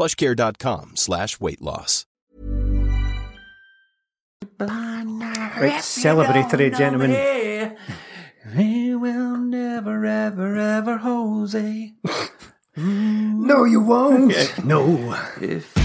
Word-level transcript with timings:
plushcare.com 0.00 0.92
slash 0.96 1.38
weight 1.40 1.60
loss. 1.60 2.06
Right, 4.58 5.82
celebratory 5.82 6.74
gentlemen. 6.76 7.76
We 8.56 8.94
will 8.94 9.36
never, 9.36 10.06
ever, 10.06 10.56
ever, 10.56 10.96
Jose. 10.98 11.92
No, 12.76 13.64
you 13.64 13.80
won't. 13.80 14.32
No. 14.64 15.14
If 15.40 15.76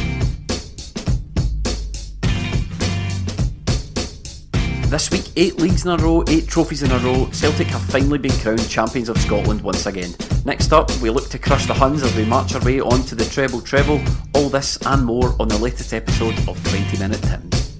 This 4.95 5.11
week, 5.11 5.25
eight 5.35 5.57
leagues 5.57 5.83
in 5.83 5.91
a 5.91 5.97
row, 5.97 6.23
eight 6.29 6.47
trophies 6.47 6.81
in 6.81 6.89
a 6.89 6.97
row. 6.99 7.29
Celtic 7.33 7.67
have 7.67 7.81
finally 7.81 8.17
been 8.17 8.31
crowned 8.39 8.69
champions 8.69 9.09
of 9.09 9.17
Scotland 9.17 9.59
once 9.59 9.87
again. 9.87 10.15
Next 10.45 10.71
up, 10.71 10.89
we 11.01 11.09
look 11.09 11.27
to 11.31 11.37
crush 11.37 11.65
the 11.65 11.73
Huns 11.73 12.01
as 12.01 12.15
we 12.15 12.23
march 12.23 12.55
our 12.55 12.63
way 12.63 12.79
on 12.79 13.03
to 13.07 13.15
the 13.15 13.25
treble 13.25 13.59
treble. 13.59 14.01
All 14.35 14.47
this 14.47 14.77
and 14.85 15.03
more 15.03 15.35
on 15.37 15.49
the 15.49 15.57
latest 15.57 15.93
episode 15.93 16.37
of 16.47 16.63
20 16.69 16.97
Minute 16.97 17.21
Tims. 17.23 17.75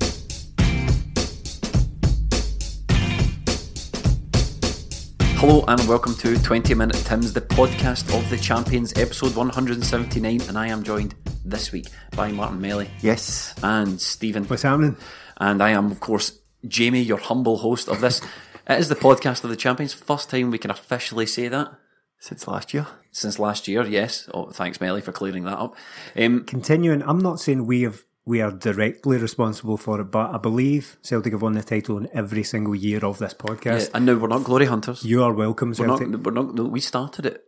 Hello 5.38 5.63
and 5.69 5.88
welcome 5.88 6.16
to 6.16 6.38
20 6.38 6.73
Minute 6.73 7.02
Tims, 7.05 7.31
the 7.31 7.39
podcast 7.39 8.13
of 8.13 8.29
the 8.29 8.35
champions, 8.38 8.91
episode 8.97 9.33
179, 9.38 10.41
and 10.50 10.57
I 10.57 10.67
am 10.67 10.83
joined 10.83 11.16
this 11.45 11.72
week 11.72 11.88
by 12.13 12.33
Martin 12.33 12.59
Melly 12.59 12.89
Yes. 13.00 13.53
and 13.63 14.02
Stephen. 14.02 14.44
What's 14.44 14.63
happening? 14.63 14.97
And 15.38 15.63
I 15.63 15.69
am, 15.69 15.91
of 15.91 16.02
course, 16.02 16.39
Jamie, 16.67 17.02
your 17.02 17.17
humble 17.17 17.58
host 17.58 17.88
of 17.88 18.02
this. 18.02 18.21
it 18.69 18.80
is 18.80 18.89
the 18.89 18.95
podcast 18.95 19.44
of 19.44 19.49
the 19.49 19.55
champions. 19.55 19.94
First 19.94 20.30
time 20.30 20.52
we 20.52 20.58
can 20.58 20.72
officially 20.72 21.25
say 21.25 21.47
that 21.47 21.72
Since 22.19 22.47
last 22.47 22.73
year. 22.73 22.88
since 23.11 23.39
last 23.39 23.67
year. 23.67 23.83
Yes. 23.83 24.30
Oh, 24.33 24.49
thanks, 24.52 24.81
Melly, 24.81 25.02
for 25.02 25.11
clearing 25.11 25.44
that 25.44 25.57
up. 25.57 25.75
Um, 26.17 26.44
Continuing, 26.45 27.02
I'm 27.03 27.19
not 27.19 27.39
saying 27.39 27.66
we 27.66 27.83
have 27.83 28.03
we 28.27 28.41
are 28.41 28.52
directly 28.52 29.17
responsible 29.17 29.77
for 29.77 30.02
it, 30.02 30.05
but 30.05 30.33
I 30.33 30.39
believe 30.39 30.97
Celtic 31.03 31.33
have 31.33 31.44
won 31.44 31.53
the 31.53 31.61
title 31.61 31.97
in 31.99 32.09
every 32.11 32.41
single 32.44 32.73
year 32.73 33.05
of 33.05 33.19
this 33.19 33.35
yeah, 33.39 33.45
podcast. 33.45 33.91
and 33.94 34.07
now 34.07 34.16
we're 34.16 34.27
not 34.27 34.44
glory 34.44 34.66
hunters. 34.66 35.05
You 35.05 35.23
are 35.23 35.31
welcome, 35.31 35.73
we're 35.77 35.85
not. 35.85 36.02
We're 36.02 36.31
not. 36.31 36.56
No, 36.56 36.63
we 36.63 36.79
started 36.79 37.28
it 37.28 37.44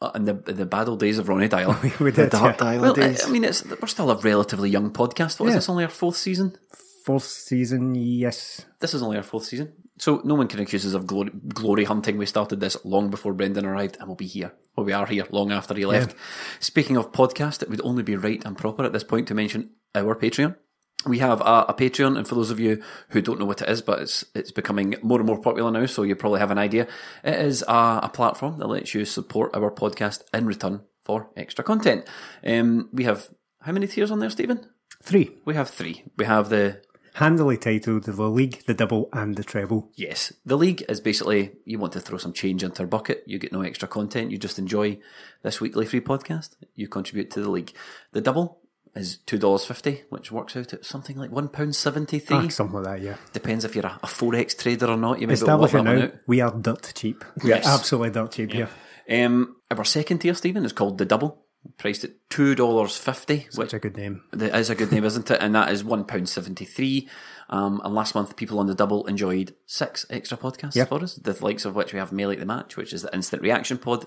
uh, 0.00 0.10
in 0.14 0.24
the 0.24 0.42
in 0.48 0.56
the 0.56 0.64
bad 0.64 0.88
old 0.88 1.00
days 1.00 1.18
of 1.18 1.28
Ronny 1.28 1.48
Deila. 1.50 1.98
we 2.00 2.10
did. 2.12 2.30
Dark 2.30 2.56
yeah. 2.58 2.64
Dial 2.64 2.80
well, 2.80 2.92
I, 2.92 3.08
days. 3.08 3.26
I 3.26 3.28
mean, 3.28 3.44
it's 3.44 3.62
we're 3.64 3.86
still 3.88 4.10
a 4.10 4.16
relatively 4.16 4.70
young 4.70 4.90
podcast. 4.90 5.38
What 5.38 5.46
is 5.48 5.52
Yeah. 5.52 5.56
this? 5.58 5.68
Only 5.68 5.84
our 5.84 5.90
fourth 5.90 6.16
season. 6.16 6.56
Fourth 7.04 7.24
season, 7.24 7.94
yes. 7.94 8.64
This 8.78 8.94
is 8.94 9.02
only 9.02 9.16
our 9.16 9.22
fourth 9.22 9.44
season. 9.44 9.72
So 9.98 10.20
no 10.24 10.34
one 10.34 10.48
can 10.48 10.60
accuse 10.60 10.86
us 10.86 10.94
of 10.94 11.06
glory, 11.06 11.30
glory 11.48 11.84
hunting. 11.84 12.16
We 12.16 12.26
started 12.26 12.60
this 12.60 12.76
long 12.84 13.10
before 13.10 13.34
Brendan 13.34 13.66
arrived, 13.66 13.96
and 13.98 14.08
we'll 14.08 14.16
be 14.16 14.26
here. 14.26 14.52
Well, 14.76 14.86
we 14.86 14.92
are 14.92 15.06
here 15.06 15.26
long 15.30 15.52
after 15.52 15.74
he 15.74 15.84
left. 15.84 16.14
Speaking 16.60 16.96
of 16.96 17.12
podcast, 17.12 17.62
it 17.62 17.68
would 17.68 17.80
only 17.82 18.02
be 18.02 18.16
right 18.16 18.44
and 18.44 18.56
proper 18.56 18.84
at 18.84 18.92
this 18.92 19.04
point 19.04 19.28
to 19.28 19.34
mention 19.34 19.70
our 19.94 20.14
Patreon. 20.14 20.56
We 21.04 21.18
have 21.18 21.40
a, 21.40 21.66
a 21.68 21.74
Patreon, 21.74 22.16
and 22.16 22.26
for 22.26 22.36
those 22.36 22.50
of 22.50 22.60
you 22.60 22.82
who 23.08 23.20
don't 23.20 23.40
know 23.40 23.46
what 23.46 23.62
it 23.62 23.68
is, 23.68 23.82
but 23.82 24.00
it's 24.00 24.24
it's 24.34 24.52
becoming 24.52 24.94
more 25.02 25.18
and 25.18 25.26
more 25.26 25.40
popular 25.40 25.70
now, 25.70 25.86
so 25.86 26.04
you 26.04 26.14
probably 26.14 26.40
have 26.40 26.52
an 26.52 26.58
idea. 26.58 26.86
It 27.24 27.34
is 27.34 27.62
a, 27.66 28.00
a 28.04 28.10
platform 28.12 28.58
that 28.58 28.68
lets 28.68 28.94
you 28.94 29.04
support 29.04 29.54
our 29.54 29.70
podcast 29.70 30.22
in 30.32 30.46
return 30.46 30.82
for 31.02 31.30
extra 31.36 31.64
content. 31.64 32.06
Um, 32.46 32.88
we 32.92 33.04
have 33.04 33.28
how 33.60 33.72
many 33.72 33.88
tiers 33.88 34.12
on 34.12 34.20
there, 34.20 34.30
Stephen? 34.30 34.66
Three. 35.02 35.36
We 35.44 35.54
have 35.54 35.70
three. 35.70 36.04
We 36.16 36.24
have 36.24 36.48
the 36.48 36.80
Handily 37.14 37.58
titled 37.58 38.04
the 38.04 38.26
league, 38.28 38.62
the 38.66 38.72
double, 38.72 39.10
and 39.12 39.36
the 39.36 39.44
treble. 39.44 39.90
Yes, 39.94 40.32
the 40.46 40.56
league 40.56 40.82
is 40.88 41.00
basically 41.00 41.52
you 41.66 41.78
want 41.78 41.92
to 41.92 42.00
throw 42.00 42.16
some 42.16 42.32
change 42.32 42.62
into 42.64 42.82
our 42.82 42.86
bucket. 42.86 43.22
You 43.26 43.38
get 43.38 43.52
no 43.52 43.60
extra 43.60 43.86
content. 43.86 44.30
You 44.30 44.38
just 44.38 44.58
enjoy 44.58 44.98
this 45.42 45.60
weekly 45.60 45.84
free 45.84 46.00
podcast. 46.00 46.56
You 46.74 46.88
contribute 46.88 47.30
to 47.32 47.40
the 47.42 47.50
league. 47.50 47.72
The 48.12 48.22
double 48.22 48.60
is 48.94 49.18
two 49.18 49.36
dollars 49.38 49.64
fifty, 49.66 50.04
which 50.08 50.32
works 50.32 50.56
out 50.56 50.72
at 50.72 50.86
something 50.86 51.16
like 51.18 51.30
one 51.30 51.48
pound 51.48 51.76
seventy 51.76 52.16
Ah, 52.30 52.40
three. 52.40 52.48
something 52.48 52.76
like 52.82 52.84
that, 52.84 53.02
yeah. 53.02 53.16
Depends 53.34 53.64
if 53.66 53.74
you're 53.76 53.86
a, 53.86 54.00
a 54.02 54.06
forex 54.06 54.56
trader 54.58 54.86
or 54.86 54.96
not. 54.96 55.20
You 55.20 55.26
may 55.26 55.34
be 55.34 55.40
able 55.40 55.46
to 55.48 55.56
work 55.58 55.64
Establish 55.68 55.74
it 55.74 55.98
now. 55.98 56.04
out. 56.06 56.14
We 56.26 56.40
are 56.40 56.50
dirt 56.58 56.92
cheap. 56.94 57.24
We 57.42 57.50
Yes. 57.50 57.66
are 57.66 57.74
absolutely 57.78 58.10
dirt 58.10 58.32
cheap 58.32 58.52
here. 58.52 58.68
Um, 59.10 59.56
our 59.70 59.84
second 59.84 60.20
tier, 60.20 60.32
Stephen, 60.34 60.64
is 60.64 60.72
called 60.72 60.96
the 60.96 61.04
double, 61.04 61.41
priced 61.78 62.04
at 62.04 62.10
two 62.30 62.54
dollars 62.54 62.96
fifty, 62.96 63.46
which 63.54 63.70
Such 63.70 63.74
a 63.74 63.78
good 63.78 63.96
name. 63.96 64.22
That 64.32 64.54
is 64.58 64.70
a 64.70 64.74
good 64.74 64.92
name, 64.92 65.04
isn't 65.04 65.30
it? 65.30 65.38
And 65.40 65.54
that 65.54 65.70
is 65.70 65.84
one 65.84 66.04
pound 66.04 66.28
seventy 66.28 66.64
three. 66.64 67.08
Um, 67.50 67.80
and 67.84 67.94
last 67.94 68.14
month, 68.14 68.36
people 68.36 68.58
on 68.58 68.66
the 68.66 68.74
double 68.74 69.06
enjoyed 69.06 69.54
six 69.66 70.06
extra 70.08 70.38
podcasts 70.38 70.74
Yep. 70.74 70.88
for 70.88 71.02
us, 71.02 71.14
the 71.16 71.36
likes 71.44 71.64
of 71.64 71.74
which 71.76 71.92
we 71.92 71.98
have 71.98 72.10
Mail 72.12 72.30
at 72.30 72.38
the 72.38 72.46
Match, 72.46 72.76
which 72.76 72.92
is 72.92 73.02
the 73.02 73.14
instant 73.14 73.42
reaction 73.42 73.76
pod. 73.78 74.06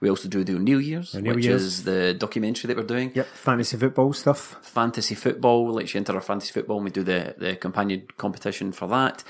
We 0.00 0.08
also 0.08 0.28
do 0.28 0.44
do 0.44 0.58
New 0.60 0.78
Year's, 0.78 1.12
which 1.14 1.44
Year's. 1.44 1.62
is 1.62 1.82
the 1.84 2.14
documentary 2.14 2.68
that 2.68 2.76
we're 2.76 2.84
doing. 2.84 3.10
Yep, 3.14 3.26
fantasy 3.26 3.76
football 3.76 4.12
stuff. 4.12 4.56
Fantasy 4.62 5.16
football, 5.16 5.64
we'll 5.64 5.74
let 5.74 5.92
you 5.92 5.98
enter 5.98 6.14
our 6.14 6.20
fantasy 6.20 6.52
football, 6.52 6.76
and 6.76 6.84
we 6.84 6.90
do 6.92 7.02
the 7.02 7.34
the 7.36 7.56
companion 7.56 8.06
competition 8.16 8.70
for 8.70 8.86
that. 8.88 9.24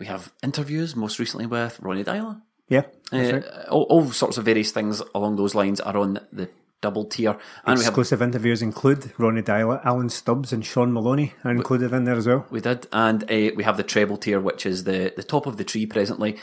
We 0.00 0.06
have 0.06 0.32
interviews, 0.42 0.96
most 0.96 1.18
recently 1.20 1.46
with 1.46 1.78
Ronny 1.80 2.02
Deila. 2.04 2.42
Yeah, 2.68 2.82
Uh, 3.12 3.18
right. 3.18 3.44
all, 3.70 3.84
all 3.84 4.10
sorts 4.10 4.36
of 4.38 4.44
various 4.44 4.72
things 4.72 5.00
along 5.14 5.36
those 5.36 5.54
lines 5.54 5.80
are 5.80 5.96
on 5.96 6.14
the 6.32 6.48
double 6.80 7.04
tier, 7.04 7.36
and 7.64 7.78
we 7.78 7.84
have 7.84 7.92
Exclusive 7.92 8.22
interviews 8.22 8.62
include 8.62 9.12
Ronny 9.18 9.42
Deila, 9.42 9.84
Alan 9.84 10.08
Stubbs, 10.08 10.52
and 10.52 10.64
Sean 10.64 10.92
Maloney 10.92 11.32
are 11.44 11.50
included 11.50 11.92
in 11.92 12.04
there 12.04 12.16
as 12.16 12.26
well. 12.26 12.46
We 12.50 12.60
did, 12.60 12.86
and 12.92 13.24
uh, 13.24 13.50
we 13.56 13.64
have 13.64 13.76
the 13.76 13.82
treble 13.82 14.16
tier, 14.16 14.40
which 14.40 14.66
is 14.66 14.84
the 14.84 15.12
the 15.16 15.22
top 15.22 15.46
of 15.46 15.56
the 15.56 15.64
tree 15.64 15.86
presently, 15.86 16.38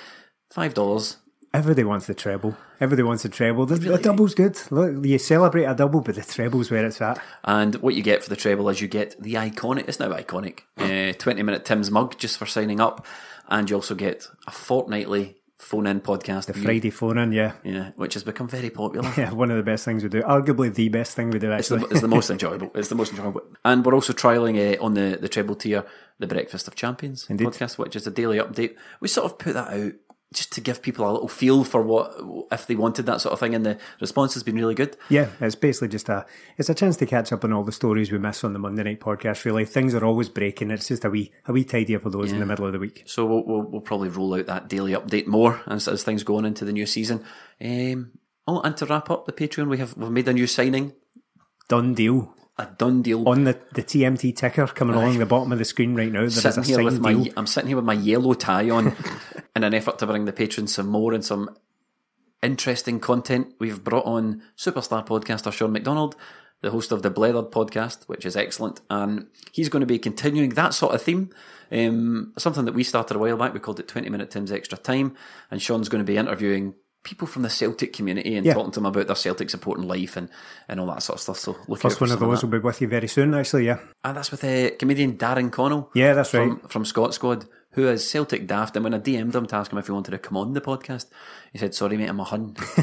five 0.52 0.74
dollars. 0.74 1.18
Everybody 1.54 1.84
wants 1.84 2.08
the 2.08 2.16
treble. 2.16 2.58
Everybody 2.82 3.04
wants 3.04 3.22
the 3.22 3.30
treble. 3.30 3.68
The, 3.68 3.76
the 3.76 4.00
double's 4.00 4.34
good. 4.34 4.60
Look, 4.72 5.06
you 5.06 5.20
celebrate 5.20 5.66
a 5.66 5.76
double, 5.76 6.02
but 6.02 6.16
the 6.16 6.24
treble's 6.24 6.72
where 6.72 6.84
it's 6.84 7.00
at. 7.00 7.22
And 7.44 7.76
what 7.76 7.94
you 7.94 8.02
get 8.02 8.24
for 8.24 8.30
the 8.32 8.36
treble 8.36 8.70
is 8.70 8.82
you 8.82 8.88
get 8.88 9.16
the 9.22 9.36
iconic. 9.36 9.88
It's 9.88 10.00
now 10.00 10.10
iconic. 10.12 10.62
Uh, 10.78 11.14
Twenty 11.20 11.44
minute 11.44 11.64
Tim's 11.64 11.92
mug 11.92 12.18
just 12.18 12.40
for 12.40 12.48
signing 12.48 12.82
up, 12.82 13.06
and 13.50 13.70
you 13.70 13.76
also 13.76 13.94
get 13.94 14.28
a 14.48 14.52
fortnightly 14.52 15.36
phone 15.64 15.88
in 15.88 16.02
podcast. 16.02 16.46
The 16.46 16.54
Friday 16.54 16.90
phone 16.90 17.18
in, 17.18 17.32
yeah. 17.32 17.54
yeah, 17.64 17.92
which 17.96 18.14
has 18.16 18.24
become 18.24 18.48
very 18.48 18.70
popular. 18.70 19.12
Yeah, 19.18 19.32
one 19.32 19.50
of 19.52 19.58
the 19.58 19.64
best 19.64 19.86
things 19.86 20.04
we 20.04 20.10
do. 20.10 20.22
Arguably 20.22 20.74
the 20.74 20.90
best 20.90 21.16
thing 21.16 21.30
we 21.32 21.40
do, 21.40 21.52
It's 21.52 21.72
actually. 21.72 21.88
the, 21.88 21.92
it's 21.94 22.02
the 22.02 22.08
most 22.08 22.30
enjoyable. 22.36 22.72
It's 22.76 22.90
the 22.90 22.96
most 22.96 23.12
enjoyable. 23.12 23.42
And 23.66 23.86
we're 23.86 23.94
also 23.96 24.14
trialing 24.14 24.78
uh, 24.78 24.84
on 24.84 24.94
the, 24.94 25.18
the 25.20 25.30
treble 25.30 25.56
tier 25.56 25.86
the 26.20 26.28
Breakfast 26.28 26.68
of 26.68 26.76
Champions 26.76 27.26
Indeed. 27.30 27.48
podcast, 27.48 27.78
which 27.78 27.96
is 27.96 28.06
a 28.06 28.12
daily 28.12 28.38
update. 28.38 28.76
We 29.02 29.08
sort 29.08 29.26
of 29.32 29.40
put 29.40 29.54
that 29.56 29.70
out 29.70 29.94
just 30.34 30.52
to 30.54 30.62
give 30.62 30.82
people 30.82 31.10
a 31.10 31.12
little 31.12 31.28
feel 31.28 31.64
for 31.64 31.82
what 31.82 32.14
if 32.52 32.68
they 32.68 32.76
wanted 32.76 33.06
that 33.06 33.22
sort 33.22 33.34
of 33.34 33.40
thing, 33.40 33.56
and 33.56 33.66
the 33.66 33.78
response 34.02 34.34
has 34.34 34.44
been 34.44 34.56
really 34.56 34.76
good. 34.76 34.98
yeah, 35.10 35.30
it's 35.40 35.56
basically 35.56 35.88
just 35.88 36.10
a 36.10 36.26
it's 36.58 36.70
a 36.70 36.74
chance 36.74 36.98
to 36.98 37.06
catch 37.06 37.32
up 37.32 37.44
on 37.44 37.54
all 37.54 37.64
the 37.64 37.72
stories 37.72 38.12
we 38.12 38.18
miss 38.18 38.44
on 38.44 38.54
the 38.54 38.60
Monday 38.60 38.84
night 38.84 39.00
podcast. 39.00 39.46
Really, 39.46 39.66
things 39.66 39.94
are 39.96 40.04
always 40.04 40.30
breaking. 40.30 40.72
It's 40.72 40.88
just 40.88 41.06
a 41.06 41.10
wee 41.10 41.32
a 41.46 41.54
wee 41.54 41.64
tidy 41.64 41.96
up 41.96 42.06
of 42.06 42.12
those 42.12 42.32
in 42.32 42.40
the 42.40 42.46
middle 42.46 42.66
of 42.66 42.74
the 42.74 42.80
week. 42.80 43.04
So 43.06 43.26
we'll, 43.26 43.46
we'll, 43.46 43.62
we'll 43.62 43.82
probably 43.82 44.10
roll 44.10 44.34
out 44.34 44.48
that 44.48 44.68
daily 44.68 44.94
update 44.94 45.28
more 45.28 45.62
as, 45.68 45.88
as 45.88 46.04
things 46.04 46.24
go 46.24 46.38
on 46.38 46.46
into 46.46 46.66
the 46.66 46.74
new 46.74 46.86
season. 46.86 47.24
Um, 47.64 48.12
oh, 48.48 48.62
and 48.62 48.76
to 48.78 48.86
wrap 48.86 49.10
up 49.10 49.26
the 49.26 49.32
Patreon, 49.34 49.70
we 49.70 49.78
have 49.78 49.96
we've 49.96 50.10
made 50.10 50.28
a 50.28 50.34
new 50.34 50.48
signing, 50.48 50.94
Done 51.70 51.94
deal. 51.94 52.36
A 52.58 52.68
done 52.78 53.02
deal. 53.02 53.28
On 53.28 53.44
the, 53.44 53.60
the 53.74 53.84
TMT 53.84 54.36
ticker 54.36 54.68
coming 54.68 54.96
along 54.96 55.18
the 55.18 55.26
bottom 55.26 55.52
of 55.52 55.60
the 55.60 55.66
screen 55.66 55.96
right 55.96 56.12
now, 56.12 56.20
there 56.20 56.28
is 56.28 56.46
a 56.46 56.52
sitting 56.54 56.64
here 56.64 56.84
with 56.84 57.02
signed 57.02 57.18
my 57.18 57.24
deal. 57.24 57.34
I'm 57.36 57.48
sitting 57.48 57.68
here 57.70 57.78
with 57.78 57.86
my 57.86 57.94
yellow 57.94 58.34
tie 58.34 58.70
on 58.70 58.96
in 59.56 59.64
an 59.64 59.74
effort 59.74 60.00
to 60.00 60.08
bring 60.08 60.26
the 60.26 60.34
patrons 60.34 60.74
some 60.74 60.88
more 60.88 61.14
and 61.14 61.26
some 61.26 61.56
interesting 62.44 63.00
content. 63.00 63.54
We've 63.60 63.84
brought 63.84 64.06
on 64.06 64.44
superstar 64.58 65.06
podcaster 65.06 65.52
Sean 65.52 65.72
McDonald. 65.72 66.16
the 66.62 66.72
host 66.72 66.92
of 66.92 67.02
the 67.02 67.12
Blethered 67.12 67.52
podcast, 67.52 68.04
which 68.06 68.26
is 68.26 68.38
excellent. 68.38 68.82
And 68.90 69.28
he's 69.52 69.70
going 69.70 69.82
to 69.82 69.88
be 69.88 70.00
continuing 70.00 70.52
that 70.52 70.74
sort 70.74 70.94
of 70.94 71.02
theme. 71.02 71.30
Um, 71.72 72.34
something 72.38 72.66
that 72.66 72.76
we 72.76 72.84
started 72.84 73.16
a 73.16 73.20
while 73.20 73.38
back. 73.38 73.54
We 73.54 73.60
called 73.60 73.80
it 73.80 73.88
20 73.88 74.10
Minute 74.10 74.30
Tim's 74.30 74.52
Extra 74.52 74.78
Time. 74.78 75.16
And 75.50 75.62
Sean's 75.62 75.90
going 75.90 76.06
to 76.06 76.10
be 76.10 76.18
interviewing 76.18 76.76
people 77.04 77.28
from 77.28 77.44
the 77.44 77.50
Celtic 77.50 77.94
community 77.94 78.36
and 78.36 78.46
Yeah. 78.46 78.54
talking 78.54 78.72
to 78.72 78.80
them 78.80 78.86
about 78.86 79.08
their 79.08 79.16
Celtic 79.16 79.50
support 79.50 79.78
and 79.78 79.88
life 79.88 80.18
and, 80.18 80.30
and 80.68 80.80
all 80.80 80.88
that 80.88 81.04
sort 81.04 81.18
of 81.18 81.22
stuff. 81.22 81.38
So 81.38 81.58
look 81.68 81.82
First 81.82 82.02
one 82.02 82.12
of 82.12 82.20
those 82.20 82.44
will 82.44 82.50
be 82.50 82.60
with 82.60 82.82
you 82.82 82.88
very 82.88 83.08
soon, 83.08 83.34
actually, 83.34 83.66
yeah. 83.66 83.80
And 84.04 84.18
that's 84.18 84.32
with 84.32 84.44
uh, 84.44 84.72
comedian 84.78 85.18
Darren 85.18 85.52
Connell. 85.52 85.90
Yeah, 85.94 86.14
that's 86.14 86.32
from, 86.32 86.50
right. 86.50 86.72
From 86.72 86.86
Scot 86.86 87.14
Squad, 87.14 87.46
who 87.72 87.88
is 87.88 88.10
Celtic 88.10 88.48
daft. 88.48 88.76
And 88.76 88.84
when 88.84 88.94
I 88.94 89.00
DM'd 89.00 89.36
him 89.36 89.46
to 89.48 89.56
ask 89.56 89.72
him 89.72 89.78
if 89.80 89.88
he 89.88 89.92
wanted 89.92 90.12
to 90.12 90.18
come 90.18 90.38
on 90.38 90.54
the 90.54 90.62
podcast, 90.62 91.08
he 91.52 91.58
said, 91.58 91.76
Sorry, 91.76 91.98
mate, 91.98 92.08
I'm 92.10 92.20
a 92.20 92.24
hun. 92.24 92.56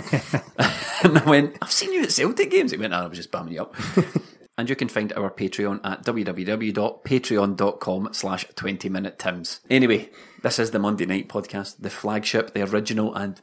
and 1.03 1.19
I 1.19 1.25
went, 1.27 1.57
I've 1.63 1.73
seen 1.73 1.93
you 1.93 2.03
at 2.03 2.13
Celtic 2.13 2.51
games. 2.51 2.73
He 2.73 2.77
went, 2.77 2.93
"Ah, 2.93 3.05
I 3.05 3.07
was 3.07 3.17
just 3.17 3.31
bumming 3.31 3.55
you 3.55 3.63
up. 3.63 3.75
and 4.59 4.69
you 4.69 4.77
can 4.77 4.89
find 4.89 5.13
our 5.15 5.31
Patreon 5.31 5.81
at 5.85 6.05
www.patreon.com 6.05 8.09
slash 8.13 8.45
20 8.55 8.89
minute 8.89 9.19
Tims. 9.19 9.61
Anyway, 9.71 10.11
this 10.43 10.59
is 10.59 10.73
the 10.73 10.79
Monday 10.79 11.07
Night 11.07 11.29
Podcast, 11.29 11.77
the 11.81 11.91
flagship, 11.91 12.53
the 12.53 12.63
original, 12.63 13.15
and 13.15 13.41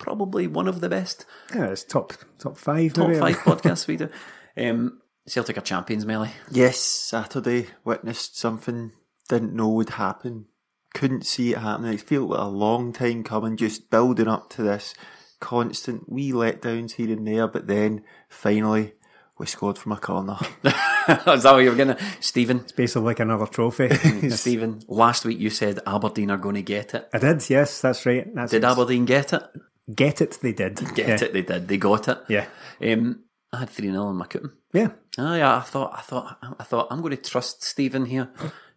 probably 0.00 0.48
one 0.48 0.66
of 0.66 0.80
the 0.80 0.88
best 0.88 1.24
Yeah, 1.54 1.66
it's 1.66 1.84
top 1.84 2.14
top 2.38 2.56
five. 2.56 2.92
top 2.94 3.08
maybe. 3.08 3.20
five 3.20 3.36
podcasts 3.44 3.86
we 3.86 3.96
do. 3.96 4.08
Um, 4.56 5.00
Celtic 5.28 5.56
are 5.58 5.60
champions, 5.60 6.04
Melly. 6.04 6.30
Yes, 6.50 6.78
Saturday 6.78 7.68
witnessed 7.84 8.36
something 8.36 8.90
didn't 9.28 9.54
know 9.54 9.68
would 9.68 9.90
happen. 9.90 10.46
Couldn't 10.92 11.24
see 11.24 11.52
it 11.52 11.58
happening. 11.58 11.92
It 11.94 12.00
felt 12.00 12.30
like 12.30 12.40
a 12.40 12.46
long 12.48 12.92
time 12.92 13.22
coming, 13.22 13.56
just 13.56 13.90
building 13.90 14.26
up 14.26 14.50
to 14.50 14.62
this 14.64 14.92
constant 15.38 16.10
wee 16.10 16.32
letdowns 16.32 16.92
here 16.92 17.10
and 17.16 17.24
there. 17.24 17.46
But 17.46 17.68
then 17.68 18.02
finally, 18.28 18.94
we 19.38 19.46
scored 19.46 19.78
from 19.78 19.92
a 19.92 19.96
corner. 19.98 20.36
is 20.64 20.72
that 21.44 21.44
what 21.44 21.58
you 21.58 21.70
were 21.70 21.76
going 21.76 21.96
to? 21.96 22.04
Stephen, 22.18 22.58
It's 22.60 22.72
Basically 22.72 23.02
like 23.04 23.20
another 23.20 23.46
trophy. 23.46 23.88
Stephen, 24.30 24.82
last 24.88 25.24
week 25.24 25.38
you 25.38 25.48
said 25.50 25.78
Aberdeen 25.86 26.30
are 26.32 26.36
going 26.38 26.56
to 26.56 26.62
get 26.62 26.92
it. 26.94 27.08
I 27.12 27.18
did, 27.18 27.48
yes, 27.48 27.80
that's 27.80 28.04
right. 28.04 28.26
That's 28.34 28.50
Did 28.50 28.64
Aberdeen 28.64 29.04
get 29.04 29.32
it? 29.32 29.42
Get 29.94 30.20
it, 30.20 30.38
they 30.42 30.52
did. 30.52 30.76
Get 30.94 31.08
yeah. 31.08 31.24
it. 31.26 31.32
They 31.32 31.42
did. 31.42 31.68
They 31.68 31.76
got 31.76 32.08
it. 32.08 32.18
Yeah. 32.28 32.46
Um, 32.82 33.24
I 33.52 33.60
had 33.60 33.70
three 33.70 33.90
0 33.90 34.04
on 34.04 34.16
my 34.16 34.26
cup. 34.26 34.42
Yeah. 34.72 34.88
Ah, 35.18 35.36
yeah. 35.36 35.56
I 35.56 35.60
thought. 35.60 35.92
I 35.96 36.00
thought. 36.02 36.38
I 36.58 36.64
thought. 36.64 36.88
I'm 36.90 37.00
going 37.00 37.16
to 37.16 37.30
trust 37.30 37.64
Stephen 37.64 38.06
here. 38.06 38.30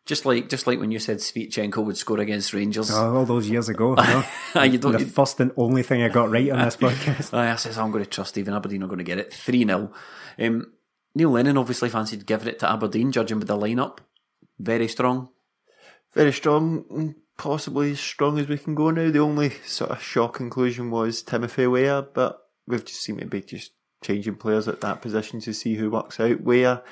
Just 0.06 0.26
like, 0.26 0.50
just 0.50 0.68
like 0.68 0.80
when 0.80 0.92
you 0.92 1.00
said 1.00 1.18
Sviatchenko 1.18 1.84
would 1.86 1.98
score 1.98 2.20
against 2.20 2.54
Rangers. 2.54 2.92
Oh, 2.92 3.18
all 3.18 3.26
those 3.26 3.50
years 3.50 3.70
ago. 3.70 3.90
you 3.98 4.04
know. 4.04 4.24
Ah, 4.56 4.64
you 4.64 4.78
don't. 4.78 4.94
the 4.94 5.00
you- 5.00 5.06
first 5.06 5.40
and 5.40 5.52
only 5.56 5.84
thing 5.84 6.02
I 6.02 6.10
got 6.10 6.30
right 6.30 6.50
on 6.50 6.66
this 6.66 6.76
podcast. 6.76 7.34
Aye, 7.38 7.52
I 7.52 7.56
says 7.56 7.78
I'm 7.78 7.92
going 7.92 8.04
to 8.04 8.10
trust 8.10 8.32
Stephen 8.32 8.54
Aberdeen 8.54 8.84
are 8.84 8.88
going 8.88 8.98
to 8.98 9.04
get 9.04 9.20
it 9.20 9.34
three 9.34 9.66
0 9.66 9.92
um, 10.40 10.74
Neil 11.16 11.30
Lennon 11.30 11.58
obviously 11.58 11.90
fancied 11.90 12.26
giving 12.26 12.48
it 12.48 12.60
to 12.60 12.72
Aberdeen, 12.72 13.12
judging 13.12 13.40
by 13.40 13.46
the 13.46 13.58
lineup. 13.58 14.00
Very 14.60 14.88
strong. 14.88 15.30
Very 16.14 16.34
strong, 16.34 17.16
possibly 17.38 17.92
as 17.92 18.00
strong 18.00 18.38
as 18.40 18.48
we 18.48 18.58
can 18.58 18.76
go 18.76 18.90
now. 18.92 19.10
The 19.12 19.20
only 19.20 19.52
sort 19.66 19.92
of 19.92 20.02
shock 20.02 20.36
conclusion 20.36 20.92
was 20.92 21.22
Timothy 21.24 21.68
Weah, 21.68 22.08
but 22.14 22.40
we've 22.68 22.86
just 22.86 23.02
seemed 23.02 23.20
to 23.20 23.26
be 23.26 23.42
just 23.42 23.72
changing 24.04 24.36
players 24.36 24.68
at 24.68 24.82
that 24.82 25.02
position 25.02 25.40
to 25.42 25.54
see 25.54 25.76
who 25.76 25.90
works 25.90 26.20
out. 26.20 26.42
Weah 26.42 26.84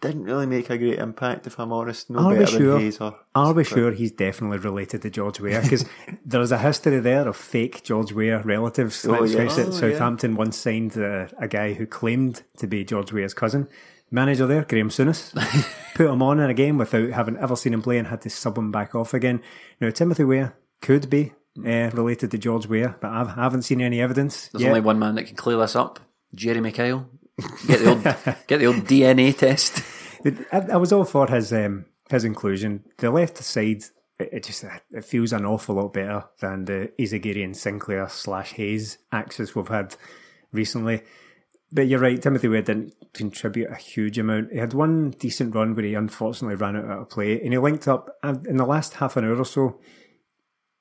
didn't 0.00 0.24
really 0.24 0.46
make 0.46 0.70
a 0.70 0.78
great 0.78 0.98
impact, 0.98 1.46
if 1.46 1.58
I'm 1.60 1.72
honest. 1.72 2.08
No 2.08 2.20
Are 2.20 2.32
we 2.32 2.38
better 2.38 2.58
sure? 2.58 2.72
than 2.72 2.80
Hayes 2.80 3.00
or 3.00 3.18
Are 3.34 3.52
we 3.52 3.64
sure 3.64 3.92
he's 3.92 4.12
definitely 4.12 4.56
related 4.58 5.02
to 5.02 5.10
George 5.10 5.40
Weah? 5.40 5.60
Because 5.60 5.84
there's 6.24 6.52
a 6.52 6.58
history 6.58 7.00
there 7.00 7.28
of 7.28 7.36
fake 7.36 7.82
George 7.82 8.12
Weah 8.12 8.40
relatives. 8.42 9.04
Oh, 9.04 9.12
Let's 9.12 9.32
yeah. 9.34 9.38
face 9.40 9.58
it, 9.58 9.66
Oh, 9.68 9.72
yeah. 9.72 9.78
Southampton 9.78 10.36
once 10.36 10.56
signed 10.56 10.96
uh, 10.96 11.26
a 11.38 11.48
guy 11.48 11.74
who 11.74 11.86
claimed 11.86 12.42
to 12.58 12.66
be 12.66 12.82
George 12.84 13.12
Weah's 13.12 13.34
cousin. 13.34 13.68
Manager 14.10 14.46
there, 14.46 14.64
Graeme 14.64 14.88
Souness, 14.88 15.32
put 15.94 16.10
him 16.10 16.22
on 16.22 16.40
in 16.40 16.50
a 16.50 16.54
game 16.54 16.78
without 16.78 17.10
having 17.10 17.36
ever 17.36 17.54
seen 17.54 17.74
him 17.74 17.82
play 17.82 17.98
and 17.98 18.08
had 18.08 18.22
to 18.22 18.30
sub 18.30 18.58
him 18.58 18.72
back 18.72 18.94
off 18.94 19.14
again. 19.14 19.40
Now, 19.80 19.90
Timothy 19.90 20.24
Weah 20.24 20.54
could 20.80 21.08
be 21.08 21.32
uh, 21.58 21.90
related 21.92 22.30
to 22.32 22.38
George 22.38 22.66
Weah, 22.66 22.96
but 23.00 23.10
I 23.10 23.24
haven't 23.24 23.62
seen 23.62 23.80
any 23.80 24.00
evidence. 24.00 24.48
There's 24.48 24.62
yet. 24.62 24.70
only 24.70 24.80
one 24.80 24.98
man 24.98 25.14
that 25.14 25.24
can 25.24 25.36
clear 25.36 25.58
this 25.58 25.76
up. 25.76 26.00
Jeremy 26.34 26.72
Kyle. 26.72 27.08
Get 27.66 27.80
the 27.80 27.88
old 27.88 28.02
get 28.46 28.58
the 28.58 28.66
old 28.66 28.84
DNA 28.84 29.36
test. 29.36 29.82
I, 30.52 30.58
I 30.72 30.76
was 30.76 30.92
all 30.92 31.04
for 31.04 31.26
his 31.26 31.52
um, 31.52 31.86
his 32.10 32.24
inclusion. 32.24 32.84
The 32.98 33.10
left 33.10 33.38
side, 33.38 33.84
it, 34.18 34.28
it 34.32 34.44
just 34.44 34.64
it 34.90 35.04
feels 35.04 35.32
an 35.32 35.46
awful 35.46 35.76
lot 35.76 35.92
better 35.92 36.24
than 36.40 36.66
the 36.66 36.92
Izaguirre 36.98 37.54
Sinclair 37.56 38.08
slash 38.08 38.52
Hayes 38.52 38.98
axis 39.10 39.54
we've 39.54 39.68
had 39.68 39.96
recently. 40.52 41.02
But 41.72 41.86
you're 41.86 42.00
right, 42.00 42.20
Timothy 42.20 42.48
Weah 42.48 42.62
didn't 42.62 42.94
contribute 43.12 43.70
a 43.70 43.76
huge 43.76 44.18
amount. 44.18 44.52
He 44.52 44.58
had 44.58 44.74
one 44.74 45.10
decent 45.10 45.54
run 45.54 45.74
where 45.74 45.84
he 45.84 45.94
unfortunately 45.94 46.56
ran 46.56 46.76
out 46.76 46.84
of 46.84 47.10
play, 47.10 47.40
and 47.40 47.52
he 47.52 47.58
linked 47.58 47.86
up 47.86 48.18
in 48.24 48.56
the 48.56 48.66
last 48.66 48.94
half 48.94 49.16
an 49.16 49.24
hour 49.24 49.36
or 49.36 49.44
so. 49.44 49.78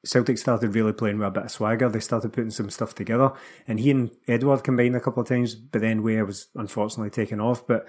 Celtic 0.03 0.37
started 0.37 0.73
really 0.73 0.93
playing 0.93 1.19
with 1.19 1.27
a 1.27 1.31
bit 1.31 1.43
of 1.43 1.51
swagger. 1.51 1.89
They 1.89 1.99
started 1.99 2.33
putting 2.33 2.51
some 2.51 2.69
stuff 2.69 2.95
together, 2.95 3.33
and 3.67 3.79
he 3.79 3.91
and 3.91 4.11
Edouard 4.27 4.63
combined 4.63 4.95
a 4.95 4.99
couple 4.99 5.21
of 5.21 5.29
times. 5.29 5.53
But 5.55 5.81
then 5.81 6.01
Weah 6.01 6.25
was 6.25 6.47
unfortunately 6.55 7.11
taken 7.11 7.39
off. 7.39 7.67
But 7.67 7.85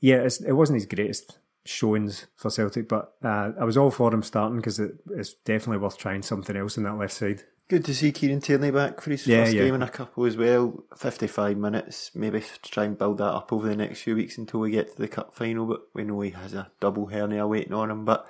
yeah, 0.00 0.16
it 0.46 0.52
wasn't 0.52 0.76
his 0.76 0.86
greatest 0.86 1.38
showings 1.64 2.26
for 2.36 2.50
Celtic, 2.50 2.88
but 2.88 3.14
uh, 3.22 3.52
I 3.58 3.64
was 3.64 3.76
all 3.76 3.90
for 3.90 4.12
him 4.12 4.22
starting 4.22 4.56
because 4.56 4.78
it, 4.78 4.96
it's 5.12 5.32
definitely 5.32 5.78
worth 5.78 5.96
trying 5.96 6.22
something 6.22 6.56
else 6.56 6.76
on 6.76 6.84
that 6.84 6.98
left 6.98 7.14
side. 7.14 7.42
Good 7.68 7.84
to 7.86 7.94
see 7.94 8.12
Kieran 8.12 8.40
Tierney 8.40 8.70
back 8.70 9.00
for 9.00 9.10
his 9.10 9.26
Yeah, 9.26 9.44
first 9.44 9.54
yeah. 9.54 9.62
game 9.64 9.74
in 9.76 9.82
a 9.82 9.88
couple 9.88 10.26
as 10.26 10.36
well. 10.36 10.84
55 10.98 11.56
minutes, 11.56 12.10
maybe 12.14 12.40
to 12.40 12.70
try 12.70 12.84
and 12.84 12.98
build 12.98 13.18
that 13.18 13.32
up 13.32 13.52
over 13.52 13.66
the 13.66 13.76
next 13.76 14.02
few 14.02 14.14
weeks 14.16 14.36
until 14.36 14.60
we 14.60 14.70
get 14.70 14.94
to 14.94 15.00
the 15.00 15.08
cup 15.08 15.34
final. 15.34 15.64
But 15.66 15.80
we 15.94 16.04
know 16.04 16.20
he 16.20 16.30
has 16.30 16.52
a 16.52 16.70
double 16.78 17.06
hernia 17.06 17.46
waiting 17.46 17.72
on 17.72 17.90
him. 17.90 18.04
But 18.04 18.28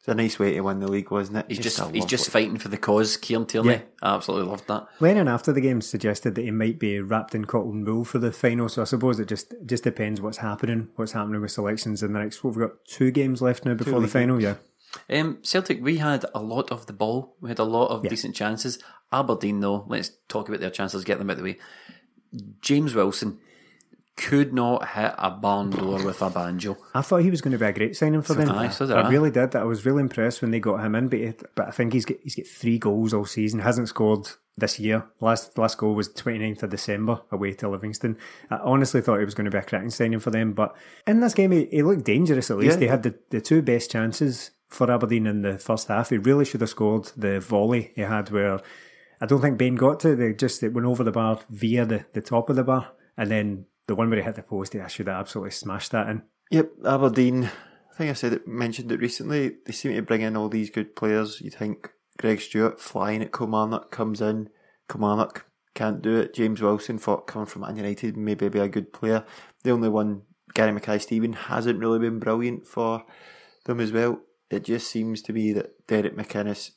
it's 0.00 0.08
a 0.08 0.14
nice 0.16 0.40
way 0.40 0.54
to 0.54 0.62
win 0.62 0.80
the 0.80 0.88
league, 0.88 1.12
wasn't 1.12 1.38
it? 1.38 1.44
He's 1.48 1.60
just, 1.60 1.78
a 1.78 1.88
he's 1.92 2.04
just 2.04 2.26
lovely- 2.28 2.42
fighting 2.46 2.58
for 2.58 2.66
the 2.68 2.76
cause, 2.76 3.16
Kieran 3.16 3.46
Tierney. 3.46 3.70
Yeah. 3.70 3.80
I 4.02 4.14
absolutely 4.16 4.50
loved 4.50 4.66
that. 4.66 4.88
Lennon 4.98 5.28
after 5.28 5.52
the 5.52 5.60
game 5.60 5.80
suggested 5.80 6.34
that 6.34 6.42
he 6.42 6.50
might 6.50 6.80
be 6.80 6.98
wrapped 7.00 7.36
in 7.36 7.44
cotton 7.44 7.84
wool 7.84 8.04
for 8.04 8.18
the 8.18 8.32
final, 8.32 8.68
so 8.68 8.82
I 8.82 8.86
suppose 8.86 9.20
it 9.20 9.28
just 9.28 9.54
just 9.64 9.84
depends 9.84 10.20
what's 10.20 10.38
happening, 10.38 10.88
what's 10.96 11.12
happening 11.12 11.40
with 11.40 11.52
selections 11.52 12.02
in 12.02 12.12
the 12.14 12.18
next. 12.18 12.42
We've 12.42 12.56
got 12.58 12.84
two 12.84 13.12
games 13.12 13.40
left 13.40 13.64
now 13.64 13.74
before 13.74 13.94
the 13.94 14.00
league 14.00 14.10
final. 14.10 14.42
Yeah, 14.42 14.54
Um, 15.10 15.38
Celtic, 15.42 15.82
we 15.82 15.98
had 15.98 16.24
a 16.34 16.40
lot 16.40 16.70
of 16.70 16.86
the 16.86 16.92
ball. 16.92 17.36
We 17.40 17.48
had 17.50 17.58
a 17.58 17.64
lot 17.64 17.88
of 17.88 18.02
decent 18.08 18.34
chances. 18.34 18.78
Aberdeen, 19.12 19.60
though, 19.60 19.84
let's 19.88 20.10
talk 20.28 20.48
about 20.48 20.60
their 20.60 20.70
chances, 20.70 21.04
get 21.04 21.18
them 21.18 21.30
out 21.30 21.34
of 21.34 21.38
the 21.38 21.44
way. 21.44 21.58
James 22.60 22.94
Wilson 22.94 23.38
could 24.16 24.52
not 24.52 24.88
hit 24.90 25.12
a 25.18 25.30
barn 25.30 25.68
door 25.70 26.02
with 26.02 26.22
a 26.22 26.30
banjo. 26.30 26.76
I 26.94 27.02
thought 27.02 27.18
he 27.18 27.30
was 27.30 27.42
going 27.42 27.52
to 27.52 27.58
be 27.58 27.66
a 27.66 27.72
great 27.72 27.96
signing 27.96 28.22
for 28.22 28.32
them. 28.34 28.50
aye, 28.50 28.70
so 28.70 28.86
I 28.94 29.02
I. 29.02 29.08
really 29.10 29.30
did. 29.30 29.54
I 29.54 29.64
was 29.64 29.84
really 29.84 30.00
impressed 30.00 30.40
when 30.40 30.50
they 30.50 30.60
got 30.60 30.78
him 30.84 30.94
in, 30.94 31.08
but 31.08 31.54
but 31.54 31.68
I 31.68 31.70
think 31.70 31.92
he's 31.92 32.06
got 32.06 32.16
he's 32.22 32.34
got 32.34 32.46
three 32.46 32.78
goals 32.78 33.12
all 33.12 33.26
season. 33.26 33.60
Hasn't 33.60 33.88
scored 33.90 34.26
this 34.56 34.80
year. 34.80 35.04
Last 35.20 35.58
last 35.58 35.76
goal 35.76 35.94
was 35.94 36.08
29th 36.08 36.62
of 36.62 36.70
December 36.70 37.20
away 37.30 37.52
to 37.54 37.68
Livingston. 37.68 38.16
I 38.50 38.56
honestly 38.56 39.02
thought 39.02 39.18
he 39.18 39.24
was 39.26 39.34
going 39.34 39.44
to 39.44 39.50
be 39.50 39.58
a 39.58 39.62
cracking 39.62 39.90
signing 39.90 40.18
for 40.20 40.30
them, 40.30 40.54
but 40.54 40.74
in 41.06 41.20
this 41.20 41.34
game 41.34 41.50
he, 41.52 41.66
he 41.66 41.82
looked 41.82 42.04
dangerous. 42.04 42.50
At 42.50 42.56
least 42.56 42.78
Yeah. 42.78 42.84
he 42.84 42.86
had 42.88 43.02
the, 43.02 43.14
the 43.28 43.42
two 43.42 43.60
best 43.60 43.90
chances 43.90 44.50
for 44.68 44.90
Aberdeen 44.90 45.26
in 45.26 45.42
the 45.42 45.58
first 45.58 45.88
half. 45.88 46.10
He 46.10 46.18
really 46.18 46.44
should 46.44 46.60
have 46.60 46.70
scored 46.70 47.12
the 47.16 47.40
volley 47.40 47.92
he 47.94 48.02
had 48.02 48.30
where. 48.30 48.60
I 49.20 49.24
don't 49.24 49.40
think 49.40 49.56
Bain 49.56 49.76
got 49.76 50.00
to. 50.00 50.14
They 50.14 50.34
just 50.34 50.62
it 50.62 50.74
went 50.74 50.86
over 50.86 51.02
the 51.02 51.10
bar 51.10 51.40
via 51.48 51.86
the, 51.86 52.04
the 52.12 52.20
top 52.20 52.50
of 52.50 52.56
the 52.56 52.64
bar, 52.64 52.92
and 53.16 53.30
then 53.30 53.66
the 53.86 53.94
one 53.94 54.10
where 54.10 54.18
he 54.18 54.24
hit 54.24 54.34
the 54.34 54.42
post, 54.42 54.74
he 54.74 54.80
should 54.88 55.06
have 55.06 55.20
absolutely 55.20 55.52
smashed 55.52 55.92
that 55.92 56.08
in. 56.08 56.22
Yep, 56.50 56.72
Aberdeen. 56.84 57.44
I 57.44 57.94
think 57.96 58.10
I 58.10 58.14
said 58.14 58.34
it, 58.34 58.46
mentioned 58.46 58.92
it 58.92 59.00
recently. 59.00 59.56
They 59.64 59.72
seem 59.72 59.94
to 59.94 60.02
bring 60.02 60.20
in 60.20 60.36
all 60.36 60.50
these 60.50 60.68
good 60.68 60.94
players. 60.94 61.40
You 61.40 61.50
think 61.50 61.90
Greg 62.18 62.40
Stewart 62.40 62.78
flying 62.78 63.22
at 63.22 63.32
Kilmarnock 63.32 63.90
comes 63.90 64.20
in. 64.20 64.50
Kilmarnock 64.90 65.46
can't 65.74 66.02
do 66.02 66.16
it. 66.16 66.34
James 66.34 66.60
Wilson 66.60 66.98
thought 66.98 67.26
coming 67.26 67.46
from 67.46 67.62
Man 67.62 67.76
United 67.76 68.16
maybe 68.16 68.48
be 68.48 68.58
a 68.58 68.68
good 68.68 68.92
player. 68.92 69.24
The 69.62 69.70
only 69.70 69.88
one, 69.88 70.22
Gary 70.52 70.72
Mackay-Steven, 70.72 71.32
hasn't 71.32 71.78
really 71.78 71.98
been 71.98 72.18
brilliant 72.18 72.66
for 72.66 73.04
them 73.64 73.80
as 73.80 73.92
well. 73.92 74.20
It 74.50 74.64
just 74.64 74.88
seems 74.88 75.22
to 75.22 75.32
be 75.32 75.52
that 75.52 75.86
Derek 75.86 76.16
McInnes 76.16 76.72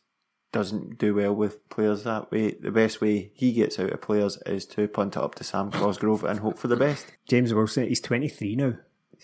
doesn't 0.52 0.98
do 0.98 1.16
well 1.16 1.36
with 1.36 1.68
players 1.70 2.04
that 2.04 2.32
way. 2.32 2.52
The 2.52 2.72
best 2.72 3.02
way 3.02 3.32
he 3.36 3.52
gets 3.52 3.80
out 3.80 3.92
of 3.92 4.02
players 4.02 4.38
is 4.46 4.66
to 4.68 4.88
punt 4.88 5.16
it 5.16 5.22
up 5.22 5.36
to 5.36 5.44
Sam 5.44 5.72
Cosgrove 5.72 6.24
and 6.24 6.40
hope 6.40 6.58
for 6.58 6.68
the 6.68 6.76
best. 6.76 7.06
James 7.28 7.54
Wilson, 7.54 7.88
he's 7.88 8.02
23 8.02 8.56
now. 8.56 8.74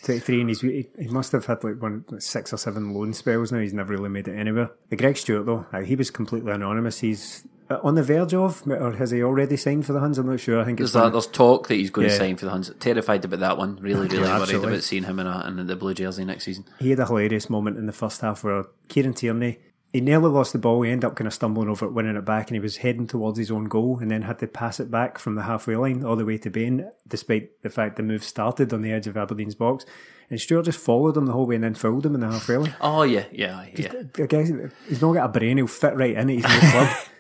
23 0.04 0.42
and 0.42 0.50
he's, 0.50 0.62
he, 0.62 0.90
must 1.10 1.32
have 1.32 1.46
had 1.46 1.64
like 1.64 1.82
one 1.82 2.04
six 2.20 2.52
or 2.52 2.58
seven 2.58 2.94
loan 2.94 3.14
spells 3.14 3.52
now. 3.52 3.60
He's 3.60 3.74
never 3.74 3.94
really 3.94 4.10
made 4.10 4.28
it 4.28 4.38
anywhere. 4.38 4.72
The 4.90 4.98
Greg 4.98 5.18
Stewart 5.18 5.46
though, 5.46 5.66
uh, 5.72 5.82
he 5.82 5.96
was 5.96 6.12
completely 6.12 6.52
anonymous. 6.52 7.00
He's 7.00 7.48
Uh, 7.70 7.80
on 7.84 7.96
the 7.96 8.04
verge 8.04 8.34
of, 8.34 8.62
or 8.68 8.92
has 8.94 9.12
he 9.12 9.24
already 9.24 9.58
signed 9.58 9.86
for 9.86 9.94
the 9.94 10.00
Huns? 10.00 10.18
I'm 10.18 10.28
not 10.28 10.40
sure. 10.40 10.62
I 10.62 10.66
think 10.66 10.80
it's 10.80 10.94
There's, 10.94 11.04
that, 11.04 11.12
there's 11.12 11.28
talk 11.28 11.68
that 11.68 11.76
he's 11.76 11.90
going 11.90 12.08
to 12.08 12.16
sign 12.16 12.36
for 12.36 12.46
the 12.46 12.52
Huns. 12.52 12.72
Terrified 12.80 13.26
about 13.26 13.40
that 13.40 13.58
one. 13.58 13.78
Really, 13.78 14.08
really 14.08 14.30
worried 14.30 14.56
about 14.56 14.84
seeing 14.84 15.04
him 15.04 15.20
in, 15.20 15.28
a, 15.28 15.48
in 15.48 15.66
the 15.66 15.76
blue 15.76 15.94
jersey 15.94 16.26
next 16.26 16.44
season. 16.44 16.66
he 16.80 16.92
had 16.92 17.00
a 17.00 17.06
hilarious 17.06 17.50
moment 17.50 17.78
in 17.78 17.86
the 17.88 17.94
first 17.94 18.22
half 18.22 18.44
where 18.44 18.66
Kieran 18.88 19.14
Tierney 19.14 19.60
he 19.96 20.02
nearly 20.02 20.28
lost 20.30 20.52
the 20.52 20.60
ball. 20.60 20.82
He 20.82 20.92
ended 20.92 21.06
up 21.06 21.16
kind 21.16 21.26
of 21.26 21.34
stumbling 21.34 21.70
over 21.70 21.86
it, 21.86 21.94
winning 21.94 22.18
it 22.18 22.26
back, 22.26 22.50
and 22.50 22.56
he 22.56 22.60
was 22.60 22.78
heading 22.78 23.08
towards 23.08 23.38
his 23.38 23.50
own 23.50 23.64
goal, 23.70 24.00
and 24.02 24.12
then 24.12 24.24
had 24.24 24.40
to 24.40 24.48
pass 24.48 24.82
it 24.82 24.92
back 24.92 25.18
from 25.18 25.36
the 25.36 25.44
halfway 25.44 25.78
line 25.78 26.04
all 26.04 26.18
the 26.18 26.26
way 26.26 26.38
to 26.40 26.50
Bain, 26.50 26.92
despite 27.08 27.62
the 27.62 27.70
fact 27.70 27.96
the 27.96 28.04
move 28.04 28.22
started 28.22 28.74
on 28.74 28.82
the 28.82 28.92
edge 28.92 29.08
of 29.08 29.16
Aberdeen's 29.16 29.56
box. 29.56 29.86
And 30.30 30.42
Stewart 30.42 30.66
just 30.66 30.80
followed 30.80 31.16
him 31.16 31.28
the 31.28 31.32
whole 31.32 31.46
way 31.46 31.56
and 31.56 31.64
then 31.64 31.76
fouled 31.76 32.06
him 32.06 32.16
in 32.16 32.20
the 32.20 32.30
halfway 32.30 32.58
line. 32.58 32.76
Oh 32.82 33.04
yeah, 33.04 33.24
yeah, 33.32 33.68
yeah. 33.74 33.94
Uh, 33.94 34.24
I 34.24 34.26
guess 34.26 34.52
uh, 34.52 34.68
he's 34.90 35.02
not 35.02 35.14
got 35.14 35.26
a 35.28 35.30
brain; 35.30 35.56
he'll 35.56 35.68
fit 35.68 35.96
right 35.96 36.18
in 36.18 36.30
at 36.30 36.36
his 36.36 36.44
new 36.44 36.72
club. 36.72 36.90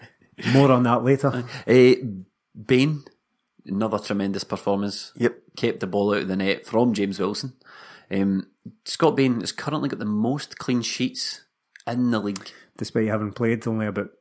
More 0.53 0.71
on 0.71 0.83
that 0.83 1.03
later. 1.03 1.43
Uh, 1.67 1.93
Bain, 2.65 3.03
another 3.65 3.99
tremendous 3.99 4.45
performance. 4.45 5.11
Yep. 5.17 5.41
Kept 5.57 5.79
the 5.81 5.87
ball 5.87 6.13
out 6.13 6.21
of 6.21 6.27
the 6.29 6.37
net 6.37 6.65
from 6.65 6.93
James 6.93 7.19
Wilson. 7.19 7.53
Um, 8.09 8.47
Scott 8.85 9.17
Bain 9.17 9.41
has 9.41 9.51
currently 9.51 9.89
got 9.89 9.99
the 9.99 10.05
most 10.05 10.57
clean 10.57 10.81
sheets 10.81 11.43
in 11.85 12.11
the 12.11 12.19
league. 12.19 12.49
Despite 12.77 13.07
having 13.07 13.33
played 13.33 13.67
only 13.67 13.87
about 13.87 14.11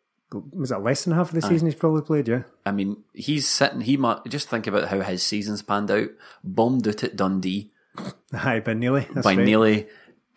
was 0.53 0.73
it 0.73 0.79
less 0.79 1.05
than 1.05 1.15
half 1.15 1.29
of 1.29 1.35
the 1.35 1.43
season 1.43 1.69
he's 1.69 1.77
probably 1.77 2.03
played, 2.03 2.27
yeah. 2.27 2.43
I 2.67 2.73
mean, 2.73 3.05
he's 3.13 3.47
sitting. 3.47 3.83
He 3.83 3.97
might 3.97 4.25
just 4.27 4.49
think 4.49 4.67
about 4.67 4.89
how 4.89 5.01
his 5.01 5.23
season's 5.23 5.63
panned 5.63 5.91
out. 5.93 6.09
Bombed 6.43 6.89
out 6.89 7.05
at 7.05 7.15
Dundee 7.15 7.71
Aye, 8.33 8.61
by 8.61 8.75
nearly. 8.75 9.07
By 9.15 9.35
right. 9.35 9.39
nearly 9.39 9.87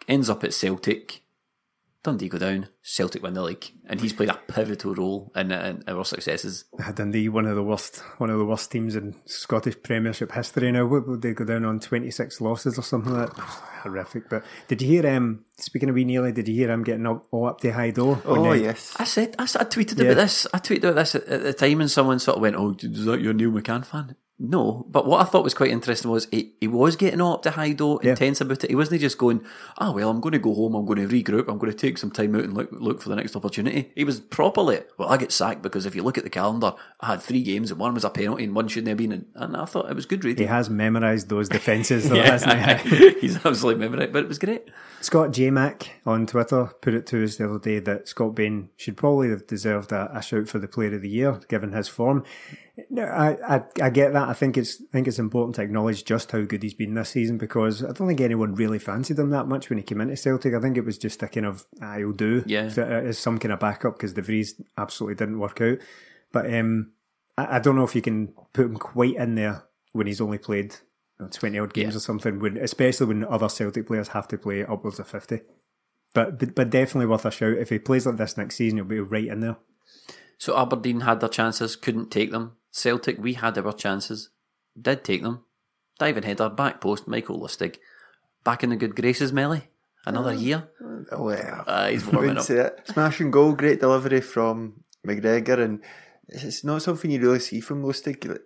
ends 0.08 0.30
up 0.30 0.44
at 0.44 0.54
Celtic. 0.54 1.22
Dundee 2.08 2.30
go 2.30 2.38
down. 2.38 2.70
Celtic 2.82 3.22
win 3.22 3.34
the 3.34 3.44
league, 3.44 3.66
and 3.86 4.00
he's 4.00 4.14
played 4.14 4.30
a 4.30 4.40
pivotal 4.48 4.96
role 4.96 5.30
in, 5.36 5.52
in 5.52 5.84
our 5.90 6.06
successes. 6.06 6.64
Dundee, 6.96 7.28
one 7.28 7.46
of 7.46 7.56
the 7.58 7.64
worst, 7.64 7.98
one 8.18 8.30
of 8.30 8.38
the 8.40 8.46
worst 8.46 8.72
teams 8.72 8.96
in 8.96 9.14
Scottish 9.26 9.76
Premiership 9.84 10.32
history. 10.32 10.72
Now, 10.72 10.86
what 10.86 11.06
would 11.08 11.22
they 11.22 11.34
go 11.34 11.44
down 11.44 11.66
on 11.66 11.82
twenty 11.82 12.10
six 12.12 12.40
losses 12.40 12.80
or 12.80 12.82
something 12.82 13.14
like 13.14 13.36
that? 13.36 13.42
Horrific. 13.84 14.30
But 14.30 14.44
did 14.70 14.82
you 14.82 14.88
hear? 14.88 15.08
Um, 15.16 15.44
speaking 15.58 15.90
of 15.90 15.96
wee 15.96 16.06
Neely, 16.06 16.32
did 16.32 16.48
you 16.48 16.56
hear 16.56 16.72
him 16.72 16.84
getting 16.84 17.06
up, 17.06 17.28
all 17.32 17.48
up 17.48 17.60
to 17.62 17.72
high 17.72 17.92
door? 17.92 18.22
Oh, 18.26 18.54
yes. 18.54 18.96
I 18.98 19.04
said, 19.04 19.36
I, 19.38 19.44
I 19.44 19.66
tweeted 19.66 19.98
Yeah. 20.00 20.06
about 20.12 20.22
this. 20.22 20.48
I 20.54 20.60
tweeted 20.60 20.84
about 20.84 20.96
this 20.96 21.16
at, 21.16 21.24
at 21.28 21.44
the 21.44 21.54
time, 21.54 21.82
and 21.82 21.92
someone 21.92 22.20
sort 22.20 22.38
of 22.38 22.42
went, 22.42 22.56
"Oh, 22.56 22.76
is 22.80 23.04
that 23.06 23.20
your 23.22 23.34
Neil 23.34 23.52
McCann 23.52 23.86
fan?" 23.86 24.16
No, 24.40 24.86
but 24.90 25.08
what 25.08 25.20
I 25.20 25.24
thought 25.24 25.44
was 25.44 25.56
quite 25.56 25.72
interesting 25.72 26.12
was 26.12 26.28
he, 26.30 26.54
he 26.62 26.68
was 26.68 26.96
getting 26.96 27.20
all 27.22 27.34
up 27.34 27.42
to 27.42 27.52
high 27.52 27.74
door, 27.74 28.00
Yeah. 28.04 28.12
intense 28.12 28.40
about 28.40 28.64
it. 28.64 28.70
He 28.70 28.76
wasn't 28.76 29.02
just 29.02 29.18
going, 29.18 29.44
"Ah, 29.80 29.92
well, 29.92 30.12
I'm 30.12 30.22
going 30.22 30.34
to 30.34 30.38
go 30.40 30.54
home. 30.54 30.76
I'm 30.76 30.86
going 30.86 31.00
to 31.00 31.08
regroup. 31.08 31.48
I'm 31.48 31.58
going 31.58 31.72
to 31.72 31.78
take 31.78 31.98
some 31.98 32.12
time 32.12 32.36
out 32.36 32.44
and 32.44 32.54
look 32.54 32.70
look 32.72 33.02
for 33.02 33.10
the 33.10 33.16
next 33.16 33.36
opportunity." 33.36 33.92
He 33.96 34.04
was 34.04 34.20
properly, 34.20 34.82
"Well, 35.00 35.10
I 35.10 35.18
get 35.18 35.32
sacked 35.32 35.64
because 35.64 35.88
if 35.88 35.96
you 35.96 36.04
look 36.04 36.20
at 36.20 36.24
the 36.24 36.30
calendar, 36.30 36.74
I 37.00 37.08
had 37.08 37.22
three 37.24 37.42
games 37.42 37.72
and 37.72 37.80
one 37.80 37.96
was 37.96 38.04
a 38.06 38.12
penalty 38.12 38.44
and 38.44 38.54
one 38.54 38.68
shouldn't 38.68 38.90
have 38.90 38.98
been." 39.00 39.12
In. 39.12 39.26
And 39.34 39.58
I 39.58 39.66
thought 39.66 39.90
it 39.90 39.96
was 39.96 40.06
good 40.06 40.24
reading. 40.24 40.46
He 40.46 40.50
has 40.52 40.70
memorised 40.70 41.30
those 41.30 41.50
defences, 41.50 42.08
though, 42.08 42.22
hasn't 42.22 42.82
he? 42.82 43.20
he's 43.20 43.44
absolutely 43.44 43.88
memorized, 43.88 44.14
but 44.14 44.22
it 44.24 44.28
was 44.28 44.38
great. 44.38 44.70
Scott 45.02 45.32
J 45.32 45.50
Mac 45.50 46.00
on 46.06 46.28
Twitter 46.28 46.66
put 46.82 46.94
it 46.94 47.08
to 47.08 47.24
us 47.24 47.38
the 47.38 47.50
other 47.50 47.60
day 47.60 47.80
that 47.80 48.08
Scott 48.08 48.36
Bain 48.36 48.70
should 48.78 48.98
probably 48.98 49.30
have 49.32 49.48
deserved 49.48 49.92
a, 49.92 50.16
a 50.16 50.22
shout 50.22 50.48
for 50.48 50.60
the 50.60 50.68
Player 50.68 50.94
of 50.94 51.02
the 51.02 51.10
Year 51.10 51.40
given 51.50 51.72
his 51.72 51.88
form. 51.88 52.24
No, 52.92 53.04
I, 53.06 53.56
I 53.56 53.64
I 53.82 53.90
get 53.90 54.14
that. 54.14 54.27
I 54.30 54.34
think 54.34 54.58
it's 54.58 54.82
I 54.82 54.86
think 54.92 55.08
it's 55.08 55.20
important 55.20 55.56
to 55.56 55.62
acknowledge 55.62 56.04
just 56.06 56.32
how 56.32 56.42
good 56.44 56.64
he's 56.64 56.74
been 56.74 56.94
this 56.94 57.10
season 57.10 57.38
because 57.38 57.84
I 57.84 57.92
don't 57.92 58.08
think 58.08 58.22
anyone 58.22 58.56
really 58.56 58.80
fancied 58.80 59.18
him 59.20 59.30
that 59.32 59.48
much 59.48 59.70
when 59.70 59.78
he 59.78 59.84
came 59.84 60.02
into 60.02 60.18
Celtic. 60.18 60.54
I 60.54 60.60
think 60.60 60.78
it 60.78 60.86
was 60.86 60.98
just 60.98 61.24
a 61.24 61.28
kind 61.28 61.46
of 61.46 61.66
he'll 61.96 62.12
do 62.12 62.44
Yeah. 62.46 62.70
uh, 62.78 62.82
as 62.82 63.18
some 63.18 63.38
kind 63.40 63.52
of 63.54 63.60
backup 63.60 63.96
because 63.98 64.14
De 64.14 64.22
Vries 64.22 64.60
absolutely 64.78 65.16
didn't 65.16 65.40
work 65.40 65.60
out. 65.62 65.78
But 66.32 66.54
um, 66.54 66.92
I, 67.38 67.56
I 67.56 67.60
don't 67.60 67.76
know 67.76 67.84
if 67.86 67.96
you 67.96 68.02
can 68.02 68.34
put 68.54 68.66
him 68.66 68.78
quite 68.78 69.16
in 69.16 69.36
there 69.36 69.64
when 69.94 70.08
he's 70.08 70.22
only 70.22 70.38
played 70.38 70.76
twenty 71.32 71.58
odd 71.60 71.74
games 71.74 71.94
Yeah. 71.94 71.98
or 71.98 72.02
something. 72.02 72.40
When 72.40 72.58
especially 72.58 73.08
when 73.08 73.24
other 73.26 73.50
Celtic 73.50 73.88
players 73.88 74.10
have 74.10 74.28
to 74.30 74.38
play 74.38 74.64
upwards 74.64 75.00
of 75.00 75.08
fifty. 75.08 75.40
But, 76.14 76.40
but 76.40 76.56
but 76.56 76.70
definitely 76.70 77.08
worth 77.08 77.26
a 77.26 77.32
shout. 77.32 77.58
If 77.58 77.70
he 77.70 77.80
plays 77.80 78.06
like 78.06 78.18
this 78.18 78.38
next 78.38 78.56
season, 78.56 78.78
he'll 78.78 78.86
be 78.86 79.00
right 79.00 79.26
in 79.28 79.40
there. 79.42 79.58
So 80.38 80.58
Aberdeen 80.58 81.02
had 81.02 81.20
their 81.20 81.30
chances, 81.30 81.76
couldn't 81.76 82.12
take 82.12 82.32
them. 82.32 82.54
Celtic, 82.82 83.18
we 83.20 83.34
had 83.34 83.58
our 83.58 83.74
chances, 83.74 84.30
did 84.80 85.04
take 85.04 85.24
them. 85.24 85.44
Diving 86.00 86.24
header, 86.24 86.50
back 86.50 86.80
post, 86.80 87.08
Michael 87.08 87.40
Lustig. 87.42 87.78
Back 88.44 88.64
in 88.64 88.70
the 88.70 88.76
good 88.76 88.96
graces, 88.96 89.34
Melly. 89.34 89.64
Another 90.06 90.34
year. 90.34 90.70
Oh, 91.12 91.24
well. 91.24 91.64
Uh, 91.68 91.88
he's 91.90 92.06
warming 92.06 92.38
up. 92.38 92.50
it. 92.50 92.80
Smash 92.86 93.20
and 93.20 93.34
goal, 93.34 93.54
great 93.54 93.80
delivery 93.80 94.22
from 94.22 94.84
McGregor, 95.06 95.60
and 95.60 95.82
it's- 96.30 96.44
it's 96.46 96.64
not 96.64 96.82
something 96.84 97.10
you 97.12 97.20
really 97.20 97.40
see 97.40 97.60
from 97.60 97.82
Lustig. 97.84 98.40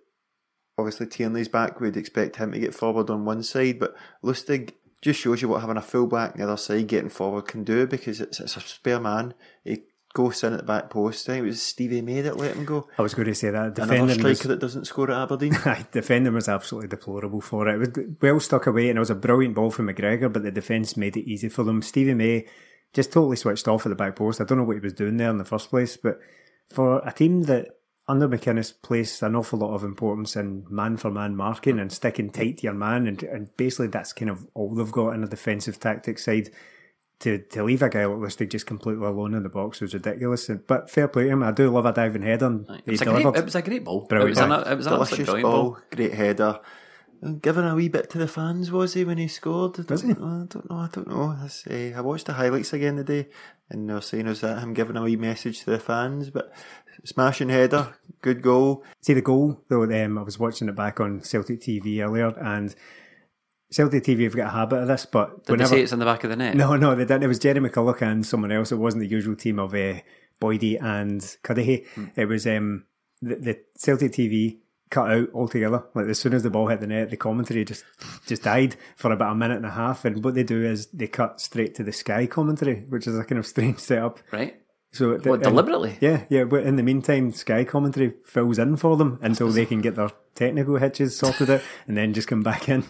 Obviously, 0.77 1.07
Tierney's 1.07 1.50
back. 1.50 1.79
We'd 1.81 1.97
expect 1.97 2.38
him 2.38 2.53
to 2.53 2.59
get 2.59 2.73
forward 2.73 3.09
on 3.09 3.25
one 3.25 3.43
side, 3.43 3.79
but 3.79 3.93
Lustig 4.23 4.71
just 5.01 5.19
shows 5.19 5.41
you 5.41 5.50
what 5.50 5.61
having 5.61 5.77
a 5.77 5.81
full 5.81 6.07
back 6.07 6.31
on 6.31 6.38
the 6.38 6.43
other 6.45 6.57
side 6.57 6.88
getting 6.88 7.09
forward 7.09 7.47
can 7.47 7.63
do 7.63 7.85
because 7.85 8.21
it's, 8.21 8.39
it's 8.39 8.55
a 8.55 8.61
spare 8.61 9.00
man. 9.00 9.33
He 9.63 9.83
goes 10.13 10.44
in 10.44 10.53
at 10.53 10.60
the 10.60 10.65
back 10.65 10.89
post. 10.89 11.27
I 11.30 11.34
think 11.34 11.44
it 11.44 11.48
was 11.48 11.62
Stevie 11.62 12.01
May 12.01 12.22
that 12.22 12.38
let 12.38 12.56
him 12.56 12.65
go. 12.65 12.88
I 12.98 13.01
was 13.01 13.13
going 13.13 13.27
to 13.27 13.36
say 13.36 13.50
that 13.50 13.77
Another 13.77 14.13
striker 14.13 14.27
was, 14.27 14.41
that 14.41 14.60
doesn't 14.60 14.86
score 14.86 15.12
at 15.12 15.18
Aberdeen. 15.18 15.56
Aye, 15.65 15.86
defending 15.91 16.34
was 16.34 16.50
absolutely 16.50 16.89
deplorable 16.89 17.41
for 17.41 17.68
it. 17.68 17.75
It 17.75 17.77
was 17.80 18.08
well 18.22 18.39
stuck 18.39 18.68
away, 18.68 18.89
and 18.89 18.98
it 18.98 19.00
was 19.00 19.10
a 19.10 19.15
brilliant 19.15 19.56
ball 19.56 19.72
from 19.72 19.88
McGregor, 19.88 20.32
but 20.32 20.44
the 20.44 20.51
defence 20.51 20.98
made 20.98 21.18
it 21.18 21.30
easy 21.30 21.50
for 21.50 21.63
them. 21.63 21.82
Stevie 21.82 22.13
May 22.13 22.48
just 22.94 23.12
totally 23.12 23.38
switched 23.38 23.68
off 23.68 23.86
at 23.86 23.89
the 23.89 23.96
back 23.96 24.15
post. 24.15 24.41
I 24.41 24.44
don't 24.44 24.58
know 24.58 24.63
what 24.63 24.75
he 24.75 24.82
was 24.82 24.94
doing 24.94 25.18
there 25.18 25.30
in 25.30 25.38
the 25.38 25.46
first 25.46 25.70
place, 25.70 25.98
but 25.98 26.20
for 26.70 27.01
a 27.06 27.12
team 27.12 27.44
that 27.44 27.70
under 28.08 28.27
McInnes 28.27 28.74
placed 28.82 29.22
an 29.22 29.36
awful 29.36 29.60
lot 29.60 29.74
of 29.74 29.84
importance 29.84 30.36
in 30.36 30.65
man 30.70 30.98
for 30.98 31.10
man 31.10 31.36
marking 31.36 31.80
and 31.80 31.91
sticking 31.91 32.30
tight 32.30 32.58
to 32.58 32.63
your 32.63 32.74
man, 32.74 33.08
and, 33.08 33.24
and 33.24 33.56
basically 33.56 33.88
that's 33.88 34.13
kind 34.13 34.30
of 34.30 34.46
all 34.53 34.75
they've 34.75 34.91
got 34.91 35.12
in 35.12 35.22
the 35.22 35.27
defensive 35.27 35.80
tactics 35.80 36.25
side. 36.25 36.50
To, 37.22 37.38
to 37.38 37.63
leave 37.63 37.82
a 37.84 37.90
guy 37.90 38.06
like 38.06 38.18
Lustig 38.18 38.50
just 38.50 38.66
completely 38.66 39.06
alone 39.06 39.34
in 39.36 39.44
the 39.44 39.50
box 39.50 39.80
was 39.80 39.94
ridiculous. 39.94 40.50
But 40.68 40.90
fair 40.90 41.08
play 41.08 41.25
to 41.25 41.30
him. 41.30 41.44
I 41.44 41.51
do 41.51 41.70
love 41.70 41.86
a 41.86 41.94
diving 41.94 42.24
head 42.24 42.42
on. 42.44 42.66
It 42.70 42.82
He 42.86 42.92
was, 42.92 43.01
a 43.01 43.06
great, 43.06 43.18
delivered. 43.20 43.38
it 43.40 43.46
was 43.46 43.56
a 43.56 43.62
great 43.62 43.84
ball. 43.84 44.08
It 44.10 44.16
was, 44.24 44.38
an, 44.40 44.50
ball. 44.50 44.62
it 44.63 44.75
was 44.75 44.88
an 44.88 44.94
absolute 44.94 45.08
Delicious 45.10 45.25
brilliant 45.25 45.44
ball, 45.44 45.63
ball. 45.72 45.78
great 45.92 46.13
header. 46.13 46.60
And 47.22 47.40
Giving 47.40 47.66
a 47.66 47.75
wee 47.75 47.90
bit 47.90 48.10
to 48.10 48.18
the 48.18 48.28
fans, 48.28 48.72
was 48.72 48.96
he, 48.96 49.04
when 49.06 49.20
he 49.20 49.28
scored? 49.28 49.80
I 49.80 49.84
don't, 49.84 50.01
he? 50.04 50.12
I 50.12 50.16
don't 50.16 50.70
know, 50.72 50.75
I 50.78 50.90
don't 50.92 51.08
know. 51.08 51.36
That's, 51.40 51.68
uh, 51.68 51.94
I 51.96 52.01
watched 52.01 52.25
the 52.25 52.34
highlights 52.34 52.74
again 52.74 52.96
today, 52.96 53.28
and 53.70 53.88
they 53.88 53.94
were 53.94 54.01
saying 54.01 54.25
was 54.25 54.42
that 54.42 54.58
him 54.60 54.74
giving 54.74 54.98
a 54.98 55.04
wee 55.04 55.16
message 55.16 55.60
to 55.60 55.70
the 55.70 55.80
fans, 55.80 56.32
but 56.32 56.51
smashing 57.04 57.50
header, 57.50 57.94
good 58.22 58.42
goal. 58.42 58.84
See 59.01 59.13
the 59.13 59.22
goal 59.22 59.62
though. 59.70 59.84
Um, 59.84 60.18
I 60.18 60.24
was 60.24 60.40
watching 60.40 60.68
it 60.70 60.75
back 60.75 61.00
on 61.00 61.22
Celtic 61.22 61.62
TV 61.62 62.04
earlier, 62.04 62.30
and 62.40 62.74
Celtic 63.72 64.04
TV 64.04 64.24
have 64.24 64.36
got 64.36 64.48
a 64.48 64.51
habit 64.51 64.82
of 64.82 64.88
this. 64.88 65.06
But 65.06 65.46
Did 65.46 65.54
whenever 65.54 65.70
they 65.70 65.75
say 65.78 65.84
it's 65.84 65.94
on 65.94 66.00
the 66.00 66.06
back 66.06 66.24
of 66.24 66.30
the 66.30 66.36
net? 66.36 66.56
no, 66.56 66.75
no, 66.75 66.94
they 66.94 67.04
didn't. 67.04 67.24
It 67.24 67.28
was 67.28 67.40
Jerry 67.40 67.60
McCulloch 67.60 68.01
and 68.01 68.25
someone 68.25 68.51
else. 68.51 68.72
It 68.72 68.75
wasn't 68.75 69.01
the 69.01 69.10
usual 69.10 69.36
team 69.36 69.60
of 69.60 69.74
uh, 69.74 70.00
Boydie 70.42 70.82
and 70.82 71.38
Cudahy. 71.44 71.86
Hmm. 71.96 72.06
It 72.16 72.25
was 72.25 72.46
um, 72.46 72.86
the, 73.22 73.36
the 73.36 73.60
Celtic 73.78 74.12
TV 74.12 74.58
cut 74.90 75.10
out 75.10 75.30
altogether. 75.34 75.84
Like 75.96 76.08
as 76.08 76.20
soon 76.20 76.34
as 76.34 76.44
the 76.44 76.50
ball 76.50 76.68
hit 76.68 76.82
the 76.82 76.88
net, 76.88 77.10
the 77.10 77.18
commentary 77.18 77.66
just 77.66 77.84
just 78.28 78.44
died 78.44 78.75
for 78.96 79.12
about 79.12 79.32
a 79.32 79.36
minute 79.36 79.58
and 79.58 79.66
a 79.66 79.72
half. 79.72 80.06
And 80.06 80.24
what 80.24 80.36
they 80.36 80.44
do 80.44 80.63
is 80.63 80.88
they 80.88 81.08
cut 81.08 81.42
straight 81.42 81.74
to 81.75 81.84
the 81.84 81.94
Sky 81.94 82.28
commentary, 82.28 82.82
which 82.90 83.08
is 83.08 83.18
a 83.18 83.24
kind 83.24 83.40
of 83.40 83.48
strange 83.48 83.80
setup. 83.80 84.20
Right? 84.32 84.61
So 84.93 85.12
What, 85.17 85.25
and- 85.25 85.43
deliberately? 85.43 85.98
yeah, 86.01 86.25
yeah. 86.29 86.43
But 86.43 86.63
in 86.63 86.75
the 86.75 86.83
meantime, 86.83 87.31
Sky 87.31 87.63
commentary 87.63 88.13
fills 88.25 88.60
in 88.60 88.75
for 88.75 88.98
them 88.98 89.19
until 89.21 89.50
they 89.50 89.65
can 89.65 89.79
get 89.79 89.95
their 89.95 90.10
technical 90.36 90.75
hitches 90.77 91.15
sorted 91.15 91.50
out, 91.50 91.62
and 91.88 91.95
then 91.95 92.13
just 92.13 92.27
come 92.27 92.43
back 92.43 92.67
in. 92.67 92.83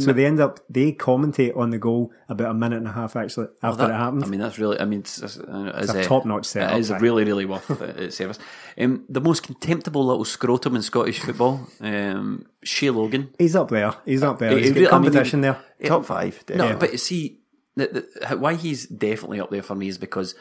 so 0.00 0.12
they 0.12 0.26
end 0.26 0.40
up 0.40 0.58
they 0.68 0.90
commentate 0.92 1.56
on 1.56 1.70
the 1.70 1.78
goal 1.78 2.10
about 2.28 2.50
a 2.50 2.54
minute 2.54 2.78
and 2.78 2.88
a 2.88 2.92
half 2.92 3.14
actually 3.14 3.46
after 3.62 3.82
That- 3.86 3.90
it 3.90 3.94
happened. 3.94 4.24
I 4.24 4.26
mean, 4.26 4.40
that's 4.40 4.58
really. 4.58 4.80
I 4.80 4.84
mean, 4.84 5.00
it's, 5.00 5.22
it's, 5.22 5.38
uh, 5.38 5.72
it's 5.76 5.94
a 5.94 6.02
top-notch 6.02 6.44
setup, 6.44 6.76
It 6.76 6.80
is 6.80 6.90
aye. 6.90 6.98
really, 6.98 7.22
really 7.24 7.44
worth 7.44 7.70
uh, 7.80 7.84
its 7.84 8.16
service. 8.16 8.40
Um, 8.76 9.04
the 9.08 9.20
most 9.20 9.44
contemptible 9.44 10.04
little 10.04 10.24
scrotum 10.24 10.74
in 10.74 10.82
Scottish 10.82 11.20
football, 11.20 11.68
um, 11.80 12.46
Shay 12.64 12.90
Logan. 12.90 13.30
He's 13.38 13.54
up 13.54 13.68
there. 13.68 13.94
He's 14.04 14.24
up 14.24 14.40
there. 14.40 14.58
He's 14.58 14.68
he 14.70 14.70
got 14.70 14.74
really- 14.74 14.86
I 14.88 14.90
mean, 14.98 15.04
competition 15.12 15.38
he- 15.38 15.42
there. 15.42 15.58
Top 15.84 16.04
five, 16.04 16.42
No, 16.48 16.56
definitely. 16.56 16.88
but 16.88 16.98
see, 17.00 17.38
the, 17.76 18.04
the, 18.28 18.36
why 18.38 18.54
he's 18.54 18.86
definitely 18.88 19.38
up 19.38 19.50
there 19.50 19.62
for 19.62 19.76
me 19.76 19.86
is 19.86 19.98
because 19.98 20.34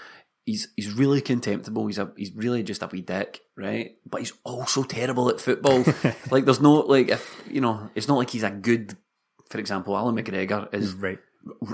he's 0.48 0.70
he's 0.76 0.92
really 0.94 1.22
contemptible. 1.22 1.86
He's 1.86 2.00
a 2.00 2.12
he's 2.18 2.32
really 2.34 2.64
just 2.64 2.82
a 2.82 2.88
wee 2.88 3.02
dick, 3.02 3.42
right? 3.56 3.98
But 4.10 4.22
he's 4.22 4.34
also 4.44 4.82
terrible 4.82 5.30
at 5.30 5.40
football. 5.40 5.84
like, 6.32 6.46
there's 6.46 6.62
no 6.62 6.74
like 6.80 7.10
if 7.10 7.40
you 7.48 7.62
know, 7.62 7.92
it's 7.94 8.08
not 8.08 8.18
like 8.18 8.32
he's 8.32 8.42
a 8.44 8.50
good. 8.50 8.98
For 9.50 9.60
example, 9.60 9.96
Allan 9.96 10.16
McGregor 10.16 10.74
is 10.74 10.94
Right. 10.94 11.20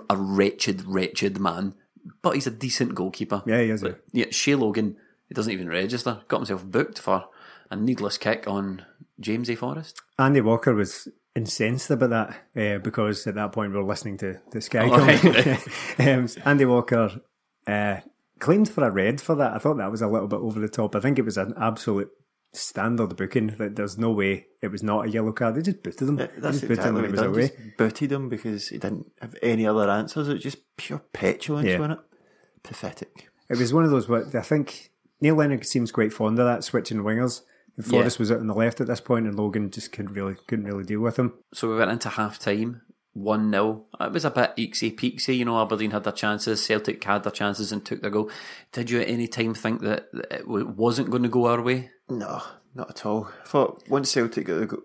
a 0.09 0.17
wretched, 0.17 0.83
wretched 0.85 1.39
man, 1.39 1.73
but 2.21 2.35
he's 2.35 2.45
a 2.45 2.51
decent 2.51 2.93
goalkeeper. 2.93 3.41
Yeah, 3.47 3.61
he 3.61 3.69
is. 3.69 3.81
But, 3.81 4.03
yeah, 4.11 4.25
Shay 4.29 4.53
Logan, 4.55 4.97
he 5.27 5.33
doesn't 5.33 5.51
even 5.53 5.69
register. 5.69 6.21
Got 6.27 6.37
himself 6.41 6.65
booked 6.65 6.99
for 6.99 7.25
a 7.71 7.75
needless 7.75 8.19
kick 8.19 8.43
on 8.47 8.85
James 9.19 9.49
A. 9.49 9.55
Forrest. 9.55 9.99
Andy 10.19 10.41
Walker 10.41 10.75
was 10.75 11.07
incensed 11.35 11.89
about 11.89 12.11
that 12.11 12.75
uh, 12.75 12.77
because 12.77 13.25
at 13.25 13.33
that 13.33 13.51
point 13.51 13.71
we 13.71 13.77
were 13.79 13.83
listening 13.83 14.17
to 14.19 14.39
the 14.51 14.61
Sky 14.61 14.87
Oh, 14.87 14.99
right. 14.99 15.59
um, 16.07 16.27
Andy 16.45 16.65
Walker 16.65 17.09
uh, 17.65 17.97
claimed 18.43 18.69
for 18.69 18.83
a 18.85 18.91
red 18.91 19.19
for 19.21 19.35
that. 19.35 19.53
I 19.53 19.57
thought 19.57 19.77
that 19.77 19.89
was 19.91 20.01
a 20.01 20.07
little 20.07 20.27
bit 20.27 20.39
over 20.39 20.59
the 20.59 20.67
top. 20.69 20.95
I 20.95 20.99
think 20.99 21.17
it 21.17 21.25
was 21.25 21.37
an 21.37 21.53
absolute 21.57 22.09
standard 22.55 23.15
booking 23.17 23.55
that 23.57 23.75
there's 23.75 23.97
no 23.97 24.11
way 24.11 24.45
it 24.61 24.67
was 24.67 24.83
not 24.83 25.07
a 25.07 25.09
yellow 25.09 25.31
card. 25.31 25.55
They 25.55 25.61
just 25.63 25.81
booted 25.81 26.07
him. 26.07 26.19
Yeah, 26.19 26.27
They 26.35 26.41
that's 26.41 26.59
just 26.59 26.67
booted 26.67 26.85
him 26.85 26.95
exactly 26.97 27.01
when 27.01 27.01
what 27.01 27.05
he 27.05 27.11
was 27.11 27.19
done. 27.21 27.29
away. 27.33 27.47
Just 27.65 27.77
booted 27.77 28.11
him 28.11 28.29
because 28.29 28.67
he 28.67 28.77
didn't 28.77 29.05
have 29.21 29.35
any 29.41 29.65
other 29.65 29.89
answers. 29.89 30.27
It 30.29 30.33
was 30.33 30.43
just 30.43 30.57
pure 30.77 31.01
petulance, 31.13 31.67
Yeah. 31.67 31.79
wasn't 31.79 31.99
it? 31.99 32.05
Pathetic. 32.63 33.29
It 33.49 33.57
was 33.57 33.73
one 33.73 33.83
of 33.83 33.91
those. 33.91 34.07
What 34.07 34.33
I 34.35 34.41
think 34.41 34.91
Neil 35.19 35.35
Lennon 35.35 35.63
seems 35.63 35.91
quite 35.91 36.13
fond 36.13 36.37
of 36.39 36.45
that 36.45 36.63
switching 36.63 36.99
wingers. 36.99 37.41
And 37.75 37.85
Forrest 37.85 38.19
was 38.19 38.31
out 38.31 38.39
on 38.39 38.45
the 38.47 38.53
left 38.53 38.81
at 38.81 38.87
this 38.87 39.01
point, 39.01 39.25
and 39.25 39.35
Logan 39.35 39.71
just 39.71 39.91
couldn't 39.91 40.13
really 40.13 40.35
couldn't 40.47 40.65
really 40.65 40.83
deal 40.83 40.99
with 41.01 41.17
him. 41.17 41.33
So 41.55 41.67
we 41.69 41.75
went 41.75 41.89
into 41.89 42.07
half 42.09 42.37
time, 42.37 42.81
1 43.13 43.51
0. 43.51 43.85
It 43.99 44.11
was 44.11 44.25
a 44.25 44.31
bit 44.31 44.55
eeksy 44.57 44.93
peeksy, 44.95 45.37
you 45.37 45.45
know. 45.45 45.61
Aberdeen 45.61 45.91
had 45.91 46.03
their 46.03 46.13
chances, 46.13 46.65
Celtic 46.65 47.03
had 47.03 47.23
their 47.23 47.31
chances 47.31 47.71
and 47.71 47.85
took 47.85 48.01
their 48.01 48.11
goal. 48.11 48.29
Did 48.71 48.89
you 48.89 49.01
at 49.01 49.07
any 49.09 49.27
time 49.27 49.53
think 49.53 49.81
that 49.81 50.07
it 50.31 50.47
wasn't 50.47 51.09
going 51.11 51.23
to 51.23 51.29
go 51.29 51.45
our 51.47 51.61
way? 51.61 51.91
No, 52.09 52.41
not 52.73 52.89
at 52.89 53.05
all. 53.05 53.29
I 53.43 53.47
thought 53.47 53.83
once 53.87 54.11
Celtic 54.11 54.47
got 54.47 54.59
the 54.59 54.65
goal, 54.65 54.81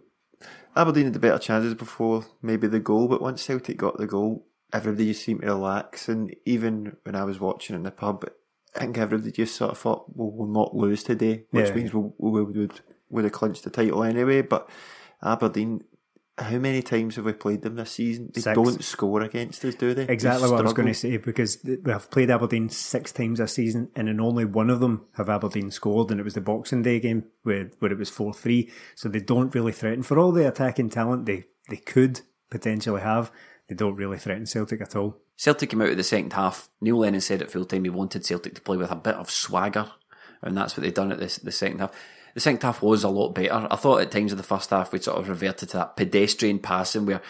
Aberdeen 0.76 1.04
had 1.04 1.14
the 1.14 1.18
better 1.18 1.38
chances 1.38 1.74
before 1.74 2.24
maybe 2.42 2.66
the 2.66 2.80
goal, 2.80 3.08
but 3.08 3.22
once 3.22 3.42
Celtic 3.42 3.78
got 3.78 3.96
the 3.98 4.06
goal, 4.06 4.46
everybody 4.72 5.06
just 5.06 5.24
seemed 5.24 5.40
to 5.40 5.46
relax. 5.48 6.08
And 6.08 6.34
even 6.44 6.96
when 7.04 7.16
I 7.16 7.24
was 7.24 7.40
watching 7.40 7.74
in 7.74 7.82
the 7.82 7.90
pub, 7.90 8.24
I 8.76 8.80
think 8.80 8.98
everybody 8.98 9.32
just 9.32 9.56
sort 9.56 9.72
of 9.72 9.78
thought, 9.78 10.04
well, 10.14 10.30
we'll 10.30 10.46
not 10.46 10.76
lose 10.76 11.02
today, 11.02 11.44
which 11.50 11.68
Yeah. 11.68 11.74
means 11.74 11.94
we'll, 11.94 12.14
we 12.18 12.42
would 12.44 12.80
would 13.10 13.24
have 13.24 13.32
clinched 13.32 13.64
the 13.64 13.70
title 13.70 14.04
anyway. 14.04 14.42
But 14.42 14.68
Aberdeen, 15.22 15.82
how 16.38 16.58
many 16.58 16.82
times 16.82 17.16
have 17.16 17.24
we 17.24 17.32
played 17.32 17.62
them 17.62 17.76
this 17.76 17.92
season? 17.92 18.30
They 18.32 18.40
Six. 18.40 18.54
don't 18.54 18.82
score 18.82 19.22
against 19.22 19.64
us, 19.64 19.74
do 19.74 19.94
they? 19.94 20.04
They 20.04 20.12
Exactly 20.12 20.50
what 20.50 20.60
I 20.60 20.62
was 20.62 20.72
going 20.72 20.88
to 20.88 20.94
say 20.94 21.16
because 21.16 21.56
th- 21.56 21.80
we 21.82 21.92
have 21.92 22.10
played 22.10 22.30
Aberdeen 22.30 22.68
six 22.68 23.12
times 23.12 23.38
this 23.38 23.54
season, 23.54 23.90
and 23.94 24.08
in 24.08 24.20
only 24.20 24.44
one 24.44 24.70
of 24.70 24.80
them 24.80 25.06
have 25.16 25.28
Aberdeen 25.28 25.70
scored, 25.70 26.10
and 26.10 26.20
it 26.20 26.24
was 26.24 26.34
the 26.34 26.40
Boxing 26.40 26.82
Day 26.82 27.00
game 27.00 27.24
where 27.42 27.70
where 27.78 27.92
it 27.92 27.98
was 27.98 28.10
four 28.10 28.32
three. 28.32 28.70
So 28.94 29.08
they 29.08 29.20
don't 29.20 29.54
really 29.54 29.72
threaten 29.72 30.02
for 30.02 30.18
all 30.18 30.32
the 30.32 30.46
attacking 30.46 30.90
talent 30.90 31.26
they 31.26 31.44
they 31.68 31.76
could 31.76 32.20
potentially 32.50 33.02
have. 33.02 33.30
They 33.68 33.74
don't 33.74 33.96
really 33.96 34.18
threaten 34.18 34.46
Celtic 34.46 34.80
at 34.80 34.96
all. 34.96 35.18
Celtic 35.36 35.70
came 35.70 35.82
out 35.82 35.90
of 35.90 35.96
the 35.96 36.04
second 36.04 36.32
half. 36.32 36.68
Neil 36.80 36.98
Lennon 36.98 37.20
said 37.20 37.42
at 37.42 37.50
full 37.50 37.64
time 37.64 37.84
he 37.84 37.90
wanted 37.90 38.24
Celtic 38.24 38.54
to 38.54 38.60
play 38.60 38.76
with 38.76 38.90
a 38.90 38.96
bit 38.96 39.14
of 39.14 39.30
swagger, 39.30 39.90
and 40.42 40.56
that's 40.56 40.76
what 40.76 40.82
they've 40.82 40.94
done 40.94 41.12
at 41.12 41.18
this, 41.18 41.36
the 41.36 41.52
second 41.52 41.80
half. 41.80 41.92
The 42.38 42.42
second 42.42 42.62
half 42.62 42.82
was 42.82 43.02
a 43.02 43.08
lot 43.08 43.34
better. 43.34 43.66
I 43.68 43.74
thought 43.74 44.00
at 44.00 44.12
times 44.12 44.30
of 44.30 44.38
the 44.38 44.44
first 44.44 44.70
half 44.70 44.92
we'd 44.92 45.02
sort 45.02 45.18
of 45.18 45.28
reverted 45.28 45.70
to 45.70 45.78
that 45.78 45.96
pedestrian 45.96 46.60
passing 46.60 47.04
where 47.04 47.20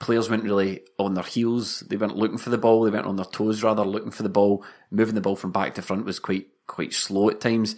players 0.00 0.28
weren't 0.28 0.42
really 0.42 0.80
on 0.98 1.14
their 1.14 1.22
heels. 1.22 1.84
They 1.88 1.96
weren't 1.96 2.16
looking 2.16 2.38
for 2.38 2.50
the 2.50 2.58
ball. 2.58 2.82
They 2.82 2.90
weren't 2.90 3.06
on 3.06 3.14
their 3.14 3.26
toes, 3.26 3.62
rather 3.62 3.84
looking 3.84 4.10
for 4.10 4.24
the 4.24 4.28
ball. 4.28 4.64
Moving 4.90 5.14
the 5.14 5.20
ball 5.20 5.36
from 5.36 5.52
back 5.52 5.76
to 5.76 5.82
front 5.82 6.04
was 6.04 6.18
quite 6.18 6.48
quite 6.66 6.92
slow 6.92 7.30
at 7.30 7.40
times. 7.40 7.76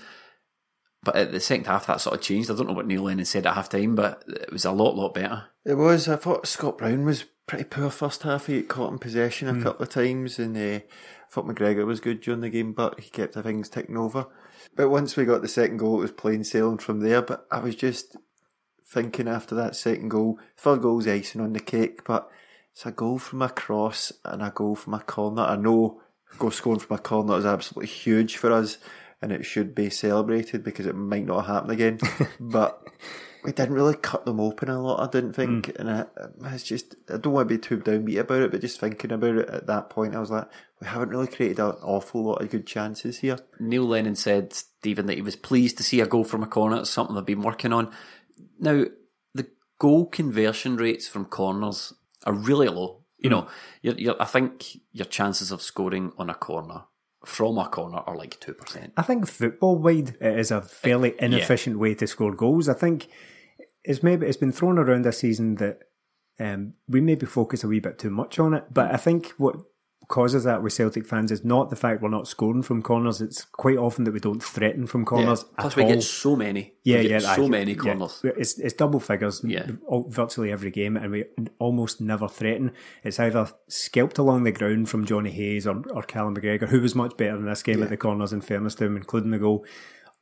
But 1.05 1.17
at 1.17 1.31
the 1.31 1.41
second 1.41 1.67
half, 1.67 1.89
that 1.89 2.01
sort 2.01 2.17
of 2.17 2.23
changed. 2.23 2.51
I 2.51 2.55
don't 2.55 2.69
know 2.69 2.73
what 2.73 2.87
Neil 2.87 3.03
Lennon 3.03 3.27
said 3.27 3.45
at 3.45 3.53
half 3.53 3.69
time, 3.69 3.95
but 3.95 4.25
it 4.27 4.51
was 4.51 4.65
a 4.65 4.73
lot, 4.73 4.97
lot 4.97 5.13
better. 5.13 5.49
It 5.67 5.75
was. 5.75 6.09
I 6.09 6.17
thought 6.17 6.47
Scott 6.47 6.79
Brown 6.79 7.05
was 7.05 7.27
pretty 7.47 7.65
poor 7.65 7.91
first 7.91 8.23
half. 8.23 8.47
He 8.47 8.63
got 8.63 8.69
caught 8.69 8.93
in 8.93 8.99
possession 8.99 9.49
a 9.49 9.63
couple 9.63 9.83
of 9.83 9.91
times, 9.91 10.39
and 10.39 10.57
uh, 10.57 10.81
I 10.81 10.83
thought 11.29 11.47
McGregor 11.47 11.85
was 11.85 12.01
good 12.01 12.23
during 12.23 12.41
the 12.41 12.49
game, 12.49 12.73
but 12.73 12.99
he 12.99 13.11
kept 13.11 13.35
the 13.35 13.43
things 13.43 13.69
ticking 13.69 13.99
over. 13.99 14.29
But 14.77 14.91
once 14.91 15.17
we 15.17 15.25
got 15.25 15.43
the 15.43 15.49
second 15.49 15.79
goal, 15.79 15.99
it 15.99 16.03
was 16.03 16.13
plain 16.13 16.45
sailing 16.45 16.79
from 16.79 17.01
there. 17.01 17.23
But 17.23 17.47
I 17.51 17.59
was 17.61 17.75
just 17.75 18.17
thinking 18.87 19.27
after 19.27 19.55
that 19.55 19.75
second 19.75 20.11
goal, 20.11 20.39
third 20.57 20.83
goal's 20.83 21.09
icing 21.09 21.41
on 21.41 21.55
the 21.55 21.61
cake, 21.61 22.05
but 22.05 22.31
it's 22.73 22.87
a 22.87 22.93
goal 22.93 23.19
from 23.19 23.43
a 23.43 23.49
cross 23.49 24.13
and 24.25 24.43
a 24.43 24.51
goal 24.51 24.77
from 24.77 24.95
a 24.95 25.01
corner. 25.01 25.43
I 25.43 25.57
know 25.57 26.03
go 26.39 26.51
scoring 26.51 26.81
from 26.81 26.97
a 26.97 27.01
corner 27.01 27.39
is 27.39 27.47
absolutely 27.47 27.89
huge 27.89 28.37
for 28.37 28.53
us, 28.53 28.77
and 29.23 29.33
it 29.33 29.47
should 29.47 29.75
be 29.75 29.89
celebrated 29.89 30.63
because 30.63 30.87
it 30.87 30.95
might 30.95 31.25
not 31.25 31.47
happen 31.47 31.71
again. 31.71 31.99
but 32.41 32.87
we 33.47 33.53
didn't 33.53 33.75
really 33.75 33.95
cut 33.95 34.25
them 34.25 34.41
open 34.41 34.69
a 34.69 34.81
lot, 34.81 35.01
I 35.01 35.11
didn't 35.11 35.37
hmm. 35.37 35.61
think. 35.61 35.79
And 35.79 35.91
I, 35.91 36.05
it's 36.53 36.65
just, 36.65 36.97
I 37.09 37.17
don't 37.17 37.33
want 37.33 37.49
to 37.49 37.55
be 37.55 37.61
too 37.61 37.79
downbeat 37.79 38.19
about 38.19 38.43
it, 38.43 38.51
but 38.51 38.61
just 38.61 38.81
thinking 38.81 39.13
about 39.13 39.37
it 39.37 39.49
at 39.49 39.67
that 39.69 39.89
point, 39.89 40.17
I 40.17 40.21
was 40.21 40.31
like, 40.31 40.49
we 40.81 40.87
haven't 40.87 41.11
really 41.11 41.29
created 41.29 41.61
an 41.61 41.77
awful 41.83 42.25
lot 42.25 42.43
of 42.43 42.51
good 42.51 42.67
chances 42.67 43.21
here. 43.21 43.39
Neil 43.61 43.85
Lennon 43.85 44.17
said, 44.17 44.53
Stephen, 44.53 45.07
that 45.07 45.17
he 45.17 45.23
was 45.23 45.37
pleased 45.37 45.77
to 45.79 45.85
see 45.85 46.01
a 46.01 46.07
goal 46.07 46.25
from 46.25 46.43
a 46.43 46.47
corner. 46.47 46.79
It's 46.79 46.91
something 46.91 47.15
they've 47.15 47.25
been 47.25 47.43
working 47.43 47.73
on. 47.73 47.91
Now, 48.59 48.85
the 49.33 49.49
goal 49.79 50.07
conversion 50.07 50.77
rates 50.77 51.07
from 51.07 51.25
corners 51.27 51.93
are 52.25 52.35
really 52.35 52.69
low. 52.69 53.05
You 53.19 53.31
hmm. 53.31 53.37
know, 53.37 53.49
you're, 53.81 53.95
you're, 53.95 54.23
I 54.23 54.27
think 54.27 54.81
your 54.93 55.07
chances 55.07 55.53
of 55.53 55.63
scoring 55.63 56.13
on 56.19 56.29
a 56.29 56.35
corner 56.35 56.83
from 57.27 57.59
a 57.59 57.67
corner 57.69 57.99
are 57.99 58.17
like 58.17 58.39
2%. 58.41 58.93
I 58.97 59.03
think 59.03 59.27
football 59.27 59.77
wide 59.77 60.17
it 60.21 60.39
is 60.39 60.51
a 60.51 60.63
fairly 60.63 61.13
eh, 61.19 61.27
inefficient 61.27 61.79
way 61.79 61.95
to 61.97 62.07
score 62.07 62.33
goals. 62.33 62.69
I 62.69 62.75
think 62.75 63.09
it's 63.87 64.03
maybe 64.03 64.27
it's 64.27 64.37
been 64.37 64.53
thrown 64.53 64.79
around 64.79 65.03
this 65.05 65.19
season 65.19 65.55
that 65.57 65.79
um, 66.39 66.75
we 66.89 67.01
maybe 67.01 67.27
focus 67.27 67.65
a 67.65 67.69
wee 67.69 67.81
bit 67.81 67.99
too 67.99 68.11
much 68.11 68.39
on 68.39 68.53
it. 68.55 68.65
But 68.73 68.93
I 68.93 68.97
think 68.99 69.29
what 69.39 69.57
causes 70.09 70.45
that 70.45 70.63
with 70.63 70.73
Celtic 70.73 71.05
fans 71.05 71.33
is 71.33 71.45
not 71.45 71.69
the 71.69 71.75
fact 71.75 72.01
we're 72.01 72.09
not 72.09 72.29
scoring 72.29 72.63
from 72.63 72.81
corners. 72.81 73.21
It's 73.21 73.45
quite 73.45 73.77
often 73.77 74.05
that 74.05 74.13
we 74.13 74.21
don't 74.21 74.43
threaten 74.43 74.87
from 74.87 75.05
corners 75.05 75.45
Plus, 75.59 75.73
at 75.73 75.77
we 75.77 75.83
all. 75.83 75.89
get 75.89 76.03
so 76.05 76.37
many. 76.37 76.75
Yeah, 76.85 76.99
we 76.99 77.09
get 77.09 77.23
yeah, 77.23 77.35
so 77.35 77.47
I- 77.47 77.49
many 77.49 77.73
yeah. 77.73 77.79
corners. 77.79 78.21
It's 78.23 78.59
it's 78.59 78.75
double 78.75 79.01
figures, 79.01 79.41
Yeah. 79.45 79.67
virtually 80.09 80.53
every 80.53 80.71
game, 80.71 80.97
and 80.97 81.11
we 81.11 81.25
almost 81.59 82.01
never 82.01 82.29
threaten. 82.29 82.71
It's 83.03 83.19
either 83.19 83.51
scalped 83.69 84.19
along 84.19 84.45
the 84.45 84.53
ground 84.53 84.89
from 84.89 85.07
Johnny 85.07 85.31
Hayes 85.33 85.67
or, 85.67 85.83
or 85.91 86.03
Callum 86.03 86.37
McGregor, 86.37 86.69
who 86.69 86.81
was 86.81 86.95
much 86.95 87.17
better 87.17 87.37
in 87.37 87.47
this 87.47 87.63
game 87.63 87.83
at 87.83 87.89
the 87.89 87.97
corners, 87.97 88.33
in 88.33 88.43
fairness 88.43 88.75
to 88.77 88.85
him, 88.85 88.97
including 88.97 89.31
the 89.33 89.39
goal. 89.39 89.65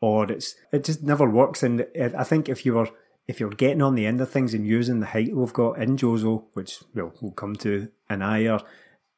Or 0.01 0.31
it's 0.31 0.55
it 0.73 0.85
just 0.85 1.03
never 1.03 1.29
works. 1.29 1.63
And 1.63 1.87
I 1.99 2.25
think 2.25 2.49
if 2.49 2.65
you 2.65 2.75
were 2.75 2.89
if 3.27 3.41
you're 3.41 3.51
getting 3.51 3.83
on 3.83 3.95
the 3.95 4.07
end 4.07 4.21
of 4.21 4.31
things 4.31 4.55
and 4.55 4.67
using 4.67 5.01
the 5.01 5.07
height 5.07 5.35
we've 5.35 5.53
got 5.53 5.81
in 5.81 5.97
Jozo, 5.97 6.45
which 6.53 6.83
well, 6.95 7.13
we'll 7.21 7.33
come 7.33 7.57
to, 7.57 7.89
and 8.09 8.23
Ajer, 8.23 8.63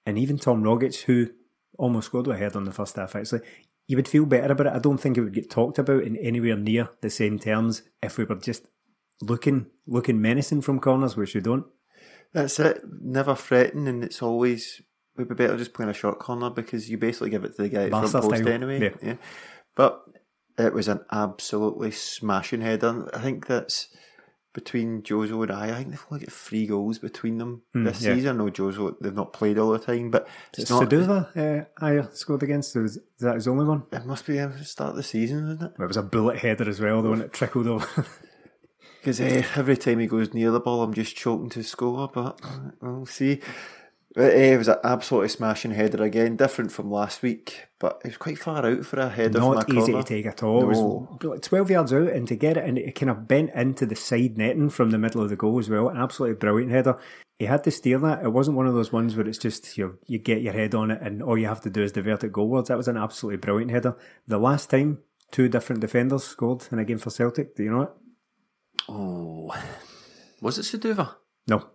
and 0.05 0.19
even 0.19 0.38
Tom 0.38 0.62
Rogic, 0.62 1.03
who 1.03 1.31
almost 1.79 2.07
scored 2.07 2.29
ahead 2.29 2.57
on 2.57 2.64
the 2.64 2.73
first 2.73 2.97
half, 2.97 3.16
actually, 3.16 3.40
you 3.88 3.97
would 3.97 4.09
feel 4.09 4.27
better 4.27 4.53
about 4.53 4.69
it. 4.69 4.73
I 4.73 4.79
don't 4.79 4.99
think 4.99 5.16
it 5.16 5.23
would 5.23 5.35
get 5.35 5.51
talked 5.51 5.79
about 5.79 6.05
in 6.05 6.16
anywhere 6.16 6.57
near 6.57 6.90
the 7.01 7.11
same 7.11 7.38
terms 7.38 7.83
if 8.03 8.19
we 8.19 8.25
were 8.25 8.37
just 8.37 8.66
looking 9.21 9.66
looking 9.87 10.21
menacing 10.21 10.62
from 10.62 10.81
corners, 10.81 11.16
which 11.16 11.35
we 11.35 11.40
don't. 11.40 11.66
That's 12.33 12.59
it. 12.61 12.83
Never 13.01 13.35
threaten, 13.35 13.87
and 13.87 14.05
it's 14.05 14.23
always 14.23 14.83
would 15.16 15.29
be 15.29 15.35
better 15.35 15.57
just 15.57 15.73
playing 15.73 15.90
a 15.90 15.95
short 15.95 16.19
corner 16.19 16.51
because 16.51 16.90
you 16.90 16.99
basically 16.99 17.31
give 17.31 17.45
it 17.45 17.57
to 17.57 17.62
the 17.62 17.69
guy 17.69 17.85
at 17.85 17.90
front 17.90 18.12
post 18.12 18.27
style. 18.27 18.49
anyway. 18.49 18.92
Yeah. 19.03 19.14
But 19.75 20.03
it 20.59 20.73
was 20.73 20.88
an 20.88 21.01
absolutely 21.12 21.90
smashing 21.90 22.61
header. 22.62 23.09
I 23.14 23.21
think 23.21 23.47
that's 23.47 23.88
between 24.55 25.03
Jozo 25.03 25.42
and 25.42 25.53
I. 25.53 25.66
I 25.71 25.75
think 25.75 25.90
they've 25.90 26.07
only 26.11 26.25
got 26.25 26.33
three 26.33 26.66
goals 26.66 26.99
between 26.99 27.37
them 27.37 27.61
this 27.75 27.99
Hmm, 28.01 28.07
yeah. 28.09 28.14
season. 28.14 28.37
No, 28.38 28.47
Jozo 28.47 28.97
they've 29.01 29.14
not 29.14 29.33
played 29.35 29.59
all 29.59 29.71
the 29.73 29.79
time, 29.79 30.11
but 30.11 30.27
it's 30.51 30.61
It's 30.61 30.71
not. 30.71 30.85
Suduva, 30.85 31.29
uh, 31.37 31.64
Ajer 31.85 32.14
scored 32.16 32.42
against. 32.42 32.75
Was, 32.77 32.97
is 32.97 33.03
that 33.21 33.35
his 33.35 33.49
only 33.49 33.66
one? 33.66 33.83
It 33.92 34.07
must 34.07 34.27
be 34.27 34.38
the 34.38 34.64
start 34.64 34.90
of 34.90 34.97
the 34.97 35.03
season, 35.03 35.45
isn't 35.51 35.62
it? 35.62 35.73
Well, 35.77 35.85
it 35.85 35.88
was 35.88 35.97
a 35.99 36.03
bullet 36.03 36.38
header 36.38 36.69
as 36.69 36.81
well, 36.81 37.03
the 37.03 37.11
one 37.11 37.19
that 37.19 37.33
trickled 37.33 37.66
over. 37.66 38.07
Because 39.01 39.21
uh, 39.21 39.42
every 39.55 39.77
time 39.77 40.01
he 40.01 40.09
goes 40.09 40.35
near 40.35 40.51
the 40.51 40.59
ball, 40.59 40.83
I'm 40.83 40.92
just 40.92 41.14
choking 41.14 41.49
to 41.51 41.62
score. 41.62 42.11
But 42.12 42.40
uh, 42.42 42.71
we'll 42.83 43.07
see. 43.07 43.40
But, 44.17 44.33
uh, 44.33 44.37
it 44.37 44.57
was 44.57 44.69
an 44.69 44.79
absolutely 44.83 45.29
smashing 45.29 45.73
header 45.73 46.03
again, 46.03 46.37
different 46.37 46.73
from 46.73 46.91
last 46.91 47.23
week, 47.23 47.67
but 47.79 48.01
it 48.03 48.09
was 48.09 48.17
quite 48.17 48.39
far 48.39 48.65
out 48.65 48.87
for 48.87 48.99
a 48.99 49.11
header 49.11 49.39
Not 49.39 49.67
from 49.67 49.77
easy 49.77 49.93
corner. 49.93 50.03
to 50.03 50.09
take 50.09 50.25
at 50.25 50.43
all. 50.43 50.63
It 50.63 51.27
was 51.29 51.41
12 51.43 51.71
yards 51.71 51.93
out, 51.93 52.09
and 52.09 52.27
to 52.27 52.35
get 52.35 52.57
it, 52.57 52.65
and 52.65 52.79
it 52.79 52.95
kind 52.95 53.11
of 53.11 53.29
bent 53.29 53.51
into 53.55 53.85
the 53.85 53.95
side 53.95 54.39
netting 54.39 54.71
from 54.71 54.89
the 54.89 54.97
middle 54.99 55.21
of 55.23 55.29
the 55.29 55.37
goal 55.37 55.59
as 55.59 55.69
well. 55.69 55.91
An 55.91 55.99
absolutely 55.99 56.37
brilliant 56.37 56.73
header. 56.73 56.99
He 57.39 57.45
had 57.45 57.63
to 57.65 57.71
steer 57.71 57.99
that. 57.99 58.25
It 58.25 58.33
wasn't 58.33 58.57
one 58.57 58.67
of 58.67 58.73
those 58.73 58.91
ones 58.91 59.15
where 59.15 59.29
it's 59.29 59.37
just 59.37 59.77
you, 59.77 59.85
know, 59.85 59.95
you 60.07 60.19
get 60.19 60.41
your 60.41 60.55
head 60.55 60.75
on 60.75 60.91
it, 60.91 61.03
and 61.03 61.23
all 61.23 61.37
you 61.37 61.47
have 61.49 61.61
to 61.61 61.71
do 61.71 61.83
is 61.83 61.93
divert 61.93 62.25
it 62.25 62.33
goalwards. 62.33 62.69
That 62.69 62.79
was 62.79 62.89
an 62.89 62.97
absolutely 62.97 63.37
brilliant 63.37 63.71
header. 63.71 63.99
The 64.27 64.39
last 64.39 64.71
time 64.71 65.01
two 65.31 65.51
different 65.51 65.83
defenders 65.83 66.25
scored 66.25 66.67
in 66.73 66.79
a 66.79 66.85
game 66.87 66.97
for 66.97 67.11
Celtic, 67.11 67.55
do 67.55 67.65
you 67.65 67.71
know 67.71 67.83
it? 67.83 67.91
Oh, 68.89 69.55
was 70.41 70.59
it 70.59 70.63
Suduva? 70.63 71.17
No. 71.47 71.67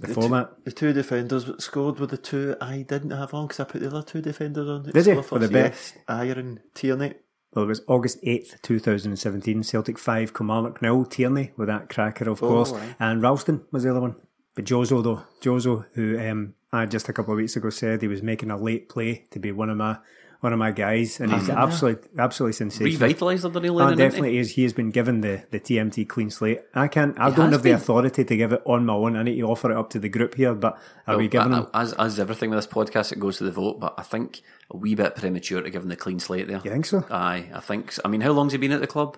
Before 0.00 0.28
that, 0.30 0.64
The 0.64 0.72
two 0.72 0.92
defenders 0.92 1.44
that 1.46 1.62
scored 1.62 1.98
were 2.00 2.06
the 2.06 2.16
two 2.16 2.56
I 2.60 2.82
didn't 2.82 3.10
have 3.10 3.32
on 3.34 3.46
because 3.46 3.60
I 3.60 3.64
put 3.64 3.80
the 3.80 3.86
other 3.88 4.02
two 4.02 4.20
defenders 4.20 4.68
on. 4.68 4.84
Did 4.90 5.06
you? 5.06 5.22
For 5.22 5.38
the 5.38 5.48
Ajer 5.48 6.36
and 6.38 6.60
Tierney. 6.74 7.14
Well, 7.54 7.66
it 7.66 7.68
was 7.68 7.82
August 7.86 8.22
8th, 8.24 8.62
2017. 8.62 9.62
Celtic 9.62 9.98
5, 9.98 10.32
Kilmarnock 10.34 10.80
nil. 10.80 11.04
Tierney 11.04 11.52
with 11.56 11.68
that 11.68 11.88
cracker, 11.90 12.30
of 12.30 12.42
Oh, 12.42 12.48
course. 12.48 12.72
aye. 12.72 12.96
And 12.98 13.20
Ralston 13.22 13.62
was 13.70 13.82
the 13.84 13.90
other 13.90 14.00
one. 14.00 14.16
But 14.54 14.64
Jozo, 14.64 15.02
though. 15.02 15.22
Jozo, 15.42 15.84
who 15.94 16.18
um, 16.18 16.54
I 16.72 16.86
just 16.86 17.08
a 17.08 17.12
couple 17.12 17.32
of 17.34 17.38
weeks 17.38 17.56
ago 17.56 17.68
said 17.70 18.00
he 18.02 18.08
was 18.08 18.22
making 18.22 18.50
a 18.50 18.56
late 18.56 18.88
play 18.88 19.26
to 19.30 19.38
be 19.38 19.52
one 19.52 19.68
of 19.70 19.76
my 19.76 19.98
one 20.42 20.52
of 20.52 20.58
my 20.58 20.72
guys. 20.72 21.20
And 21.20 21.32
he's 21.32 21.48
absolutely, 21.48 22.08
absolutely 22.18 22.52
sensational. 22.54 23.08
Revitalised 23.08 23.44
under 23.44 23.60
Neil 23.60 23.74
Oh, 23.74 23.76
Lennon, 23.76 23.92
he? 23.98 24.04
definitely 24.04 24.38
is. 24.38 24.50
He 24.52 24.64
has 24.64 24.72
been 24.72 24.90
given 24.90 25.20
the, 25.20 25.44
the 25.50 25.60
TMT 25.60 26.08
clean 26.08 26.30
slate. 26.30 26.62
I 26.74 26.88
can't. 26.88 27.18
I 27.18 27.30
He 27.30 27.36
don't 27.36 27.52
have 27.52 27.62
the 27.62 27.70
authority 27.70 28.24
to 28.24 28.36
give 28.36 28.52
it 28.52 28.60
on 28.66 28.84
my 28.84 28.92
own. 28.92 29.16
I 29.16 29.22
need 29.22 29.36
to 29.36 29.42
offer 29.48 29.70
it 29.70 29.76
up 29.76 29.90
to 29.90 29.98
the 30.00 30.08
group 30.08 30.34
here. 30.34 30.52
But 30.54 30.78
are 31.06 31.16
we 31.16 31.28
giving 31.28 31.50
Well, 31.50 31.62
him? 31.64 31.70
as 31.74 31.92
as 31.94 32.18
everything 32.18 32.50
with 32.50 32.58
this 32.58 32.66
podcast, 32.66 33.12
it 33.12 33.20
goes 33.20 33.38
to 33.38 33.44
the 33.44 33.52
vote. 33.52 33.78
But 33.80 33.94
I 33.96 34.02
think 34.02 34.42
a 34.70 34.76
wee 34.76 34.94
bit 34.96 35.14
premature 35.14 35.62
to 35.62 35.70
give 35.70 35.82
him 35.82 35.88
the 35.88 35.96
clean 35.96 36.18
slate 36.18 36.48
there. 36.48 36.60
You 36.64 36.70
think 36.70 36.86
so? 36.86 37.04
Aye, 37.10 37.48
I 37.54 37.60
think. 37.60 37.92
So. 37.92 38.02
I 38.04 38.08
mean, 38.08 38.20
how 38.20 38.32
long's 38.32 38.52
he 38.52 38.58
been 38.58 38.72
at 38.72 38.80
the 38.80 38.86
club? 38.86 39.16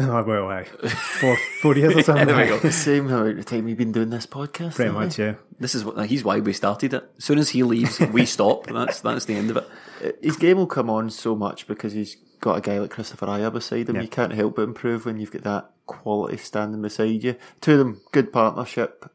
Oh, 0.10 0.22
well, 0.24 0.48
aye. 0.50 0.64
Four, 0.64 1.36
four 1.60 1.76
years 1.76 1.94
or 1.96 2.02
something. 2.04 2.26
there 2.26 2.36
we 2.36 2.46
go. 2.48 2.58
The 2.62 2.72
same 2.72 3.06
amount 3.06 3.38
of 3.38 3.44
time 3.46 3.64
we've 3.64 3.76
been 3.76 3.92
doing 3.92 4.10
this 4.10 4.26
podcast. 4.26 4.74
Pretty 4.76 4.88
haven't 4.88 4.98
we? 4.98 5.04
much, 5.06 5.18
yeah. 5.18 5.34
This 5.58 5.74
is 5.74 5.84
what 5.84 6.06
he's 6.06 6.24
why 6.24 6.40
we 6.40 6.52
started 6.52 6.94
it. 6.94 7.04
As 7.18 7.24
soon 7.24 7.38
as 7.38 7.50
he 7.50 7.62
leaves, 7.62 8.00
we 8.00 8.24
stop. 8.26 8.66
That's 8.66 9.00
that's 9.00 9.26
the 9.26 9.34
end 9.34 9.50
of 9.50 9.58
it. 9.58 9.68
Uh, 10.04 10.10
His 10.22 10.36
game 10.36 10.56
will 10.56 10.66
come 10.66 10.88
on 10.88 11.10
so 11.10 11.34
much 11.36 11.66
because 11.66 11.92
he's 11.92 12.16
got 12.40 12.56
a 12.56 12.60
guy 12.62 12.78
like 12.78 12.90
Kristoffer 12.90 13.28
Ajer 13.28 13.52
beside 13.52 13.88
him. 13.88 13.96
Yeah. 13.96 14.02
You 14.02 14.08
can't 14.08 14.32
help 14.32 14.56
but 14.56 14.62
improve 14.62 15.04
when 15.04 15.18
you've 15.18 15.30
got 15.32 15.42
that 15.42 15.70
quality 15.86 16.38
standing 16.38 16.80
beside 16.80 17.22
you. 17.22 17.36
Two 17.60 17.72
of 17.72 17.78
them, 17.78 18.00
good 18.12 18.32
partnership. 18.32 19.10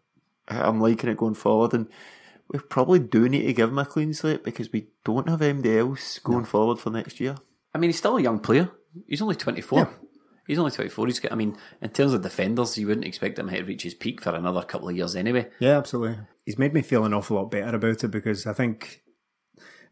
I'm 0.47 0.79
liking 0.79 1.09
it 1.09 1.17
going 1.17 1.33
forward, 1.33 1.73
and 1.73 1.87
we 2.51 2.59
probably 2.59 2.99
do 2.99 3.27
need 3.27 3.47
to 3.47 3.53
give 3.53 3.69
him 3.69 3.79
a 3.79 3.85
clean 3.85 4.13
slate 4.13 4.43
because 4.43 4.71
we 4.71 4.89
don't 5.03 5.27
have 5.27 5.41
anybody 5.41 5.79
else 5.79 6.19
going 6.19 6.45
forward 6.45 6.77
for 6.77 6.91
next 6.91 7.19
year. 7.19 7.35
I 7.73 7.79
mean, 7.79 7.89
he's 7.89 7.97
still 7.97 8.17
a 8.17 8.21
young 8.21 8.39
player. 8.39 8.69
He's 9.07 9.23
only 9.23 9.35
24. 9.35 9.89
He's 10.47 10.59
only 10.59 10.71
24. 10.71 11.07
He's 11.07 11.19
got, 11.19 11.31
I 11.31 11.35
mean, 11.35 11.57
in 11.81 11.89
terms 11.89 12.13
of 12.13 12.21
defenders, 12.21 12.77
you 12.77 12.87
wouldn't 12.87 13.05
expect 13.05 13.39
him 13.39 13.49
to 13.49 13.63
reach 13.63 13.83
his 13.83 13.95
peak 13.95 14.21
for 14.21 14.35
another 14.35 14.61
couple 14.61 14.89
of 14.89 14.95
years 14.95 15.15
anyway. 15.15 15.49
Yeah, 15.59 15.77
absolutely. 15.77 16.19
He's 16.45 16.59
made 16.59 16.73
me 16.73 16.81
feel 16.81 17.03
an 17.05 17.13
awful 17.13 17.37
lot 17.37 17.49
better 17.51 17.75
about 17.75 18.03
it 18.03 18.09
because 18.09 18.45
I 18.45 18.53
think 18.53 19.01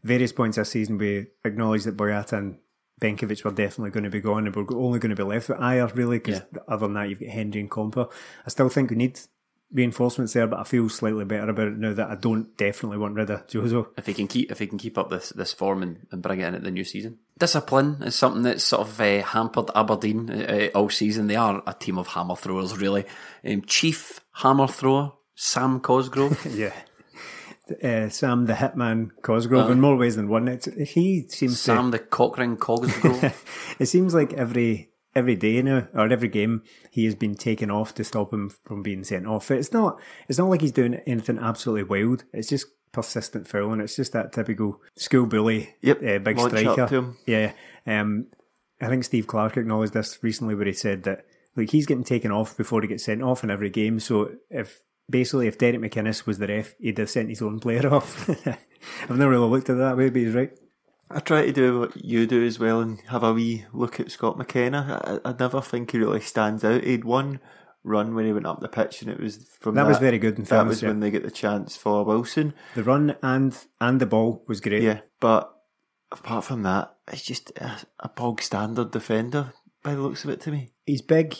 various 0.04 0.32
points 0.32 0.56
this 0.56 0.70
season 0.70 0.98
we 0.98 1.26
acknowledged 1.44 1.86
that 1.86 1.96
Boyata 1.96 2.34
and 2.34 2.58
Benkovic 3.00 3.42
were 3.44 3.50
definitely 3.50 3.90
going 3.90 4.04
to 4.04 4.10
be 4.10 4.20
gone 4.20 4.46
and 4.46 4.54
we're 4.54 4.78
only 4.78 5.00
going 5.00 5.10
to 5.10 5.16
be 5.16 5.28
left 5.28 5.48
with 5.48 5.58
Ajer 5.58 5.94
really 5.96 6.18
because 6.18 6.42
other 6.68 6.86
than 6.86 6.94
that 6.94 7.08
you've 7.08 7.20
got 7.20 7.30
Henry 7.30 7.60
and 7.60 7.70
Compper. 7.70 8.08
I 8.46 8.50
still 8.50 8.68
think 8.68 8.90
we 8.90 8.96
need 8.96 9.18
reinforcements 9.72 10.34
there 10.34 10.46
but 10.46 10.60
I 10.60 10.64
feel 10.64 10.88
slightly 10.88 11.24
better 11.24 11.50
about 11.50 11.68
it 11.68 11.78
now 11.78 11.92
that 11.94 12.10
I 12.10 12.14
don't 12.14 12.56
definitely 12.56 12.98
want 12.98 13.16
rid 13.16 13.30
of 13.30 13.46
Jozo. 13.48 13.88
If 13.96 14.06
he 14.06 14.14
can 14.14 14.28
keep, 14.28 14.52
if 14.52 14.60
he 14.60 14.68
can 14.68 14.78
keep 14.78 14.96
up 14.96 15.10
this 15.10 15.30
this 15.30 15.52
form 15.52 15.82
and, 15.82 16.06
and 16.12 16.22
bring 16.22 16.40
it 16.40 16.46
in 16.46 16.54
at 16.54 16.62
the 16.62 16.70
new 16.70 16.84
season, 16.84 17.18
discipline 17.38 18.02
is 18.02 18.14
something 18.14 18.42
that's 18.42 18.64
sort 18.64 18.86
of 18.86 19.00
uh, 19.00 19.22
hampered 19.22 19.70
Aberdeen 19.74 20.30
uh, 20.30 20.68
all 20.74 20.90
season. 20.90 21.26
They 21.26 21.36
are 21.36 21.62
a 21.66 21.74
team 21.74 21.98
of 21.98 22.08
hammer 22.08 22.36
throwers, 22.36 22.76
really. 22.78 23.04
Um, 23.46 23.62
chief 23.62 24.20
hammer 24.32 24.68
thrower 24.68 25.12
Sam 25.34 25.80
Cosgrove. 25.80 26.46
Yeah. 26.54 26.74
Uh, 27.82 28.10
Sam 28.10 28.44
the 28.44 28.52
Hitman 28.52 29.08
Cosgrove 29.22 29.70
in 29.70 29.80
more 29.80 29.96
ways 29.96 30.16
than 30.16 30.28
one. 30.28 30.48
It's, 30.48 30.66
he 30.66 31.26
seems 31.30 31.52
to 31.52 31.58
Sam 31.58 31.92
the 31.92 31.98
cockring 31.98 32.58
Cosgrove. 32.58 33.42
it 33.78 33.86
seems 33.86 34.12
like 34.12 34.34
every 34.34 34.90
every 35.16 35.34
day 35.34 35.62
now 35.62 35.88
or 35.94 36.12
every 36.12 36.28
game 36.28 36.62
he 36.90 37.06
has 37.06 37.14
been 37.14 37.34
taken 37.34 37.70
off 37.70 37.94
to 37.94 38.04
stop 38.04 38.34
him 38.34 38.50
from 38.64 38.82
being 38.82 39.02
sent 39.02 39.26
off. 39.26 39.50
It's 39.50 39.72
not 39.72 39.98
it's 40.28 40.38
not 40.38 40.50
like 40.50 40.60
he's 40.60 40.72
doing 40.72 40.96
anything 41.06 41.38
absolutely 41.38 41.84
wild. 41.84 42.24
It's 42.34 42.50
just 42.50 42.66
persistent 42.94 43.46
foul, 43.46 43.72
and 43.72 43.82
It's 43.82 43.96
just 43.96 44.12
that 44.12 44.32
typical 44.32 44.80
school 44.96 45.26
bully, 45.26 45.74
Yep, 45.82 45.98
uh, 45.98 46.18
big 46.18 46.38
launch 46.38 46.58
striker. 46.58 47.14
Yeah, 47.26 47.52
um, 47.86 48.28
I 48.80 48.88
think 48.88 49.04
Steve 49.04 49.26
Clarke 49.26 49.56
acknowledged 49.58 49.92
this 49.92 50.18
recently 50.22 50.54
where 50.54 50.66
he 50.66 50.72
said 50.72 51.02
that 51.02 51.26
like 51.56 51.70
he's 51.70 51.86
getting 51.86 52.04
taken 52.04 52.32
off 52.32 52.56
before 52.56 52.82
he 52.82 52.88
gets 52.88 53.04
sent 53.04 53.22
off 53.22 53.44
in 53.44 53.50
every 53.50 53.70
game. 53.70 54.00
So 54.00 54.32
if 54.50 54.82
basically 55.08 55.46
if 55.46 55.58
Derek 55.58 55.80
McInnes 55.80 56.26
was 56.26 56.38
the 56.38 56.48
ref, 56.48 56.74
he'd 56.78 56.98
have 56.98 57.10
sent 57.10 57.28
his 57.28 57.42
own 57.42 57.60
player 57.60 57.86
off. 57.94 58.28
I've 58.28 59.18
never 59.18 59.30
really 59.30 59.48
looked 59.48 59.70
at 59.70 59.76
it 59.76 59.78
that 59.78 59.96
way, 59.96 60.10
but 60.10 60.22
he's 60.22 60.34
right. 60.34 60.52
I 61.10 61.20
try 61.20 61.46
to 61.46 61.52
do 61.52 61.80
what 61.80 62.04
you 62.04 62.26
do 62.26 62.44
as 62.44 62.58
well 62.58 62.80
and 62.80 63.00
have 63.08 63.22
a 63.22 63.32
wee 63.32 63.66
look 63.72 64.00
at 64.00 64.10
Scott 64.10 64.38
McKenna. 64.38 65.20
I, 65.24 65.30
I 65.30 65.34
never 65.38 65.60
think 65.60 65.92
he 65.92 65.98
really 65.98 66.20
stands 66.20 66.64
out. 66.64 66.82
He'd 66.82 67.04
one 67.04 67.40
run 67.84 68.14
when 68.14 68.24
he 68.26 68.32
went 68.32 68.46
up 68.46 68.60
the 68.60 68.68
pitch, 68.68 69.02
and 69.02 69.10
it 69.10 69.20
was 69.20 69.46
from 69.60 69.74
That 69.74 69.82
that, 69.84 69.88
was 69.88 69.98
very 69.98 70.18
good 70.18 70.36
in 70.38 70.42
That 70.44 70.48
fairness, 70.48 70.70
was 70.76 70.82
yeah. 70.82 70.88
when 70.88 71.00
they 71.00 71.10
get 71.10 71.22
the 71.22 71.30
chance 71.30 71.76
for 71.76 72.04
Wilson. 72.04 72.54
The 72.74 72.82
run 72.82 73.16
and 73.22 73.56
and 73.80 74.00
the 74.00 74.06
ball 74.06 74.42
was 74.48 74.60
great. 74.60 74.82
Yeah, 74.82 75.00
but 75.20 75.54
apart 76.10 76.44
from 76.44 76.62
that, 76.62 76.94
it's 77.12 77.22
just 77.22 77.50
a, 77.58 77.78
a 78.00 78.08
bog 78.08 78.40
standard 78.42 78.90
defender 78.90 79.52
by 79.82 79.94
the 79.94 80.00
looks 80.00 80.24
of 80.24 80.30
it 80.30 80.40
to 80.42 80.50
me. 80.50 80.70
he's 80.86 81.02
big 81.02 81.36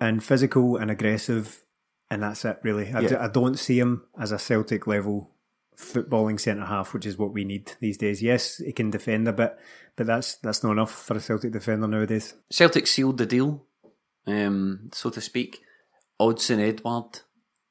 and 0.00 0.22
physical 0.22 0.76
and 0.76 0.90
aggressive, 0.90 1.64
and 2.10 2.22
that's 2.22 2.44
it 2.44 2.58
really. 2.62 2.92
I, 2.92 3.00
Yeah. 3.00 3.08
d- 3.08 3.14
I 3.16 3.28
don't 3.28 3.58
see 3.58 3.78
him 3.80 4.04
as 4.20 4.30
a 4.30 4.38
Celtic 4.38 4.86
level 4.86 5.30
footballing 5.76 6.38
centre 6.40 6.64
half, 6.66 6.92
which 6.92 7.06
is 7.06 7.16
what 7.16 7.32
we 7.32 7.44
need 7.44 7.72
these 7.80 7.96
days. 7.96 8.20
Yes, 8.22 8.58
he 8.58 8.72
can 8.72 8.90
defend 8.90 9.26
a 9.28 9.32
bit, 9.32 9.56
but 9.96 10.06
that's 10.06 10.34
that's 10.36 10.62
not 10.62 10.72
enough 10.72 10.90
for 10.92 11.16
a 11.16 11.20
Celtic 11.20 11.52
defender 11.52 11.86
nowadays. 11.88 12.34
Celtic 12.50 12.86
sealed 12.86 13.16
the 13.18 13.26
deal, 13.26 13.64
um, 14.26 14.90
so 14.92 15.08
to 15.10 15.20
speak. 15.20 15.60
Odsonne 16.20 16.60
Edouard, 16.60 17.20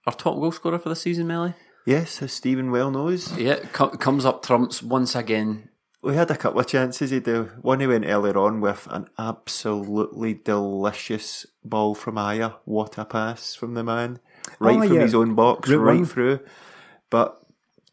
our 0.05 0.13
top 0.13 0.35
goal 0.35 0.51
scorer 0.51 0.79
for 0.79 0.89
the 0.89 0.95
season, 0.95 1.27
Melly. 1.27 1.53
Yes, 1.85 2.21
as 2.21 2.33
Stephen 2.33 2.71
well 2.71 2.91
knows. 2.91 3.37
Yeah, 3.37 3.59
co- 3.73 3.89
comes 3.89 4.25
up 4.25 4.43
trumps 4.45 4.83
once 4.83 5.15
again. 5.15 5.69
We 6.03 6.15
had 6.15 6.29
a 6.31 6.37
couple 6.37 6.59
of 6.59 6.67
chances. 6.67 7.11
Eh, 7.11 7.15
he 7.15 7.21
do 7.21 7.49
one. 7.61 7.79
He 7.79 7.87
went 7.87 8.05
earlier 8.05 8.37
on 8.37 8.61
with 8.61 8.87
an 8.91 9.07
absolutely 9.17 10.33
delicious 10.35 11.45
ball 11.63 11.95
from 11.95 12.15
Ajer. 12.15 12.55
What 12.65 12.97
a 12.97 13.05
pass 13.05 13.55
from 13.55 13.73
the 13.73 13.83
man, 13.83 14.19
right 14.59 14.77
Oh, 14.77 14.87
from 14.87 14.95
yeah. 14.97 15.01
his 15.01 15.15
own 15.15 15.33
box, 15.35 15.67
Great 15.67 15.77
right 15.77 15.95
run. 15.95 16.05
through. 16.05 16.39
But 17.09 17.39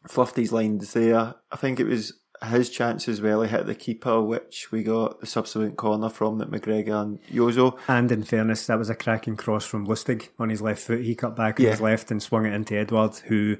fluffed 0.08 0.36
his 0.36 0.52
lines 0.52 0.92
there. 0.92 1.34
I 1.50 1.56
think 1.56 1.80
it 1.80 1.86
was 1.86 2.12
his 2.46 2.70
chance 2.70 3.08
as 3.08 3.20
well. 3.20 3.42
He 3.42 3.48
hit 3.48 3.66
the 3.66 3.74
keeper, 3.74 4.20
which 4.20 4.70
we 4.72 4.82
got 4.82 5.20
the 5.20 5.26
subsequent 5.26 5.76
corner 5.76 6.08
from 6.08 6.38
that 6.38 6.50
McGregor 6.50 7.02
and 7.02 7.22
Jozo. 7.26 7.78
And 7.88 8.10
in 8.10 8.22
fairness, 8.24 8.66
that 8.66 8.78
was 8.78 8.90
a 8.90 8.94
cracking 8.94 9.36
cross 9.36 9.64
from 9.66 9.86
Lustig 9.86 10.28
on 10.38 10.48
his 10.48 10.62
left 10.62 10.82
foot. 10.82 11.00
He 11.02 11.14
cut 11.14 11.36
back 11.36 11.58
on 11.58 11.64
Yeah. 11.64 11.72
his 11.72 11.80
left 11.80 12.10
and 12.10 12.22
swung 12.22 12.46
it 12.46 12.52
into 12.54 12.76
Edouard, 12.76 13.16
who 13.26 13.56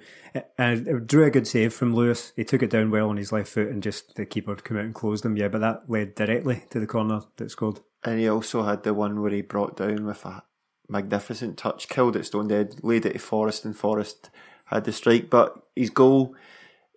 uh, 0.59 0.75
drew 1.05 1.25
a 1.25 1.31
good 1.31 1.47
save 1.47 1.73
from 1.73 1.95
Lewis. 1.95 2.33
He 2.37 2.45
took 2.45 2.63
it 2.63 2.71
down 2.71 2.91
well 2.91 3.09
on 3.09 3.17
his 3.17 3.33
left 3.33 3.49
foot, 3.49 3.69
and 3.69 3.83
just 3.83 4.15
the 4.17 4.27
keeper 4.27 4.55
came 4.57 4.77
out 4.79 4.85
and 4.85 4.95
closed 4.95 5.25
him. 5.25 5.37
Yeah, 5.37 5.49
but 5.49 5.61
that 5.61 5.85
led 5.89 6.15
directly 6.15 6.65
to 6.71 6.81
the 6.81 6.87
corner 6.87 7.21
that 7.37 7.51
scored. 7.51 7.81
And 8.03 8.19
he 8.21 8.29
also 8.29 8.63
had 8.65 8.83
the 8.83 8.93
one 8.95 9.21
where 9.23 9.31
he 9.33 9.43
brought 9.43 9.77
down 9.77 10.05
with 10.05 10.25
a 10.25 10.43
magnificent 10.89 11.57
touch, 11.57 11.89
killed 11.89 12.17
it 12.17 12.25
stone 12.27 12.49
dead, 12.49 12.77
laid 12.83 13.07
it 13.07 13.15
to 13.15 13.19
Forrest, 13.19 13.65
and 13.65 13.77
Forrest 13.77 14.31
had 14.67 14.85
the 14.85 14.93
strike. 14.93 15.31
But 15.31 15.55
his 15.75 15.91
goal, 15.91 16.35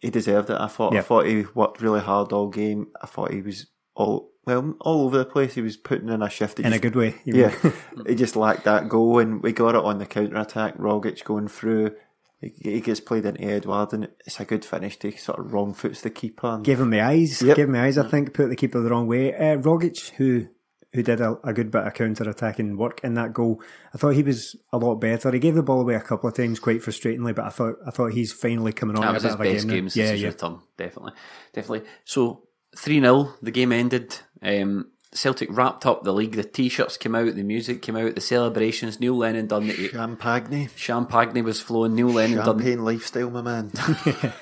he 0.02 0.10
deserved 0.10 0.50
it. 0.50 0.60
I 0.60 0.68
thought. 0.68 0.94
Yeah. 0.94 1.00
I 1.00 1.04
thought 1.04 1.26
he 1.26 1.46
worked 1.54 1.82
really 1.82 2.02
hard 2.02 2.32
all 2.32 2.50
game. 2.50 2.88
I 3.02 3.08
thought 3.08 3.32
he 3.32 3.42
was 3.42 3.68
all 3.96 4.32
well 4.46 4.76
all 4.82 5.06
over 5.06 5.18
the 5.18 5.26
place. 5.26 5.56
He 5.56 5.62
was 5.62 5.78
putting 5.78 6.10
in 6.10 6.22
a 6.22 6.30
shift. 6.30 6.60
It 6.60 6.66
In 6.66 6.74
a 6.74 6.80
good 6.80 6.96
way. 6.96 7.16
you. 7.26 7.36
Yeah, 7.36 7.72
he 8.08 8.16
just 8.16 8.36
lacked 8.36 8.64
that 8.66 8.90
goal, 8.90 9.20
and 9.20 9.42
we 9.42 9.52
got 9.54 9.76
it 9.76 9.84
on 9.84 9.98
the 9.98 10.06
counter 10.06 10.38
attack. 10.38 10.78
Rogic 10.78 11.24
going 11.24 11.48
through. 11.48 11.96
He 12.40 12.54
he 12.62 12.82
gets 12.82 13.00
played 13.00 13.26
into 13.26 13.42
Edouard, 13.44 13.94
and 13.94 14.10
it's 14.26 14.40
a 14.40 14.46
good 14.46 14.64
finish 14.64 14.98
to 15.00 15.12
sort 15.18 15.40
of 15.40 15.52
wrong 15.54 15.74
foots 15.74 16.02
the 16.02 16.10
keeper. 16.12 16.48
And 16.48 16.64
Gave 16.64 16.80
him 16.80 16.92
the 16.92 17.02
eyes. 17.02 17.42
Yep. 17.42 17.56
Gave 17.56 17.66
him 17.68 17.74
the 17.74 17.80
eyes, 17.82 17.98
I 17.98 18.08
think. 18.08 18.34
Put 18.34 18.50
the 18.50 18.56
keeper 18.56 18.80
the 18.80 18.92
wrong 18.92 19.08
way. 19.08 19.34
Uh, 19.34 19.58
Rogic, 19.58 20.12
who 20.12 20.48
who 20.94 21.04
did 21.04 21.20
a, 21.22 21.38
a 21.44 21.54
good 21.54 21.70
bit 21.72 21.86
of 21.86 21.94
counter 21.94 22.30
attacking 22.30 22.78
work 22.78 23.02
in 23.04 23.14
that 23.16 23.34
goal, 23.34 23.62
I 23.94 23.98
thought 23.98 24.16
he 24.16 24.24
was 24.24 24.56
a 24.72 24.78
lot 24.78 24.96
better. 24.96 25.32
He 25.32 25.40
gave 25.40 25.56
the 25.56 25.64
ball 25.64 25.82
away 25.82 25.96
a 25.96 26.02
couple 26.02 26.30
of 26.30 26.36
times, 26.36 26.60
quite 26.60 26.82
frustratingly, 26.82 27.36
but 27.36 27.46
I 27.46 27.50
thought 27.50 27.76
I 27.86 27.92
thought 27.92 28.14
he's 28.14 28.32
finally 28.32 28.72
coming 28.74 28.96
on. 28.98 29.02
That 29.02 29.14
was 29.14 29.24
a 29.26 29.28
his 29.28 29.34
of 29.36 29.40
best 29.42 29.68
game, 29.68 29.76
game 29.76 29.90
since 29.90 29.96
Yeah, 29.96 30.12
his 30.14 30.22
yeah. 30.22 30.28
return. 30.30 30.60
Definitely, 30.78 31.12
definitely. 31.54 31.88
So 32.06 32.44
three 32.76 33.00
0 33.00 33.34
the 33.42 33.52
game 33.52 33.72
ended. 33.72 34.18
Um, 34.42 34.92
Celtic 35.14 35.48
wrapped 35.52 35.86
up 35.86 36.04
the 36.04 36.14
league. 36.14 36.34
The 36.36 36.44
t-shirts 36.44 36.98
came 36.98 37.16
out, 37.16 37.34
the 37.34 37.42
music 37.44 37.82
came 37.82 37.96
out, 37.96 38.14
the 38.16 38.22
celebrations. 38.22 39.00
Neil 39.00 39.18
Lennon 39.18 39.48
done 39.48 39.68
the 39.68 39.88
Champagne, 39.88 40.70
champagne 40.76 41.44
was 41.44 41.62
flowing. 41.62 41.96
Neil 41.96 42.10
Lennon 42.10 42.38
done 42.40 42.58
champagne 42.60 42.84
lifestyle, 42.84 43.30
my 43.32 43.42
man. 43.42 43.72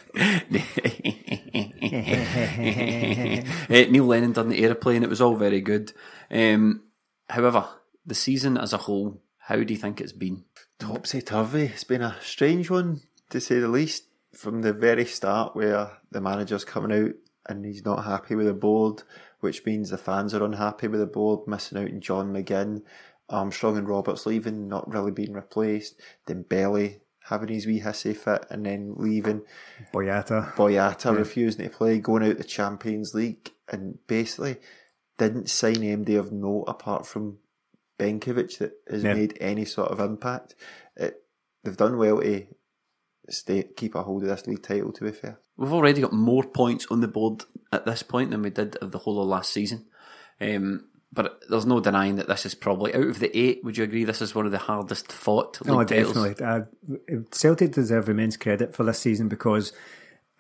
Eh, 3.67 3.88
Neil 3.89 4.05
Lennon 4.05 4.31
done 4.34 4.49
the 4.49 4.63
aeroplane. 4.63 5.03
It 5.03 5.10
was 5.10 5.21
all 5.21 5.36
very 5.36 5.62
good. 5.62 5.93
Um, 6.32 6.84
however, 7.30 7.68
the 8.06 8.16
season 8.16 8.58
as 8.58 8.74
a 8.74 8.78
whole, 8.78 9.22
how 9.40 9.56
do 9.56 9.74
you 9.74 9.80
think 9.80 10.02
it's 10.02 10.12
been? 10.12 10.46
Topsy 10.80 11.22
turvy. 11.22 11.66
It's 11.66 11.84
been 11.84 12.02
a 12.02 12.18
strange 12.22 12.70
one, 12.70 13.02
to 13.30 13.40
say 13.40 13.60
the 13.60 13.68
least. 13.68 14.06
From 14.34 14.64
the 14.64 14.74
very 14.74 15.06
start, 15.06 15.56
where 15.56 15.92
the 16.12 16.20
manager's 16.20 16.66
coming 16.66 16.92
out 16.92 17.14
and 17.48 17.64
he's 17.64 17.86
not 17.86 18.04
happy 18.04 18.36
with 18.36 18.48
the 18.48 18.54
board, 18.54 19.04
which 19.40 19.66
means 19.66 19.90
the 19.90 19.98
fans 19.98 20.34
are 20.34 20.44
unhappy 20.44 20.90
with 20.90 21.00
the 21.00 21.06
board, 21.06 21.48
missing 21.48 21.78
out 21.78 21.90
on 21.90 22.02
John 22.02 22.34
McGinn, 22.34 22.82
Armstrong 23.30 23.78
and 23.78 23.88
Roberts 23.88 24.26
leaving, 24.26 24.68
not 24.68 24.92
really 24.92 25.12
being 25.12 25.34
replaced, 25.34 25.96
Then 26.26 26.44
Dembele 26.44 27.00
having 27.26 27.48
his 27.48 27.66
wee 27.66 27.82
hissy 27.82 28.16
fit 28.16 28.46
and 28.50 28.66
then 28.66 28.94
leaving, 28.98 29.42
Boyata. 29.94 30.54
Boyata 30.56 31.16
refusing 31.18 31.68
to 31.68 31.76
play, 31.76 31.98
going 32.00 32.24
out 32.24 32.38
the 32.38 32.44
Champions 32.44 33.14
League, 33.14 33.52
and 33.70 33.98
basically 34.06 34.58
didn't 35.17 35.49
sign 35.49 35.75
MD 35.78 36.17
of 36.19 36.32
note 36.32 36.63
apart 36.67 37.06
from 37.08 37.38
Benkovic 37.99 38.58
that 38.60 38.73
has 38.89 39.04
Yeah. 39.04 39.13
made 39.13 39.38
any 39.39 39.65
sort 39.65 39.89
of 39.91 39.99
impact. 39.99 40.56
It, 40.95 41.21
they've 41.63 41.78
done 41.78 41.97
well 41.97 42.19
to 42.21 42.45
stay 43.30 43.63
keep 43.75 43.95
a 43.95 44.04
hold 44.04 44.23
of 44.23 44.30
this 44.30 44.45
league 44.47 44.63
title. 44.63 44.91
To 44.91 45.04
be 45.06 45.12
fair, 45.12 45.39
We've 45.58 45.71
already 45.73 46.01
got 46.01 46.12
more 46.13 46.43
points 46.43 46.86
on 46.91 46.99
the 47.01 47.08
board 47.08 47.43
at 47.71 47.86
this 47.86 48.04
point 48.04 48.32
than 48.32 48.41
we 48.41 48.49
did 48.49 48.75
of 48.78 48.91
the 48.91 48.99
whole 48.99 49.21
of 49.21 49.28
last 49.28 49.54
season. 49.54 49.86
Um, 50.41 50.86
but 51.13 51.41
there's 51.49 51.65
no 51.65 51.80
denying 51.80 52.15
that 52.15 52.28
this 52.28 52.45
is 52.45 52.56
probably 52.56 52.93
out 52.93 53.08
of 53.08 53.19
the 53.19 53.36
eight. 53.38 53.63
Would 53.63 53.78
you 53.78 53.86
agree? 53.86 54.04
This 54.04 54.21
is 54.21 54.36
one 54.36 54.45
of 54.45 54.51
the 54.51 54.58
hardest 54.58 55.13
fought 55.13 55.62
league 55.65 55.73
Oh, 55.73 55.84
definitely. 55.86 56.45
Uh, 56.45 56.63
Celtic 57.32 57.71
deserve 57.71 58.10
immense 58.10 58.36
credit 58.36 58.75
for 58.75 58.84
this 58.84 58.99
season 58.99 59.30
because, 59.30 59.71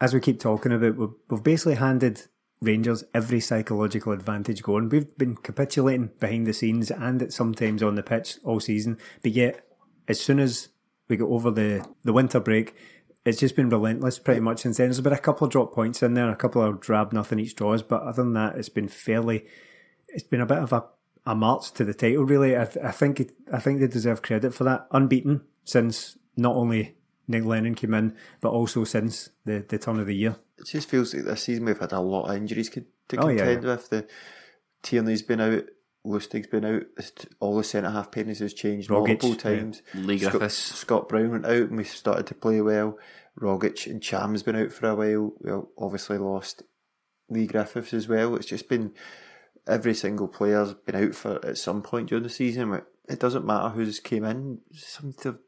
as 0.01 0.13
we 0.13 0.19
keep 0.19 0.37
talking 0.41 0.73
about, 0.73 0.97
we've, 0.97 1.13
we've 1.29 1.43
basically 1.43 1.75
handed 1.75 2.23
Rangers 2.61 3.03
every 3.13 3.39
psychological 3.39 4.11
advantage 4.11 4.63
going. 4.63 4.89
We've 4.89 5.17
been 5.17 5.35
capitulating 5.35 6.11
behind 6.19 6.47
the 6.47 6.53
scenes 6.53 6.89
and 6.89 7.21
at 7.21 7.33
sometimes 7.33 7.83
on 7.83 7.95
the 7.95 8.03
pitch 8.03 8.37
all 8.43 8.59
season, 8.59 8.97
but 9.21 9.31
yet 9.31 9.67
as 10.07 10.19
soon 10.19 10.39
as 10.39 10.69
we 11.07 11.17
get 11.17 11.25
over 11.25 11.51
the, 11.51 11.87
the 12.03 12.13
winter 12.13 12.39
break, 12.39 12.75
it's 13.25 13.39
just 13.39 13.55
been 13.55 13.69
relentless 13.69 14.19
pretty 14.19 14.39
much 14.39 14.59
since 14.59 14.77
then. 14.77 14.87
There's 14.87 15.01
been 15.01 15.13
a 15.13 15.17
couple 15.17 15.45
of 15.45 15.51
drop 15.51 15.73
points 15.73 16.03
in 16.03 16.13
there, 16.13 16.29
a 16.29 16.35
couple 16.35 16.61
of 16.61 16.79
drab 16.79 17.11
nothing 17.11 17.39
each 17.39 17.55
draws, 17.55 17.81
but 17.81 18.03
other 18.03 18.23
than 18.23 18.33
that, 18.33 18.55
it's 18.55 18.69
been 18.69 18.87
fairly. 18.87 19.45
It's 20.07 20.23
been 20.23 20.41
a 20.41 20.45
bit 20.45 20.59
of 20.59 20.71
a, 20.71 20.85
a 21.25 21.35
march 21.35 21.71
to 21.73 21.83
the 21.83 21.93
title, 21.93 22.23
really. 22.23 22.55
I, 22.55 22.63
I 22.83 22.91
think 22.91 23.19
it, 23.19 23.31
I 23.51 23.59
think 23.59 23.79
they 23.79 23.87
deserve 23.87 24.21
credit 24.21 24.53
for 24.53 24.63
that. 24.63 24.87
Unbeaten 24.91 25.41
since 25.63 26.17
not 26.37 26.55
only 26.55 26.94
Neil 27.27 27.45
Lennon 27.45 27.75
came 27.75 27.93
in, 27.93 28.15
but 28.41 28.49
also 28.51 28.83
since 28.83 29.29
the, 29.45 29.65
the 29.67 29.77
turn 29.79 29.99
of 29.99 30.07
the 30.07 30.15
year. 30.15 30.35
It 30.57 30.67
just 30.67 30.89
feels 30.89 31.13
like 31.13 31.25
this 31.25 31.43
season 31.43 31.65
we've 31.65 31.79
had 31.79 31.91
a 31.91 31.99
lot 31.99 32.29
of 32.29 32.35
injuries 32.37 32.69
to 32.69 32.85
Oh, 33.17 33.27
yeah, 33.29 33.37
contend 33.37 33.63
yeah. 33.63 33.69
with. 33.71 33.89
The 33.89 34.07
Tierney's 34.83 35.21
been 35.23 35.41
out, 35.41 35.63
Lustig's 36.05 36.47
been 36.47 36.65
out. 36.65 36.83
All 37.39 37.57
the 37.57 37.63
centre 37.63 37.89
half 37.89 38.11
pairings 38.11 38.39
has 38.39 38.53
changed 38.53 38.89
Rogic, 38.89 39.07
multiple 39.07 39.29
yeah. 39.31 39.35
times. 39.59 39.81
Lee 39.95 40.17
Scott, 40.19 40.31
Griffiths. 40.31 40.55
Scott 40.75 41.09
Brown 41.09 41.31
went 41.31 41.45
out 41.45 41.53
and 41.69 41.77
we 41.77 41.83
started 41.83 42.27
to 42.27 42.35
play 42.35 42.61
well. 42.61 42.97
Rogic 43.39 43.87
and 43.87 44.01
Cham's 44.01 44.43
been 44.43 44.55
out 44.55 44.71
for 44.71 44.87
a 44.89 44.95
while. 44.95 45.33
We 45.41 45.51
obviously 45.77 46.17
lost 46.19 46.63
Leigh 47.29 47.47
Griffiths 47.47 47.93
as 47.93 48.07
well. 48.07 48.35
It's 48.35 48.45
just 48.45 48.69
been 48.69 48.93
every 49.67 49.93
single 49.95 50.27
player's 50.27 50.73
been 50.73 50.95
out 50.95 51.15
for 51.15 51.43
at 51.45 51.57
some 51.57 51.81
point 51.81 52.09
during 52.09 52.23
the 52.23 52.29
season. 52.29 52.73
It- 52.73 52.85
It 53.07 53.19
doesn't 53.19 53.45
matter 53.45 53.69
who's 53.69 53.99
came 53.99 54.23
in. 54.23 54.61
Some 54.73 55.13
to 55.21 55.39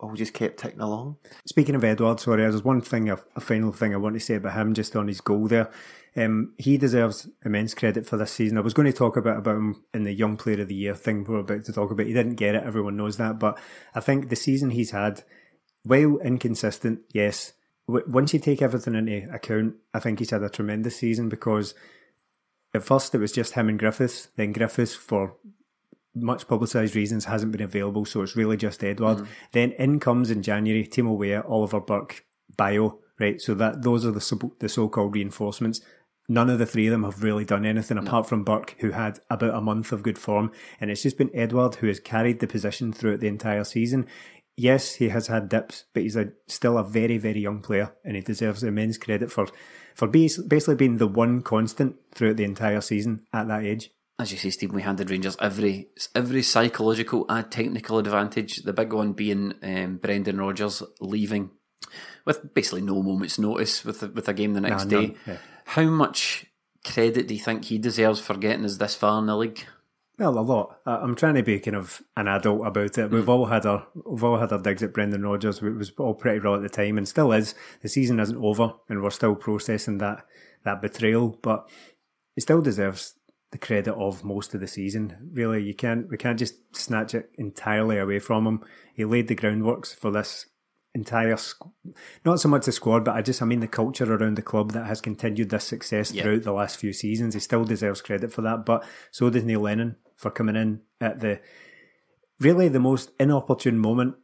all 0.00 0.14
just 0.14 0.34
kept 0.34 0.58
ticking 0.58 0.80
along. 0.80 1.16
Speaking 1.46 1.74
of 1.74 1.84
Edouard, 1.84 2.20
sorry, 2.20 2.42
there's 2.42 2.64
one 2.64 2.80
thing, 2.80 3.10
a, 3.10 3.18
a 3.36 3.40
final 3.40 3.72
thing 3.72 3.94
I 3.94 3.98
want 3.98 4.14
to 4.14 4.20
say 4.20 4.36
about 4.36 4.54
him 4.54 4.74
just 4.74 4.96
on 4.96 5.08
his 5.08 5.20
goal 5.20 5.46
there. 5.46 5.70
Um, 6.16 6.54
he 6.58 6.76
deserves 6.76 7.28
immense 7.44 7.74
credit 7.74 8.06
for 8.06 8.16
this 8.16 8.32
season. 8.32 8.58
I 8.58 8.62
was 8.62 8.74
going 8.74 8.90
to 8.90 8.96
talk 8.96 9.16
about 9.16 9.38
about 9.38 9.56
him 9.56 9.84
in 9.94 10.04
the 10.04 10.12
Young 10.12 10.36
Player 10.36 10.62
of 10.62 10.68
the 10.68 10.74
Year 10.74 10.94
thing 10.94 11.24
we're 11.24 11.38
about 11.38 11.64
to 11.64 11.72
talk 11.72 11.90
about. 11.90 12.06
He 12.06 12.12
didn't 12.12 12.34
get 12.34 12.54
it, 12.54 12.64
everyone 12.64 12.96
knows 12.96 13.16
that, 13.18 13.38
but 13.38 13.58
I 13.94 14.00
think 14.00 14.28
the 14.28 14.36
season 14.36 14.70
he's 14.70 14.90
had, 14.90 15.22
while 15.84 16.18
inconsistent, 16.18 17.00
yes, 17.12 17.52
w- 17.86 18.04
once 18.08 18.32
you 18.32 18.40
take 18.40 18.60
everything 18.60 18.94
into 18.94 19.32
account, 19.32 19.76
I 19.94 20.00
think 20.00 20.18
he's 20.18 20.30
had 20.30 20.42
a 20.42 20.48
tremendous 20.48 20.96
season 20.96 21.28
because 21.28 21.74
at 22.74 22.84
first 22.84 23.14
it 23.14 23.18
was 23.18 23.32
just 23.32 23.52
him 23.54 23.68
and 23.68 23.78
Griffiths, 23.78 24.28
then 24.36 24.52
Griffiths 24.52 24.94
for 24.94 25.36
much 26.14 26.48
publicised 26.48 26.96
reasons 26.96 27.24
hasn't 27.26 27.52
been 27.52 27.62
available, 27.62 28.04
so 28.04 28.22
it's 28.22 28.36
really 28.36 28.56
just 28.56 28.82
Edouard. 28.82 29.18
Mm. 29.18 29.26
Then 29.52 29.72
in 29.72 30.00
comes 30.00 30.30
in 30.30 30.42
January 30.42 30.86
Timo 30.86 31.16
Weah, 31.16 31.42
Oliver 31.46 31.80
Burke, 31.80 32.24
Bayo, 32.56 32.98
right? 33.18 33.40
So 33.40 33.54
that 33.54 33.82
those 33.82 34.04
are 34.04 34.10
the 34.10 34.50
the 34.58 34.68
so-called 34.68 35.14
reinforcements. 35.14 35.80
None 36.28 36.48
of 36.48 36.60
the 36.60 36.66
three 36.66 36.86
of 36.86 36.92
them 36.92 37.02
have 37.02 37.24
really 37.24 37.44
done 37.44 37.66
anything 37.66 37.98
apart 37.98 38.28
from 38.28 38.44
Burke, 38.44 38.76
who 38.78 38.92
had 38.92 39.18
about 39.28 39.54
a 39.54 39.60
month 39.60 39.90
of 39.90 40.04
good 40.04 40.18
form, 40.18 40.52
and 40.80 40.90
it's 40.90 41.02
just 41.02 41.18
been 41.18 41.34
Edouard 41.34 41.76
who 41.76 41.88
has 41.88 41.98
carried 41.98 42.38
the 42.38 42.46
position 42.46 42.92
throughout 42.92 43.18
the 43.18 43.26
entire 43.26 43.64
season. 43.64 44.06
Yes, 44.56 44.94
he 44.96 45.08
has 45.08 45.26
had 45.26 45.48
dips, 45.48 45.86
but 45.92 46.02
he's 46.02 46.16
a, 46.16 46.32
still 46.46 46.76
a 46.76 46.84
very, 46.84 47.18
very 47.18 47.40
young 47.40 47.62
player, 47.62 47.94
and 48.04 48.14
he 48.14 48.22
deserves 48.22 48.62
immense 48.62 48.98
credit 48.98 49.32
for 49.32 49.48
for 49.94 50.06
basically 50.06 50.76
being 50.76 50.98
the 50.98 51.08
one 51.08 51.42
constant 51.42 51.96
throughout 52.14 52.36
the 52.36 52.44
entire 52.44 52.80
season 52.80 53.26
at 53.32 53.48
that 53.48 53.64
age. 53.64 53.90
As 54.20 54.30
you 54.32 54.38
say, 54.38 54.50
Stephen, 54.50 54.76
we 54.76 54.82
handed 54.82 55.10
Rangers 55.10 55.36
every 55.40 55.88
every 56.14 56.42
psychological 56.42 57.26
and 57.28 57.50
technical 57.50 57.98
advantage. 57.98 58.56
The 58.62 58.72
big 58.72 58.92
one 58.92 59.12
being 59.12 59.54
um, 59.62 59.96
Brendan 59.96 60.38
Rodgers 60.38 60.82
leaving 61.00 61.50
with 62.24 62.52
basically 62.54 62.82
no 62.82 63.02
moment's 63.02 63.38
notice 63.38 63.84
with 63.84 64.02
with 64.14 64.28
a 64.28 64.34
game 64.34 64.54
the 64.54 64.60
next 64.60 64.84
Nah, 64.86 65.00
day. 65.00 65.14
yeah. 65.26 65.38
How 65.64 65.84
much 65.84 66.46
credit 66.84 67.26
do 67.28 67.34
you 67.34 67.40
think 67.40 67.64
he 67.64 67.78
deserves 67.78 68.20
for 68.20 68.34
getting 68.36 68.64
us 68.64 68.76
this 68.78 68.94
far 68.94 69.18
in 69.20 69.26
the 69.26 69.36
league? 69.36 69.64
Well, 70.18 70.38
a 70.38 70.40
lot. 70.40 70.80
I'm 70.84 71.14
trying 71.14 71.36
to 71.36 71.42
be 71.42 71.58
kind 71.60 71.76
of 71.78 72.02
an 72.14 72.28
adult 72.28 72.66
about 72.66 72.98
it. 72.98 73.10
We've 73.10 73.28
all 73.28 73.46
had 73.46 73.64
our 73.64 73.86
we've 74.04 74.22
all 74.22 74.38
had 74.38 74.52
our 74.52 74.58
digs 74.60 74.82
at 74.82 74.92
Brendan 74.92 75.22
Rodgers. 75.22 75.62
It 75.62 75.70
was 75.74 75.92
all 75.98 76.12
pretty 76.14 76.40
raw 76.40 76.56
at 76.56 76.62
the 76.62 76.68
time, 76.68 76.98
and 76.98 77.08
still 77.08 77.32
is. 77.32 77.54
The 77.80 77.88
season 77.88 78.20
isn't 78.20 78.36
over, 78.36 78.74
and 78.90 79.02
we're 79.02 79.10
still 79.10 79.34
processing 79.34 79.96
that 79.98 80.26
that 80.64 80.82
betrayal. 80.82 81.38
But 81.40 81.66
he 82.34 82.42
still 82.42 82.60
deserves 82.60 83.14
the 83.52 83.58
credit 83.58 83.94
of 83.94 84.24
most 84.24 84.54
of 84.54 84.60
the 84.60 84.68
season. 84.68 85.30
Really, 85.32 85.62
you 85.62 85.74
can't 85.74 86.08
we 86.10 86.16
can't 86.16 86.38
just 86.38 86.76
snatch 86.76 87.14
it 87.14 87.30
entirely 87.36 87.98
away 87.98 88.18
from 88.18 88.46
him. 88.46 88.64
He 88.94 89.04
laid 89.04 89.28
the 89.28 89.36
groundworks 89.36 89.94
for 89.94 90.10
this 90.10 90.46
entire 90.94 91.34
squ- 91.34 91.70
not 92.24 92.40
so 92.40 92.48
much 92.48 92.66
the 92.66 92.72
squad, 92.72 93.04
but 93.04 93.14
I 93.14 93.22
just 93.22 93.40
I 93.42 93.46
mean 93.46 93.60
the 93.60 93.68
culture 93.68 94.12
around 94.12 94.36
the 94.36 94.42
club 94.42 94.72
that 94.72 94.86
has 94.86 95.00
continued 95.00 95.50
this 95.50 95.64
success 95.64 96.12
Yeah. 96.12 96.22
throughout 96.22 96.42
the 96.42 96.52
last 96.52 96.78
few 96.78 96.92
seasons. 96.92 97.34
He 97.34 97.40
still 97.40 97.64
deserves 97.64 98.02
credit 98.02 98.32
for 98.32 98.42
that, 98.42 98.64
but 98.66 98.84
so 99.10 99.30
does 99.30 99.44
Neil 99.44 99.60
Lennon 99.60 99.96
for 100.16 100.30
coming 100.30 100.56
in 100.56 100.80
at 101.00 101.20
the 101.20 101.40
really 102.40 102.68
the 102.68 102.80
most 102.80 103.10
inopportune 103.20 103.78
moment 103.78 104.14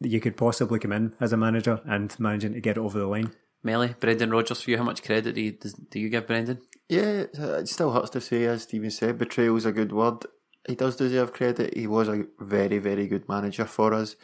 that 0.00 0.08
you 0.08 0.20
could 0.20 0.36
possibly 0.36 0.78
come 0.78 0.92
in 0.92 1.14
as 1.20 1.32
a 1.32 1.36
manager 1.36 1.80
and 1.84 2.18
managing 2.18 2.54
to 2.54 2.60
get 2.60 2.76
it 2.76 2.80
over 2.80 2.98
the 2.98 3.06
line. 3.06 3.32
Melly, 3.62 3.94
Brendan 4.00 4.30
Rodgers 4.30 4.62
for 4.62 4.70
you. 4.70 4.78
How 4.78 4.84
much 4.84 5.02
credit 5.02 5.34
do 5.34 5.40
you, 5.42 5.52
do 5.90 6.00
you 6.00 6.08
give 6.08 6.26
Brendan? 6.26 6.60
Yeah, 6.90 7.26
it 7.32 7.68
still 7.68 7.92
hurts 7.92 8.10
to 8.10 8.20
say, 8.20 8.46
as 8.46 8.62
Stephen 8.64 8.90
said, 8.90 9.16
betrayal 9.16 9.56
is 9.56 9.64
a 9.64 9.70
good 9.70 9.92
word. 9.92 10.26
He 10.66 10.74
does 10.74 10.96
deserve 10.96 11.32
credit. 11.32 11.76
He 11.76 11.86
was 11.86 12.08
a 12.08 12.24
very, 12.40 12.78
very 12.78 13.06
good 13.06 13.28
manager 13.28 13.64
for 13.64 13.94
us. 13.94 14.16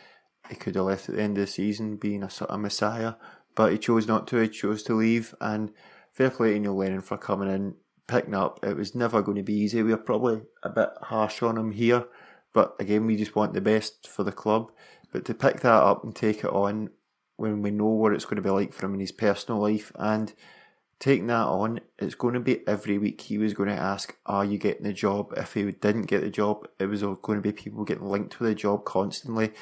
He 0.48 0.56
could 0.56 0.74
have 0.74 0.86
left 0.86 1.08
at 1.08 1.14
the 1.14 1.22
end 1.22 1.38
of 1.38 1.42
the 1.42 1.46
season 1.46 1.94
being 1.94 2.24
a 2.24 2.28
sort 2.28 2.50
of 2.50 2.58
messiah, 2.58 3.14
but 3.54 3.70
he 3.70 3.78
chose 3.78 4.08
not 4.08 4.26
to. 4.26 4.38
He 4.38 4.48
chose 4.48 4.82
to 4.82 4.94
leave. 4.94 5.32
And 5.40 5.70
fair 6.10 6.28
play 6.28 6.54
to 6.54 6.58
Neil 6.58 6.76
Lennon 6.76 7.02
for 7.02 7.16
coming 7.16 7.48
in, 7.48 7.76
picking 8.08 8.34
up. 8.34 8.58
It 8.64 8.76
was 8.76 8.96
never 8.96 9.22
going 9.22 9.36
to 9.36 9.44
be 9.44 9.54
easy. 9.54 9.80
We 9.84 9.92
were 9.92 9.96
probably 9.96 10.42
a 10.64 10.68
bit 10.68 10.90
harsh 11.02 11.44
on 11.44 11.56
him 11.56 11.70
here, 11.70 12.06
but 12.52 12.74
again, 12.80 13.06
we 13.06 13.14
just 13.14 13.36
want 13.36 13.54
the 13.54 13.60
best 13.60 14.08
for 14.08 14.24
the 14.24 14.32
club. 14.32 14.72
But 15.12 15.24
to 15.26 15.34
pick 15.34 15.60
that 15.60 15.72
up 15.72 16.02
and 16.02 16.16
take 16.16 16.38
it 16.40 16.50
on 16.50 16.90
when 17.36 17.62
we 17.62 17.70
know 17.70 17.86
what 17.86 18.12
it's 18.12 18.24
going 18.24 18.36
to 18.36 18.42
be 18.42 18.50
like 18.50 18.72
for 18.72 18.86
him 18.86 18.94
in 18.94 19.00
his 19.00 19.12
personal 19.12 19.60
life 19.60 19.92
and 19.94 20.34
taking 20.98 21.26
that 21.28 21.46
on, 21.46 21.80
it's 21.98 22.14
going 22.14 22.34
to 22.34 22.40
be 22.40 22.66
every 22.66 22.98
week 22.98 23.20
he 23.22 23.38
was 23.38 23.54
going 23.54 23.68
to 23.68 23.74
ask, 23.74 24.16
Are 24.26 24.44
you 24.44 24.58
getting 24.58 24.84
the 24.84 24.92
job? 24.92 25.32
If 25.36 25.54
he 25.54 25.70
didn't 25.70 26.06
get 26.06 26.22
the 26.22 26.30
job, 26.30 26.68
it 26.78 26.86
was 26.86 27.02
going 27.02 27.38
to 27.38 27.42
be 27.42 27.52
people 27.52 27.84
getting 27.84 28.08
linked 28.08 28.40
with 28.40 28.48
the 28.48 28.54
job 28.54 28.84
constantly. 28.84 29.52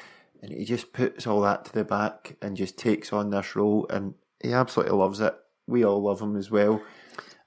And 0.41 0.51
he 0.51 0.65
just 0.65 0.93
puts 0.93 1.25
all 1.25 1.41
that 1.41 1.65
to 1.65 1.73
the 1.73 1.83
back 1.83 2.35
and 2.41 2.55
just 2.55 2.77
takes 2.77 3.11
on 3.11 3.31
this 3.31 3.55
role, 3.55 3.87
and 3.89 4.13
he 4.41 4.53
absolutely 4.53 4.95
loves 4.95 5.19
it. 5.19 5.35
We 5.67 5.83
all 5.83 6.03
love 6.03 6.21
him 6.21 6.35
as 6.35 6.51
well. 6.51 6.81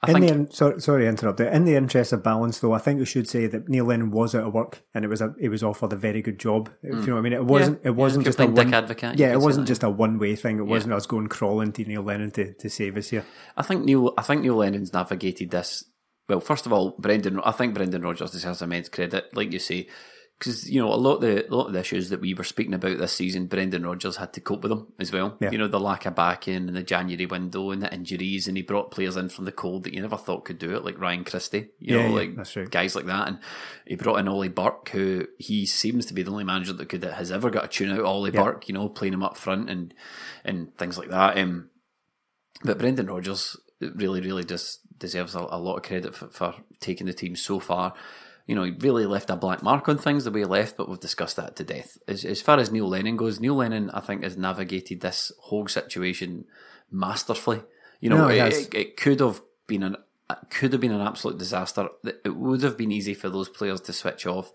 I 0.00 0.10
in 0.10 0.14
think 0.14 0.26
the 0.26 0.32
in, 0.32 0.50
sorry, 0.52 0.80
sorry 0.80 1.04
to 1.04 1.08
interrupt 1.08 1.38
there. 1.38 1.50
In 1.50 1.64
the 1.64 1.74
interest 1.74 2.12
of 2.12 2.22
balance, 2.22 2.60
though, 2.60 2.72
I 2.72 2.78
think 2.78 3.00
we 3.00 3.04
should 3.04 3.28
say 3.28 3.48
that 3.48 3.68
Neil 3.68 3.84
Lennon 3.84 4.12
was 4.12 4.32
out 4.32 4.44
of 4.44 4.54
work 4.54 4.84
and 4.94 5.04
it 5.04 5.08
was 5.08 5.20
a 5.20 5.34
it 5.40 5.48
was 5.48 5.64
offered 5.64 5.92
a 5.92 5.96
very 5.96 6.22
good 6.22 6.38
job. 6.38 6.70
If 6.82 6.94
mm. 6.94 7.00
you 7.00 7.06
know 7.08 7.14
what 7.14 7.18
I 7.18 7.22
mean, 7.22 7.32
it 7.32 7.44
wasn't 7.44 7.80
it 7.82 7.90
wasn't 7.90 8.24
You're 8.24 8.32
just 8.32 8.40
a 8.40 8.46
one, 8.46 8.72
advocate, 8.72 9.18
Yeah, 9.18 9.32
it 9.32 9.40
wasn't 9.40 9.66
just 9.66 9.82
a 9.82 9.90
one 9.90 10.20
way 10.20 10.36
thing. 10.36 10.58
It 10.58 10.66
wasn't 10.66 10.94
us 10.94 11.06
going 11.06 11.26
crawling 11.26 11.72
to 11.72 11.84
Neil 11.84 12.02
Lennon 12.02 12.30
to, 12.32 12.54
to 12.54 12.70
save 12.70 12.96
us 12.96 13.08
here. 13.08 13.24
I 13.56 13.62
think 13.62 13.84
Neil. 13.84 14.14
I 14.16 14.22
think 14.22 14.42
Neil 14.42 14.56
Lennon's 14.56 14.92
navigated 14.92 15.50
this. 15.50 15.84
Well, 16.28 16.40
first 16.40 16.66
of 16.66 16.72
all, 16.72 16.94
Brendan. 16.98 17.40
I 17.40 17.50
think 17.50 17.74
Brendan 17.74 18.02
Rodgers 18.02 18.30
deserves 18.30 18.62
immense 18.62 18.88
credit, 18.88 19.34
like 19.34 19.52
you 19.52 19.58
say, 19.58 19.88
because 20.38 20.70
you 20.70 20.80
know 20.80 20.92
a 20.92 20.94
lot 20.94 21.16
of 21.16 21.20
the 21.22 21.48
a 21.48 21.54
lot 21.54 21.66
of 21.66 21.72
the 21.72 21.80
issues 21.80 22.10
that 22.10 22.20
we 22.20 22.32
were 22.34 22.44
speaking 22.44 22.74
about 22.74 22.98
this 22.98 23.12
season, 23.12 23.46
Brendan 23.46 23.84
Rodgers 23.84 24.16
had 24.16 24.32
to 24.34 24.40
cope 24.40 24.62
with 24.62 24.70
them 24.70 24.92
as 24.98 25.12
well. 25.12 25.36
Yeah. 25.40 25.50
You 25.50 25.58
know 25.58 25.68
the 25.68 25.80
lack 25.80 26.06
of 26.06 26.14
backing 26.14 26.54
and 26.68 26.76
the 26.76 26.82
January 26.82 27.26
window 27.26 27.70
and 27.70 27.82
the 27.82 27.92
injuries, 27.92 28.46
and 28.46 28.56
he 28.56 28.62
brought 28.62 28.90
players 28.90 29.16
in 29.16 29.28
from 29.28 29.44
the 29.46 29.52
cold 29.52 29.84
that 29.84 29.94
you 29.94 30.00
never 30.00 30.16
thought 30.16 30.44
could 30.44 30.58
do 30.58 30.76
it, 30.76 30.84
like 30.84 31.00
Ryan 31.00 31.24
Christie. 31.24 31.70
You 31.78 31.96
Yeah, 31.96 32.08
know, 32.08 32.20
yeah, 32.20 32.34
like 32.36 32.70
guys 32.70 32.94
like 32.94 33.06
that, 33.06 33.28
and 33.28 33.38
he 33.86 33.96
brought 33.96 34.20
in 34.20 34.28
Ollie 34.28 34.48
Burke, 34.48 34.90
who 34.90 35.26
he 35.38 35.66
seems 35.66 36.06
to 36.06 36.14
be 36.14 36.22
the 36.22 36.30
only 36.30 36.44
manager 36.44 36.72
that 36.72 36.88
could 36.88 37.00
that 37.00 37.14
has 37.14 37.32
ever 37.32 37.50
got 37.50 37.62
to 37.62 37.68
tune 37.68 37.90
out 37.90 38.04
Ollie. 38.04 38.30
Burke. 38.30 38.68
You 38.68 38.74
know, 38.74 38.88
playing 38.88 39.14
him 39.14 39.22
up 39.24 39.36
front 39.36 39.68
and 39.68 39.92
and 40.44 40.76
things 40.78 40.96
like 40.96 41.10
that. 41.10 41.36
Um, 41.36 41.70
but 42.62 42.78
Brendan 42.78 43.06
Rodgers 43.06 43.56
really, 43.80 44.20
really 44.20 44.44
just 44.44 44.80
deserves 44.98 45.34
a, 45.34 45.40
a 45.40 45.58
lot 45.58 45.76
of 45.76 45.82
credit 45.82 46.14
for, 46.14 46.28
for 46.28 46.54
taking 46.80 47.06
the 47.06 47.12
team 47.12 47.36
so 47.36 47.60
far. 47.60 47.94
You 48.48 48.56
know, 48.56 48.64
he 48.64 48.72
really 48.72 49.06
left 49.06 49.30
a 49.30 49.36
black 49.36 49.62
mark 49.62 49.88
on 49.88 49.98
things 49.98 50.24
the 50.24 50.32
way 50.32 50.40
he 50.40 50.46
left, 50.46 50.76
but 50.76 50.88
we've 50.88 50.98
discussed 50.98 51.36
that 51.36 51.54
to 51.56 51.64
death. 51.64 51.96
As, 52.08 52.24
as 52.24 52.42
far 52.42 52.58
as 52.58 52.72
Neil 52.72 52.88
Lennon 52.88 53.16
goes, 53.16 53.38
Neil 53.38 53.54
Lennon, 53.54 53.90
I 53.90 54.00
think, 54.00 54.24
has 54.24 54.36
navigated 54.36 55.00
this 55.00 55.30
whole 55.38 55.68
situation 55.68 56.46
masterfully. 56.90 57.62
You 58.00 58.10
know, 58.10 58.26
No, 58.26 58.28
it, 58.28 58.52
it, 58.52 58.74
it 58.74 58.96
could 58.96 59.20
have 59.20 59.40
been 59.68 59.84
an 59.84 59.96
could 60.50 60.72
have 60.72 60.80
been 60.80 60.92
an 60.92 61.00
absolute 61.00 61.38
disaster. 61.38 61.88
It 62.04 62.34
would 62.34 62.62
have 62.62 62.76
been 62.76 62.92
easy 62.92 63.14
for 63.14 63.30
those 63.30 63.48
players 63.48 63.80
to 63.82 63.92
switch 63.92 64.26
off 64.26 64.52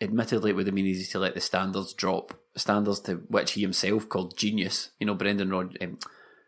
admittedly, 0.00 0.50
it 0.50 0.56
would 0.56 0.66
have 0.66 0.74
been 0.74 0.86
easy 0.86 1.10
to 1.12 1.18
let 1.18 1.34
the 1.34 1.40
standards 1.40 1.92
drop, 1.92 2.34
standards 2.56 3.00
to 3.00 3.16
which 3.28 3.52
he 3.52 3.62
himself 3.62 4.08
called 4.08 4.36
genius. 4.36 4.90
You 5.00 5.06
know, 5.06 5.14
Brendan 5.14 5.50
Rod, 5.50 5.76
um, 5.80 5.98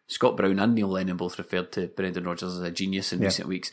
Scott 0.06 0.36
Brown 0.36 0.58
and 0.58 0.74
Neil 0.74 0.88
Lennon 0.88 1.16
both 1.16 1.38
referred 1.38 1.72
to 1.72 1.88
Brendan 1.88 2.24
Rodgers 2.24 2.54
as 2.54 2.60
a 2.60 2.70
genius 2.70 3.12
in 3.12 3.20
Yeah. 3.20 3.26
recent 3.26 3.48
weeks. 3.48 3.70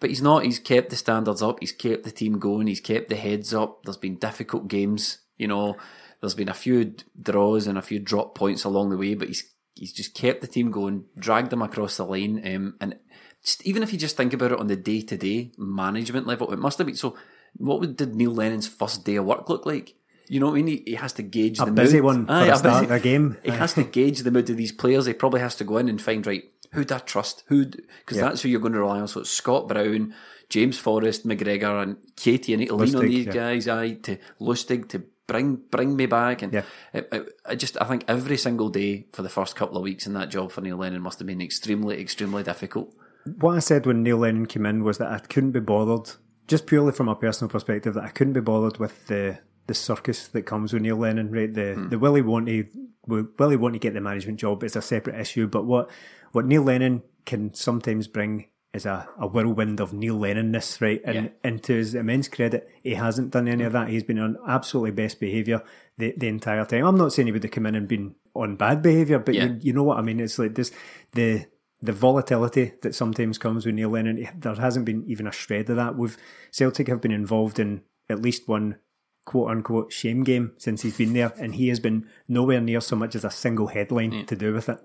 But 0.00 0.10
he's 0.10 0.22
not. 0.22 0.44
He's 0.44 0.58
kept 0.60 0.90
the 0.90 0.96
standards 0.96 1.42
up. 1.42 1.58
He's 1.60 1.72
kept 1.72 2.04
the 2.04 2.10
team 2.12 2.38
going. 2.38 2.66
He's 2.68 2.80
kept 2.80 3.08
the 3.08 3.16
heads 3.16 3.52
up. 3.52 3.82
There's 3.84 3.96
been 3.96 4.16
difficult 4.16 4.68
games. 4.68 5.18
You 5.36 5.48
know, 5.48 5.76
there's 6.20 6.34
been 6.34 6.48
a 6.48 6.54
few 6.54 6.94
draws 7.20 7.66
and 7.66 7.76
a 7.76 7.82
few 7.82 7.98
drop 7.98 8.34
points 8.34 8.64
along 8.64 8.90
the 8.90 8.96
way, 8.96 9.14
but 9.14 9.28
he's 9.28 9.44
he's 9.74 9.92
just 9.92 10.14
kept 10.14 10.40
the 10.40 10.46
team 10.46 10.70
going, 10.70 11.04
dragged 11.18 11.50
them 11.50 11.62
across 11.62 11.96
the 11.96 12.04
line, 12.04 12.40
um, 12.54 12.74
and 12.80 12.96
just, 13.44 13.64
even 13.66 13.82
if 13.84 13.92
you 13.92 13.98
just 13.98 14.16
think 14.16 14.32
about 14.32 14.50
it 14.52 14.58
on 14.58 14.66
the 14.66 14.74
day 14.76 15.00
to 15.02 15.16
day 15.16 15.52
management 15.58 16.26
level, 16.26 16.52
it 16.52 16.58
must 16.58 16.78
have 16.78 16.86
been 16.86 16.96
so. 16.96 17.16
What 17.56 17.80
would, 17.80 17.96
did 17.96 18.14
Neil 18.14 18.32
Lennon's 18.32 18.68
first 18.68 19.04
day 19.04 19.16
of 19.16 19.24
work 19.24 19.48
look 19.48 19.64
like? 19.66 19.94
You 20.28 20.38
know 20.38 20.46
what 20.46 20.52
I 20.52 20.56
mean? 20.62 20.66
He, 20.66 20.82
he 20.88 20.94
has 20.96 21.14
to 21.14 21.22
gauge 21.22 21.58
A 21.58 21.64
the 21.64 21.70
busy 21.72 21.96
mood. 21.96 22.04
one 22.04 22.26
for 22.26 22.32
Aye, 22.32 22.46
the 22.46 22.52
a 22.52 22.56
start 22.58 22.82
busy- 22.88 22.94
a 22.94 23.00
game. 23.00 23.36
He 23.44 23.50
has 23.50 23.72
to 23.74 23.84
gauge 23.84 24.20
the 24.20 24.30
mood 24.30 24.50
of 24.50 24.56
these 24.58 24.72
players. 24.72 25.06
He 25.06 25.12
probably 25.14 25.40
has 25.40 25.54
to 25.56 25.64
go 25.64 25.78
in 25.78 25.88
and 25.88 26.00
find 26.00 26.26
right 26.26 26.44
who 26.72 26.84
do 26.84 26.94
I 26.94 26.98
trust, 26.98 27.44
who 27.48 27.66
because 27.66 28.16
Yeah. 28.16 28.24
that's 28.24 28.42
who 28.42 28.48
you're 28.48 28.60
going 28.60 28.72
to 28.74 28.80
rely 28.80 29.00
on. 29.00 29.08
So 29.08 29.20
it's 29.20 29.30
Scott 29.30 29.68
Brown, 29.68 30.14
James 30.48 30.78
Forrest, 30.78 31.26
McGregor, 31.26 31.82
and 31.82 31.96
Katie. 32.16 32.54
And 32.54 32.66
to 32.66 32.74
lean 32.74 32.96
on 32.96 33.06
these 33.06 33.26
yeah. 33.26 33.32
guys, 33.32 33.68
I 33.68 33.94
to 33.94 34.18
Lustig 34.40 34.88
to 34.90 35.02
bring 35.26 35.56
bring 35.70 35.96
me 35.96 36.06
back. 36.06 36.42
And 36.42 36.52
Yeah. 36.52 36.62
I, 36.92 37.04
I, 37.12 37.20
I 37.50 37.54
just 37.54 37.80
I 37.80 37.84
think 37.84 38.04
every 38.08 38.36
single 38.36 38.68
day 38.68 39.06
for 39.12 39.22
the 39.22 39.28
first 39.28 39.56
couple 39.56 39.76
of 39.76 39.82
weeks 39.82 40.06
in 40.06 40.14
that 40.14 40.30
job 40.30 40.50
for 40.50 40.60
Neil 40.60 40.76
Lennon 40.76 41.02
must 41.02 41.18
have 41.20 41.26
been 41.26 41.40
extremely 41.42 42.00
extremely 42.00 42.42
difficult. 42.42 42.94
what 43.40 43.56
I 43.56 43.60
said 43.60 43.86
when 43.86 44.02
Neil 44.02 44.18
Lennon 44.18 44.46
came 44.46 44.66
in 44.66 44.82
was 44.82 44.98
that 44.98 45.10
I 45.12 45.18
couldn't 45.18 45.52
be 45.52 45.60
bothered, 45.60 46.12
just 46.46 46.66
purely 46.66 46.92
from 46.92 47.08
a 47.08 47.14
personal 47.14 47.50
perspective, 47.50 47.94
that 47.94 48.04
I 48.04 48.08
couldn't 48.08 48.32
be 48.32 48.40
bothered 48.40 48.78
with 48.78 49.06
the 49.06 49.38
the 49.66 49.74
circus 49.74 50.28
that 50.28 50.42
comes 50.42 50.72
with 50.72 50.82
Neil 50.82 50.96
Lennon. 50.96 51.30
Right, 51.30 51.52
the 51.52 51.74
hmm. 51.74 51.88
the 51.90 51.98
Willie 51.98 52.22
want 52.22 52.46
to 52.46 52.66
Willie 53.06 53.56
want 53.56 53.74
to 53.74 53.78
get 53.78 53.94
the 53.94 54.00
management 54.00 54.40
job 54.40 54.64
is 54.64 54.76
a 54.76 54.82
separate 54.82 55.20
issue, 55.20 55.46
but 55.46 55.64
what 55.64 55.90
what 56.32 56.46
Neil 56.46 56.62
Lennon 56.62 57.02
can 57.26 57.52
sometimes 57.54 58.06
bring 58.08 58.46
is 58.74 58.84
a, 58.84 59.08
a 59.18 59.26
whirlwind 59.26 59.80
of 59.80 59.92
Neil 59.92 60.18
Lennonness, 60.18 60.80
right? 60.80 61.00
And, 61.04 61.14
Yeah. 61.14 61.28
and 61.42 61.62
to 61.64 61.74
his 61.74 61.94
immense 61.94 62.28
credit, 62.28 62.68
he 62.82 62.94
hasn't 62.94 63.30
done 63.30 63.48
any 63.48 63.64
of 63.64 63.72
that. 63.72 63.88
He's 63.88 64.02
been 64.04 64.18
on 64.18 64.36
absolutely 64.46 64.90
best 64.90 65.18
behaviour 65.20 65.62
the, 65.96 66.14
the 66.16 66.28
entire 66.28 66.64
time. 66.66 66.84
I'm 66.84 66.96
not 66.98 67.12
saying 67.12 67.26
he 67.26 67.32
would 67.32 67.42
have 67.42 67.52
come 67.52 67.66
in 67.66 67.74
and 67.74 67.88
been 67.88 68.14
on 68.34 68.56
bad 68.56 68.82
behaviour, 68.82 69.18
but 69.18 69.34
Yeah. 69.34 69.46
you, 69.46 69.58
you 69.60 69.72
know 69.72 69.82
what 69.84 69.98
I 69.98 70.02
mean? 70.02 70.20
It's 70.20 70.38
like 70.38 70.54
this 70.54 70.70
the 71.12 71.46
the 71.80 71.92
volatility 71.92 72.72
that 72.82 72.94
sometimes 72.94 73.38
comes 73.38 73.64
with 73.64 73.74
Neil 73.76 73.88
Lennon. 73.90 74.26
There 74.36 74.54
hasn't 74.54 74.84
been 74.84 75.04
even 75.06 75.26
a 75.28 75.32
shred 75.32 75.70
of 75.70 75.76
that. 75.76 75.96
We've 75.96 76.16
Celtic 76.50 76.88
have 76.88 77.00
been 77.00 77.12
involved 77.12 77.58
in 77.58 77.82
at 78.10 78.20
least 78.20 78.48
one 78.48 78.76
quote 79.24 79.50
unquote 79.50 79.92
shame 79.92 80.24
game 80.24 80.52
since 80.58 80.82
he's 80.82 80.96
been 80.96 81.12
there, 81.14 81.32
and 81.38 81.54
he 81.54 81.68
has 81.68 81.78
been 81.80 82.06
nowhere 82.26 82.60
near 82.60 82.80
so 82.80 82.96
much 82.96 83.14
as 83.14 83.24
a 83.24 83.30
single 83.30 83.68
headline 83.68 84.26
to 84.26 84.36
do 84.36 84.52
with 84.52 84.68
it. 84.68 84.78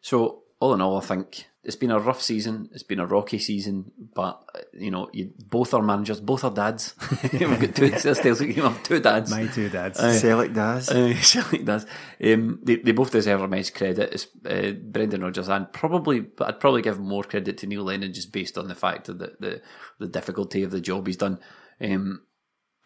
So 0.00 0.42
all 0.64 0.72
in 0.72 0.80
all, 0.80 0.96
I 0.96 1.00
think 1.00 1.46
it's 1.62 1.76
been 1.76 1.90
a 1.90 1.98
rough 1.98 2.22
season. 2.22 2.70
It's 2.72 2.82
been 2.82 2.98
a 3.00 3.06
rocky 3.06 3.38
season, 3.38 3.92
but 4.14 4.42
uh, 4.54 4.60
you 4.72 4.90
know, 4.90 5.10
you 5.12 5.30
both 5.46 5.74
are 5.74 5.82
managers, 5.82 6.20
both 6.20 6.42
are 6.42 6.50
dads. 6.50 6.94
We've 7.32 7.60
got 7.60 7.74
two. 7.74 7.98
Still, 8.14 8.42
you 8.42 8.62
have 8.62 8.82
two 8.82 8.98
dads. 8.98 9.30
My 9.30 9.46
two 9.46 9.68
dads. 9.68 9.98
Celtic 9.98 10.54
does. 10.54 10.88
Uh, 10.88 11.14
Celtic 11.20 11.66
does. 11.66 11.84
Um, 12.22 12.60
they, 12.62 12.76
they 12.76 12.92
both 12.92 13.10
deserve 13.10 13.42
immense 13.42 13.68
credit. 13.68 14.14
It's, 14.14 14.26
uh, 14.46 14.72
Brendan 14.72 15.20
Rodgers 15.20 15.48
and 15.48 15.70
probably, 15.70 16.20
but 16.20 16.48
I'd 16.48 16.60
probably 16.60 16.80
give 16.80 16.98
more 16.98 17.24
credit 17.24 17.58
to 17.58 17.66
Neil 17.66 17.84
Lennon 17.84 18.14
just 18.14 18.32
based 18.32 18.56
on 18.56 18.68
the 18.68 18.74
fact 18.74 19.06
that 19.06 19.18
the 19.18 19.36
the, 19.38 19.62
the 19.98 20.08
difficulty 20.08 20.62
of 20.62 20.70
the 20.70 20.80
job 20.80 21.06
he's 21.06 21.18
done. 21.18 21.40
Um, 21.78 22.22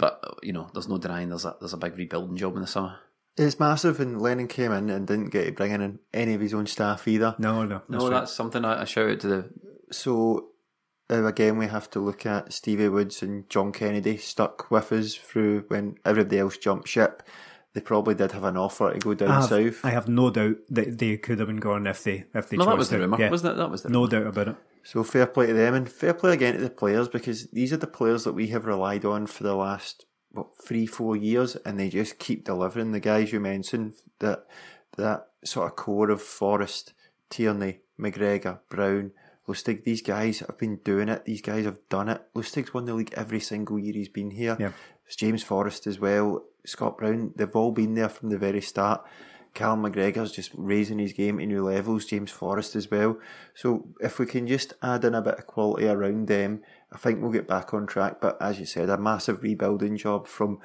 but 0.00 0.18
uh, 0.24 0.34
you 0.42 0.52
know, 0.52 0.68
there's 0.72 0.88
no 0.88 0.98
denying 0.98 1.28
there's 1.28 1.44
a 1.44 1.54
there's 1.60 1.74
a 1.74 1.78
big 1.78 1.96
rebuilding 1.96 2.36
job 2.36 2.56
in 2.56 2.62
the 2.62 2.66
summer. 2.66 2.98
It's 3.38 3.60
massive, 3.60 4.00
and 4.00 4.20
Lennon 4.20 4.48
came 4.48 4.72
in 4.72 4.90
and 4.90 5.06
didn't 5.06 5.30
get 5.30 5.44
to 5.46 5.52
bring 5.52 5.72
in 5.72 5.98
any 6.12 6.34
of 6.34 6.40
his 6.40 6.54
own 6.54 6.66
staff 6.66 7.06
either. 7.06 7.34
no, 7.38 7.64
no, 7.64 7.82
that's 7.88 7.90
No, 7.90 8.08
right. 8.10 8.20
that's 8.20 8.32
something 8.32 8.64
I, 8.64 8.82
I 8.82 8.84
shout 8.84 9.10
out 9.10 9.20
to 9.20 9.28
the 9.28 9.50
So 9.90 10.48
uh, 11.10 11.24
again, 11.24 11.56
we 11.56 11.66
have 11.66 11.88
to 11.90 12.00
look 12.00 12.26
at 12.26 12.52
Stevie 12.52 12.88
Woods 12.88 13.22
and 13.22 13.48
John 13.48 13.72
Kennedy 13.72 14.16
stuck 14.16 14.70
with 14.70 14.92
us 14.92 15.14
through 15.14 15.64
when 15.68 15.96
everybody 16.04 16.38
else 16.38 16.56
jumped 16.58 16.88
ship. 16.88 17.22
They 17.74 17.80
probably 17.82 18.14
did 18.14 18.32
have 18.32 18.44
an 18.44 18.56
offer 18.56 18.92
to 18.92 18.98
go 18.98 19.14
down 19.14 19.30
I 19.30 19.34
have, 19.36 19.44
south. 19.44 19.84
I 19.84 19.90
have 19.90 20.08
no 20.08 20.30
doubt 20.30 20.56
that 20.70 20.98
they 20.98 21.16
could 21.18 21.38
have 21.38 21.48
been 21.48 21.58
gone 21.58 21.86
if 21.86 22.02
they 22.02 22.24
if 22.34 22.48
they 22.48 22.56
No, 22.56 22.64
chose 22.64 22.70
that 22.72 22.78
was 22.78 22.88
the 22.90 22.96
to. 22.96 23.02
rumour. 23.02 23.20
Yeah. 23.20 23.30
Wasn't 23.30 23.52
it? 23.52 23.56
That 23.56 23.70
was 23.70 23.82
the 23.82 23.88
no 23.90 24.00
rumour. 24.00 24.10
doubt 24.10 24.26
about 24.26 24.48
it. 24.48 24.56
So 24.82 25.04
fair 25.04 25.26
play 25.26 25.46
to 25.46 25.52
them 25.52 25.74
and 25.74 25.88
fair 25.88 26.14
play 26.14 26.32
again 26.32 26.54
to 26.54 26.60
the 26.60 26.70
players 26.70 27.08
because 27.08 27.46
these 27.50 27.72
are 27.72 27.76
the 27.76 27.86
players 27.86 28.24
that 28.24 28.32
we 28.32 28.48
have 28.48 28.64
relied 28.64 29.04
on 29.04 29.26
for 29.26 29.42
the 29.44 29.54
last 29.54 30.06
what 30.32 30.48
three, 30.62 30.86
four 30.86 31.16
years 31.16 31.56
and 31.56 31.78
they 31.78 31.88
just 31.88 32.18
keep 32.18 32.44
delivering. 32.44 32.92
The 32.92 33.00
guys 33.00 33.32
you 33.32 33.40
mentioned 33.40 33.94
that 34.18 34.46
that 34.96 35.28
sort 35.44 35.70
of 35.70 35.76
core 35.76 36.10
of 36.10 36.22
Forrest, 36.22 36.92
Tierney, 37.30 37.80
McGregor, 37.98 38.58
Brown, 38.68 39.12
Lustig, 39.46 39.84
these 39.84 40.02
guys 40.02 40.40
have 40.40 40.58
been 40.58 40.76
doing 40.76 41.08
it. 41.08 41.24
These 41.24 41.40
guys 41.40 41.64
have 41.64 41.78
done 41.88 42.08
it. 42.08 42.22
Lustig's 42.34 42.74
won 42.74 42.84
the 42.84 42.94
league 42.94 43.14
every 43.16 43.40
single 43.40 43.78
year 43.78 43.94
he's 43.94 44.08
been 44.08 44.30
here. 44.30 44.56
Yeah. 44.60 44.72
It's 45.06 45.16
James 45.16 45.42
Forrest 45.42 45.86
as 45.86 45.98
well, 45.98 46.44
Scott 46.66 46.98
Brown, 46.98 47.32
they've 47.34 47.56
all 47.56 47.72
been 47.72 47.94
there 47.94 48.10
from 48.10 48.28
the 48.28 48.38
very 48.38 48.60
start. 48.60 49.04
Callum 49.54 49.82
McGregor's 49.82 50.32
just 50.32 50.50
raising 50.54 50.98
his 50.98 51.12
game 51.12 51.38
to 51.38 51.46
new 51.46 51.64
levels, 51.64 52.04
James 52.04 52.30
Forrest 52.30 52.76
as 52.76 52.90
well. 52.90 53.18
So 53.54 53.88
if 54.00 54.18
we 54.18 54.26
can 54.26 54.46
just 54.46 54.74
add 54.82 55.04
in 55.04 55.14
a 55.14 55.22
bit 55.22 55.38
of 55.38 55.46
quality 55.46 55.86
around 55.88 56.28
them, 56.28 56.62
I 56.92 56.96
think 56.98 57.20
we'll 57.20 57.32
get 57.32 57.48
back 57.48 57.74
on 57.74 57.86
track. 57.86 58.20
But 58.20 58.40
as 58.40 58.60
you 58.60 58.66
said, 58.66 58.88
a 58.88 58.98
massive 58.98 59.42
rebuilding 59.42 59.96
job 59.96 60.26
from 60.26 60.58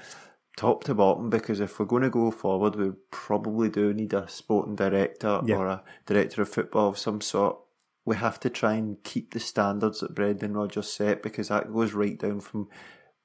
top 0.56 0.84
to 0.84 0.94
bottom 0.94 1.30
because 1.30 1.60
if 1.60 1.80
we're 1.80 1.86
going 1.86 2.04
to 2.04 2.10
go 2.10 2.30
forward, 2.30 2.76
we 2.76 2.92
probably 3.10 3.70
do 3.70 3.94
need 3.94 4.14
a 4.14 4.28
sporting 4.30 4.76
director 4.76 5.42
Yeah. 5.46 5.56
or 5.58 5.68
a 5.68 5.84
director 6.06 6.42
of 6.44 6.50
football 6.50 6.90
of 6.90 6.98
some 7.00 7.22
sort. 7.22 7.58
We 8.06 8.18
have 8.18 8.40
to 8.42 8.50
try 8.50 8.74
and 8.74 9.02
keep 9.04 9.34
the 9.34 9.40
standards 9.40 10.02
that 10.02 10.14
Brendan 10.14 10.54
Rodgers 10.54 10.92
set 10.92 11.24
because 11.24 11.48
that 11.48 11.74
goes 11.74 11.94
right 11.94 12.20
down 12.20 12.42
from 12.42 12.68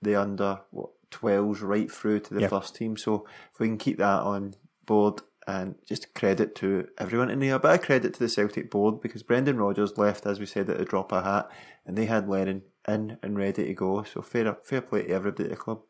the 0.01 0.15
under 0.15 0.61
what 0.71 0.91
12s 1.11 1.63
right 1.63 1.91
through 1.91 2.21
to 2.21 2.35
the 2.35 2.43
Yeah. 2.43 2.49
first 2.49 2.77
team. 2.77 2.97
So 2.97 3.27
if 3.53 3.59
we 3.61 3.67
can 3.67 3.79
keep 3.79 3.99
that 3.99 4.21
on 4.23 4.55
board 4.87 5.21
and 5.49 5.77
just 5.87 6.15
credit 6.15 6.55
to 6.57 6.87
everyone 6.99 7.31
in 7.31 7.41
there, 7.41 7.55
a 7.55 7.59
bit 7.59 7.71
of 7.71 7.81
credit 7.81 8.13
to 8.13 8.21
the 8.21 8.29
Celtic 8.29 8.71
board 8.71 9.01
because 9.01 9.23
Brendan 9.23 9.57
Rodgers 9.57 9.97
left, 9.97 10.27
as 10.27 10.39
we 10.39 10.45
said, 10.45 10.69
at 10.69 10.77
the 10.77 10.85
drop 10.85 11.11
of 11.11 11.25
a 11.25 11.29
hat, 11.29 11.51
and 11.87 11.97
they 11.97 12.05
had 12.05 12.29
Lennon 12.29 12.63
in 12.87 13.17
and 13.23 13.39
ready 13.39 13.65
to 13.65 13.73
go. 13.75 14.03
So 14.03 14.21
fair 14.21 14.55
fair 14.63 14.83
play 14.83 15.05
to 15.05 15.11
everybody 15.11 15.45
at 15.45 15.51
the 15.51 15.57
club. 15.57 15.81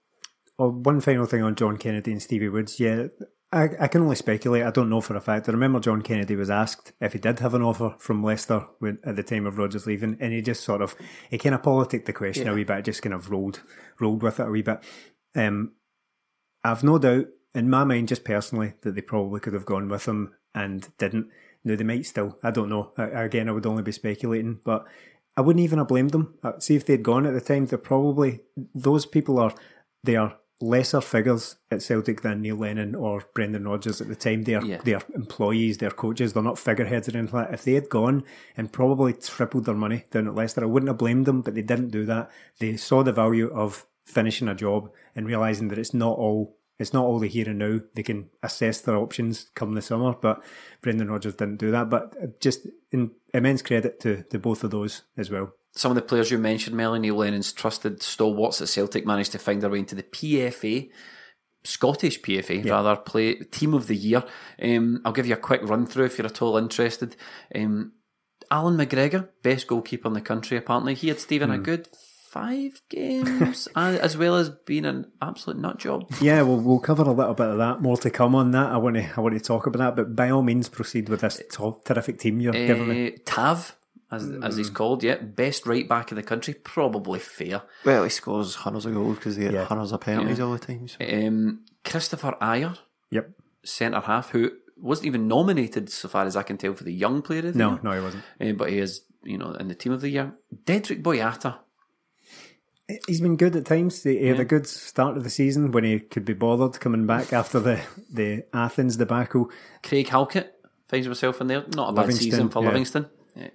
Well, 0.57 0.71
one 0.71 1.01
final 1.01 1.27
thing 1.27 1.43
on 1.43 1.57
John 1.57 1.77
Kennedy 1.77 2.13
and 2.13 2.23
Stevie 2.23 2.49
Woods. 2.49 2.79
Yeah, 2.79 3.09
I, 3.51 3.69
I 3.81 3.89
can 3.89 4.03
only 4.03 4.15
speculate. 4.15 4.63
I 4.63 4.71
don't 4.71 4.91
know 4.91 5.01
for 5.01 5.17
a 5.17 5.21
fact. 5.21 5.49
I 5.49 5.53
remember 5.53 5.81
John 5.81 6.03
Kennedy 6.03 6.37
was 6.37 6.51
asked 6.51 6.93
if 7.01 7.15
he 7.15 7.19
did 7.19 7.41
have 7.41 7.55
an 7.55 7.63
offer 7.63 7.97
from 7.99 8.23
Leicester 8.23 8.65
when, 8.79 9.01
at 9.03 9.17
the 9.17 9.25
time 9.25 9.45
of 9.45 9.59
Rodgers 9.59 9.89
leaving, 9.89 10.17
and 10.21 10.33
he 10.33 10.41
just 10.41 10.63
sort 10.63 10.83
of 10.83 10.95
he 11.31 11.37
kind 11.37 11.57
of 11.57 11.65
politicked 11.65 12.07
the 12.07 12.13
question 12.13 12.47
a 12.47 12.55
wee 12.55 12.63
bit, 12.63 12.85
just 12.85 13.03
kind 13.03 13.15
of 13.15 13.29
rolled 13.29 13.63
rolled 13.99 14.23
with 14.23 14.39
it 14.39 14.47
a 14.47 14.51
wee 14.51 14.63
bit. 14.63 14.85
Um, 15.35 15.73
I've 16.63 16.85
no 16.85 16.99
doubt 16.99 17.27
in 17.55 17.71
my 17.71 17.85
mind, 17.85 18.09
just 18.09 18.25
personally, 18.25 18.75
that 18.83 18.95
they 18.95 19.01
probably 19.01 19.41
could 19.41 19.55
have 19.55 19.67
gone 19.67 19.89
with 19.89 20.07
him 20.07 20.35
and 20.55 20.89
didn't. 20.99 21.29
Now 21.65 21.77
they 21.77 21.85
might 21.85 22.07
still. 22.07 22.39
I 22.43 22.51
don't 22.51 22.69
know. 22.69 22.93
I, 22.97 23.05
again, 23.25 23.49
I 23.49 23.53
would 23.53 23.67
only 23.67 23.83
be 23.83 23.93
speculating, 23.93 24.61
but 24.65 24.87
I 25.37 25.41
wouldn't 25.41 25.63
even 25.65 25.79
have 25.79 25.89
blamed 25.89 26.11
them. 26.11 26.35
Uh, 26.43 26.59
See 26.59 26.77
if 26.77 26.87
they'd 26.87 27.03
gone 27.03 27.27
at 27.27 27.35
the 27.35 27.41
time, 27.41 27.67
they're 27.67 27.79
probably 27.79 28.41
those 28.75 29.07
people 29.07 29.39
are 29.39 29.55
they 30.05 30.17
are 30.17 30.37
lesser 30.61 31.01
figures 31.01 31.57
at 31.71 31.83
Celtic 31.83 32.23
than 32.23 32.43
Neil 32.43 32.57
Lennon 32.57 32.95
or 32.97 33.23
Brendan 33.35 33.67
Rodgers 33.69 34.01
at 34.01 34.09
the 34.09 34.17
time. 34.17 34.43
They 34.43 34.55
are 34.57 34.65
Yeah. 34.65 35.01
employees, 35.15 35.79
they're 35.79 35.91
coaches, 35.91 36.33
they're 36.33 36.43
not 36.43 36.59
figureheads 36.59 37.09
or 37.09 37.17
anything 37.17 37.37
like 37.39 37.49
that. 37.49 37.55
If 37.55 37.65
they 37.65 37.75
had 37.75 37.89
gone 37.89 38.25
and 38.57 38.73
probably 38.73 39.13
tripled 39.13 39.67
their 39.67 39.77
money 39.77 40.05
down 40.11 40.27
at 40.27 40.35
Leicester, 40.35 40.63
I 40.63 40.67
wouldn't 40.67 40.89
have 40.89 40.99
blamed 40.99 41.27
them, 41.27 41.43
but 41.43 41.55
they 41.55 41.63
didn't 41.63 41.91
do 41.91 42.05
that. 42.07 42.29
They 42.59 42.77
saw 42.77 43.05
the 43.05 43.13
value 43.13 43.51
of 43.53 43.87
finishing 44.05 44.49
a 44.49 44.55
job 44.55 44.91
and 45.15 45.27
realising 45.27 45.69
that 45.69 45.79
it's 45.79 45.95
not 45.95 46.19
all 46.19 46.57
it's 46.79 46.93
not 46.93 47.05
all 47.05 47.19
the 47.19 47.29
here 47.29 47.49
and 47.49 47.59
now. 47.59 47.81
They 47.95 48.03
can 48.03 48.31
assess 48.43 48.81
their 48.81 48.97
options 48.97 49.51
come 49.55 49.75
the 49.75 49.83
summer, 49.83 50.13
but 50.13 50.43
Brendan 50.81 51.11
Rodgers 51.11 51.35
didn't 51.35 51.57
do 51.57 51.71
that. 51.73 51.91
But 51.91 52.41
just 52.41 52.67
in 52.93 53.13
immense 53.35 53.63
credit 53.63 54.01
to, 54.01 54.23
to 54.25 54.39
both 54.39 54.63
of 54.65 54.71
those 54.71 55.03
as 55.17 55.31
well. 55.31 55.53
Some 55.73 55.91
of 55.91 55.97
the 55.97 56.03
players 56.03 56.31
you 56.31 56.39
mentioned, 56.39 56.77
Melanie 56.77 57.11
Lennon's 57.11 57.53
trusted 57.53 58.03
stalwarts 58.03 58.61
at 58.61 58.69
Celtic 58.69 59.05
managed 59.05 59.33
to 59.33 59.39
find 59.39 59.61
their 59.61 59.71
way 59.71 59.81
into 59.81 59.95
the 59.95 60.03
PFA. 60.03 60.91
Scottish 61.65 62.21
PFA, 62.23 62.69
rather, 62.69 62.97
play 62.97 63.35
team 63.35 63.75
of 63.75 63.89
the 63.89 63.97
year. 63.97 64.25
Um, 64.63 65.03
I'll 65.05 65.13
give 65.13 65.27
you 65.27 65.35
a 65.35 65.39
quick 65.39 65.63
run 65.63 65.87
through 65.87 66.07
if 66.07 66.17
you're 66.17 66.27
at 66.27 66.41
all 66.41 66.57
interested. 66.57 67.17
Um, 67.55 67.93
Allan 68.51 68.77
McGregor, 68.77 69.29
best 69.43 69.67
goalkeeper 69.67 70.09
in 70.09 70.15
the 70.15 70.21
country, 70.21 70.57
apparently. 70.57 70.95
He 70.95 71.09
had 71.09 71.21
Stephen 71.21 71.51
a 71.51 71.59
good 71.59 71.89
five 72.41 72.83
games, 72.89 73.69
uh, 73.75 73.99
as 74.01 74.17
well 74.17 74.37
as 74.37 74.51
being 74.51 74.85
an 74.85 75.11
absolute 75.21 75.59
nut 75.59 75.79
job. 75.79 76.09
Yeah, 76.21 76.43
well, 76.43 76.59
we'll 76.61 76.79
cover 76.79 77.03
a 77.03 77.13
little 77.13 77.35
bit 77.35 77.47
of 77.49 77.59
that. 77.59 77.81
More 77.83 77.97
to 77.99 78.11
come 78.11 78.35
on 78.35 78.51
that. 78.53 78.71
I 78.73 78.77
want 78.77 78.97
to 78.97 79.09
I 79.17 79.21
want 79.21 79.35
to 79.35 79.41
talk 79.41 79.67
about 79.67 79.79
that, 79.79 79.97
but 79.97 80.17
by 80.17 80.31
all 80.31 80.43
means, 80.43 80.69
proceed 80.69 81.09
with 81.09 81.21
this 81.23 81.41
to- 81.53 81.81
terrific 81.85 82.19
team 82.19 82.41
you're 82.41 82.53
giving 82.53 82.89
me. 82.89 83.13
Uh, 83.13 83.17
Tav, 83.25 83.77
as, 84.11 84.31
as 84.43 84.57
he's 84.57 84.71
called, 84.71 85.03
yeah, 85.03 85.17
best 85.17 85.67
right 85.67 85.89
back 85.89 86.11
in 86.13 86.17
the 86.17 86.23
country, 86.23 86.55
probably 86.55 87.19
fair. 87.19 87.63
Well, 87.85 88.05
he 88.05 88.11
scores 88.11 88.55
hundreds 88.57 88.87
of 88.87 88.95
goals 88.95 89.17
because 89.17 89.37
they 89.37 89.45
get 89.45 89.53
Yeah. 89.53 89.65
hundreds 89.65 89.93
of 89.93 90.01
penalties 90.01 90.41
all 90.41 90.53
the 90.53 90.59
time. 90.59 90.89
So. 90.89 90.97
Um, 91.05 91.65
Kristoffer 91.85 92.39
Ajer, 92.39 92.79
Yep. 93.11 93.31
centre 93.65 94.01
half, 94.01 94.31
who 94.31 94.51
wasn't 94.77 95.07
even 95.09 95.27
nominated, 95.29 95.91
so 95.91 96.09
far 96.09 96.25
as 96.25 96.37
I 96.37 96.43
can 96.43 96.57
tell, 96.57 96.73
for 96.75 96.85
the 96.85 96.93
young 96.93 97.21
player 97.21 97.47
of 97.47 97.53
the 97.55 97.59
No, 97.59 97.71
year. 97.73 97.81
no, 97.83 97.93
he 97.93 98.01
wasn't. 98.01 98.25
Uh, 98.41 98.53
but 98.53 98.71
he 98.71 98.79
is, 98.79 99.03
you 99.25 99.37
know, 99.37 99.53
in 99.53 99.69
the 99.69 99.75
team 99.75 99.93
of 99.93 100.01
the 100.01 100.09
year. 100.09 100.35
Dedryck 100.65 101.03
Boyata, 101.03 101.57
He's 103.07 103.21
been 103.21 103.37
good 103.37 103.55
at 103.55 103.67
times. 103.67 104.03
He 104.03 104.27
had 104.27 104.41
a 104.41 104.45
good 104.45 104.67
start 104.67 105.17
of 105.17 105.25
the 105.25 105.31
season 105.31 105.73
when 105.73 105.85
he 105.85 106.01
could 106.01 106.25
be 106.25 106.33
bothered 106.33 106.81
coming 106.81 107.07
back 107.07 107.33
after 107.35 107.61
the, 107.61 107.83
the 108.11 108.47
Athens 108.55 108.97
debacle. 108.97 109.51
Craig 109.83 110.09
Halkett 110.09 110.55
finds 110.89 111.07
himself 111.07 111.41
in 111.41 111.49
there. 111.49 111.65
Not 111.75 111.91
a 111.91 111.93
bad 111.93 112.07
Livingston, 112.07 112.31
season 112.31 112.49
for 112.49 112.63
yeah. 112.63 112.69
Livingston. 112.69 113.11
Yeah. 113.35 113.49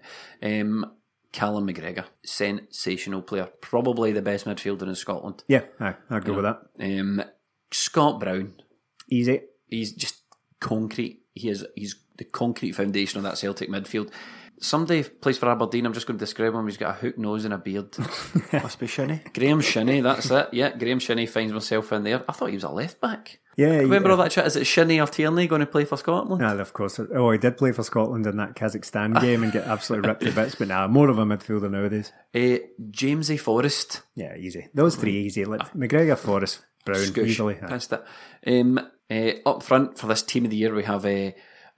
Um, 0.44 0.92
Callum 1.32 1.68
McGregor, 1.68 2.06
sensational 2.24 3.24
player, 3.24 3.50
probably 3.60 4.12
the 4.12 4.22
best 4.22 4.46
midfielder 4.46 4.84
in 4.84 4.96
Scotland. 4.96 5.44
Yeah, 5.48 5.64
aye, 5.80 5.96
I'd 6.12 6.26
go 6.26 6.34
with 6.34 6.46
that. 6.46 6.60
Um, 6.80 7.24
Scott 7.72 8.20
Brown, 8.20 8.54
Easy. 9.10 9.42
he's 9.68 9.94
just 9.94 10.22
concrete. 10.60 11.24
He 11.34 11.50
is 11.50 11.66
he's 11.76 11.96
the 12.18 12.24
concrete 12.24 12.74
foundation 12.74 13.18
of 13.18 13.24
that 13.24 13.40
Celtic 13.40 13.68
midfield. 13.68 14.12
Somebody 14.64 15.04
plays 15.04 15.38
for 15.38 15.50
Aberdeen. 15.50 15.86
I'm 15.86 15.94
just 15.94 16.08
going 16.08 16.18
to 16.18 16.24
describe 16.24 16.54
him. 16.54 16.66
He's 16.66 16.78
got 16.78 16.92
a 16.92 16.94
hook 16.94 17.18
nose 17.18 17.44
and 17.44 17.54
a 17.54 17.58
beard. 17.58 17.96
Must 18.54 18.80
be 18.80 18.88
Shinnie. 18.88 19.22
Graeme 19.34 19.60
Shinnie, 19.60 20.00
that's 20.00 20.32
it. 20.32 20.50
Yeah, 20.54 20.76
Graeme 20.78 21.00
Shinnie 21.00 21.26
finds 21.26 21.52
myself 21.52 21.92
in 21.92 22.04
there. 22.04 22.24
I 22.30 22.32
thought 22.32 22.48
he 22.48 22.56
was 22.56 22.64
a 22.64 22.70
left 22.70 23.02
back. 23.02 23.40
Yeah, 23.58 23.78
Remember 23.78 24.10
yeah. 24.10 24.16
all 24.16 24.24
that 24.24 24.32
chat? 24.32 24.48
Is 24.48 24.56
it 24.56 24.66
Shinnie 24.66 25.00
or 25.00 25.08
Tierney 25.08 25.48
going 25.48 25.60
to 25.60 25.68
play 25.68 25.86
for 25.86 25.98
Scotland? 25.98 26.42
Yeah, 26.42 26.54
of 26.54 26.74
course. 26.74 27.00
Oh, 27.00 27.32
he 27.32 27.38
did 27.38 27.58
play 27.58 27.72
for 27.72 27.84
Scotland 27.84 28.26
in 28.26 28.38
that 28.38 28.56
Kazakhstan 28.56 29.20
game 29.22 29.44
and 29.44 29.52
get 29.52 29.66
absolutely 29.68 30.08
ripped 30.08 30.24
to 30.24 30.32
bits, 30.32 30.56
but 30.56 30.70
nah, 30.70 30.88
more 30.88 31.10
of 31.10 31.20
a 31.20 31.26
midfielder 31.26 31.70
nowadays. 31.70 32.12
Uh, 32.34 32.64
Jamesy 32.90 33.40
Forrest. 33.40 34.02
Yeah, 34.16 34.36
easy. 34.38 34.70
Those 34.74 34.96
three 34.96 35.18
easy. 35.26 35.46
Like 35.46 35.74
McGregor, 35.74 36.18
Forrest, 36.18 36.66
Brown, 36.86 37.00
Scoosh, 37.00 37.28
easily. 37.28 37.56
Pissed 37.56 37.94
it. 37.94 38.04
Um, 38.48 38.80
uh, 39.12 39.32
up 39.46 39.62
front 39.62 40.00
for 40.00 40.08
this 40.08 40.24
team 40.24 40.46
of 40.46 40.52
the 40.52 40.58
year, 40.58 40.74
we 40.74 40.84
have 40.84 41.06
uh, 41.06 41.32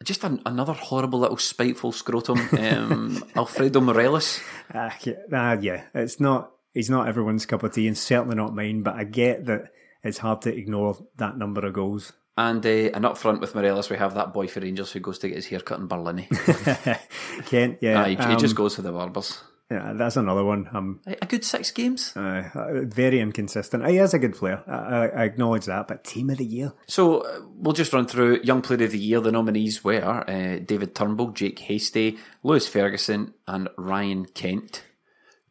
just 0.03 0.23
an, 0.23 0.41
another 0.45 0.73
horrible 0.73 1.19
little 1.19 1.37
spiteful 1.37 1.91
scrotum, 1.91 2.39
um, 2.59 3.23
Alfredo 3.35 3.81
Morelos. 3.81 4.41
Ah, 4.73 4.95
yeah, 5.03 5.13
ah, 5.33 5.57
yeah, 5.59 5.83
it's 5.93 6.19
not. 6.19 6.51
He's 6.73 6.89
not 6.89 7.07
everyone's 7.07 7.45
cup 7.45 7.63
of 7.63 7.73
tea, 7.73 7.87
and 7.87 7.97
certainly 7.97 8.35
not 8.35 8.53
mine. 8.53 8.83
But 8.83 8.95
I 8.95 9.05
get 9.05 9.45
that 9.45 9.71
it's 10.03 10.19
hard 10.19 10.41
to 10.43 10.55
ignore 10.55 10.97
that 11.17 11.37
number 11.37 11.65
of 11.65 11.73
goals. 11.73 12.13
And, 12.37 12.65
uh, 12.65 12.69
and 12.93 13.05
up 13.05 13.17
front 13.17 13.39
with 13.39 13.55
Morelos, 13.55 13.89
we 13.89 13.97
have 13.97 14.13
that 14.15 14.33
boy 14.33 14.47
for 14.47 14.59
Rangers 14.59 14.91
who 14.91 14.99
goes 14.99 15.17
to 15.19 15.29
get 15.29 15.37
his 15.37 15.47
hair 15.47 15.61
cut 15.61 15.79
in 15.79 15.87
Berlin. 15.87 16.27
Kent, 17.45 17.77
yeah, 17.81 18.03
Aye, 18.03 18.09
he, 18.09 18.15
he 18.15 18.21
um, 18.21 18.37
just 18.37 18.55
goes 18.55 18.75
for 18.75 18.81
the 18.81 18.91
barbers. 18.91 19.41
Yeah, 19.72 19.93
that's 19.95 20.16
another 20.16 20.43
one. 20.43 20.70
Um, 20.74 21.01
A 21.07 21.26
good 21.26 21.43
six 21.43 21.72
games. 21.72 22.16
uh, 22.16 22.84
very 22.84 23.20
inconsistent. 23.20 23.88
He 23.88 23.97
is 23.97 24.13
a 24.13 24.20
good 24.20 24.36
player. 24.36 24.61
I, 24.68 24.72
I, 24.74 25.05
I 25.07 25.24
acknowledge 25.24 25.66
that. 25.66 25.88
But 25.88 26.03
team 26.03 26.30
of 26.30 26.38
the 26.38 26.45
year, 26.45 26.74
So 26.88 27.22
uh, 27.22 27.39
we'll 27.55 27.74
just 27.74 27.91
run 27.91 28.05
through 28.05 28.41
Young 28.43 28.61
Player 28.61 28.84
of 28.86 28.91
the 28.91 28.99
Year. 28.99 29.20
The 29.22 29.32
nominees 29.32 29.84
were 29.84 30.03
uh, 30.30 30.59
David 30.63 30.93
Turnbull, 30.93 31.32
Jake 31.32 31.57
Hastie, 31.59 32.18
Lewis 32.43 32.68
Ferguson, 32.68 33.34
and 33.47 33.70
Ryan 33.76 34.26
Kent. 34.26 34.84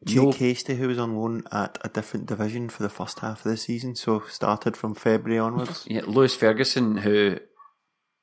Jake 0.04 0.16
No- 0.22 0.30
Hastie, 0.32 0.76
who 0.76 0.86
was 0.86 0.98
on 0.98 1.16
loan 1.16 1.42
at 1.50 1.78
a 1.82 1.88
different 1.88 2.26
division 2.26 2.68
for 2.68 2.82
the 2.84 2.88
first 2.90 3.18
half 3.20 3.44
of 3.44 3.50
the 3.50 3.56
season, 3.56 3.96
so 3.96 4.22
started 4.28 4.76
from 4.76 4.94
February 4.94 5.40
onwards. 5.40 5.86
Yeah, 5.90 6.02
Lewis 6.06 6.36
Ferguson, 6.36 6.98
who, 6.98 7.38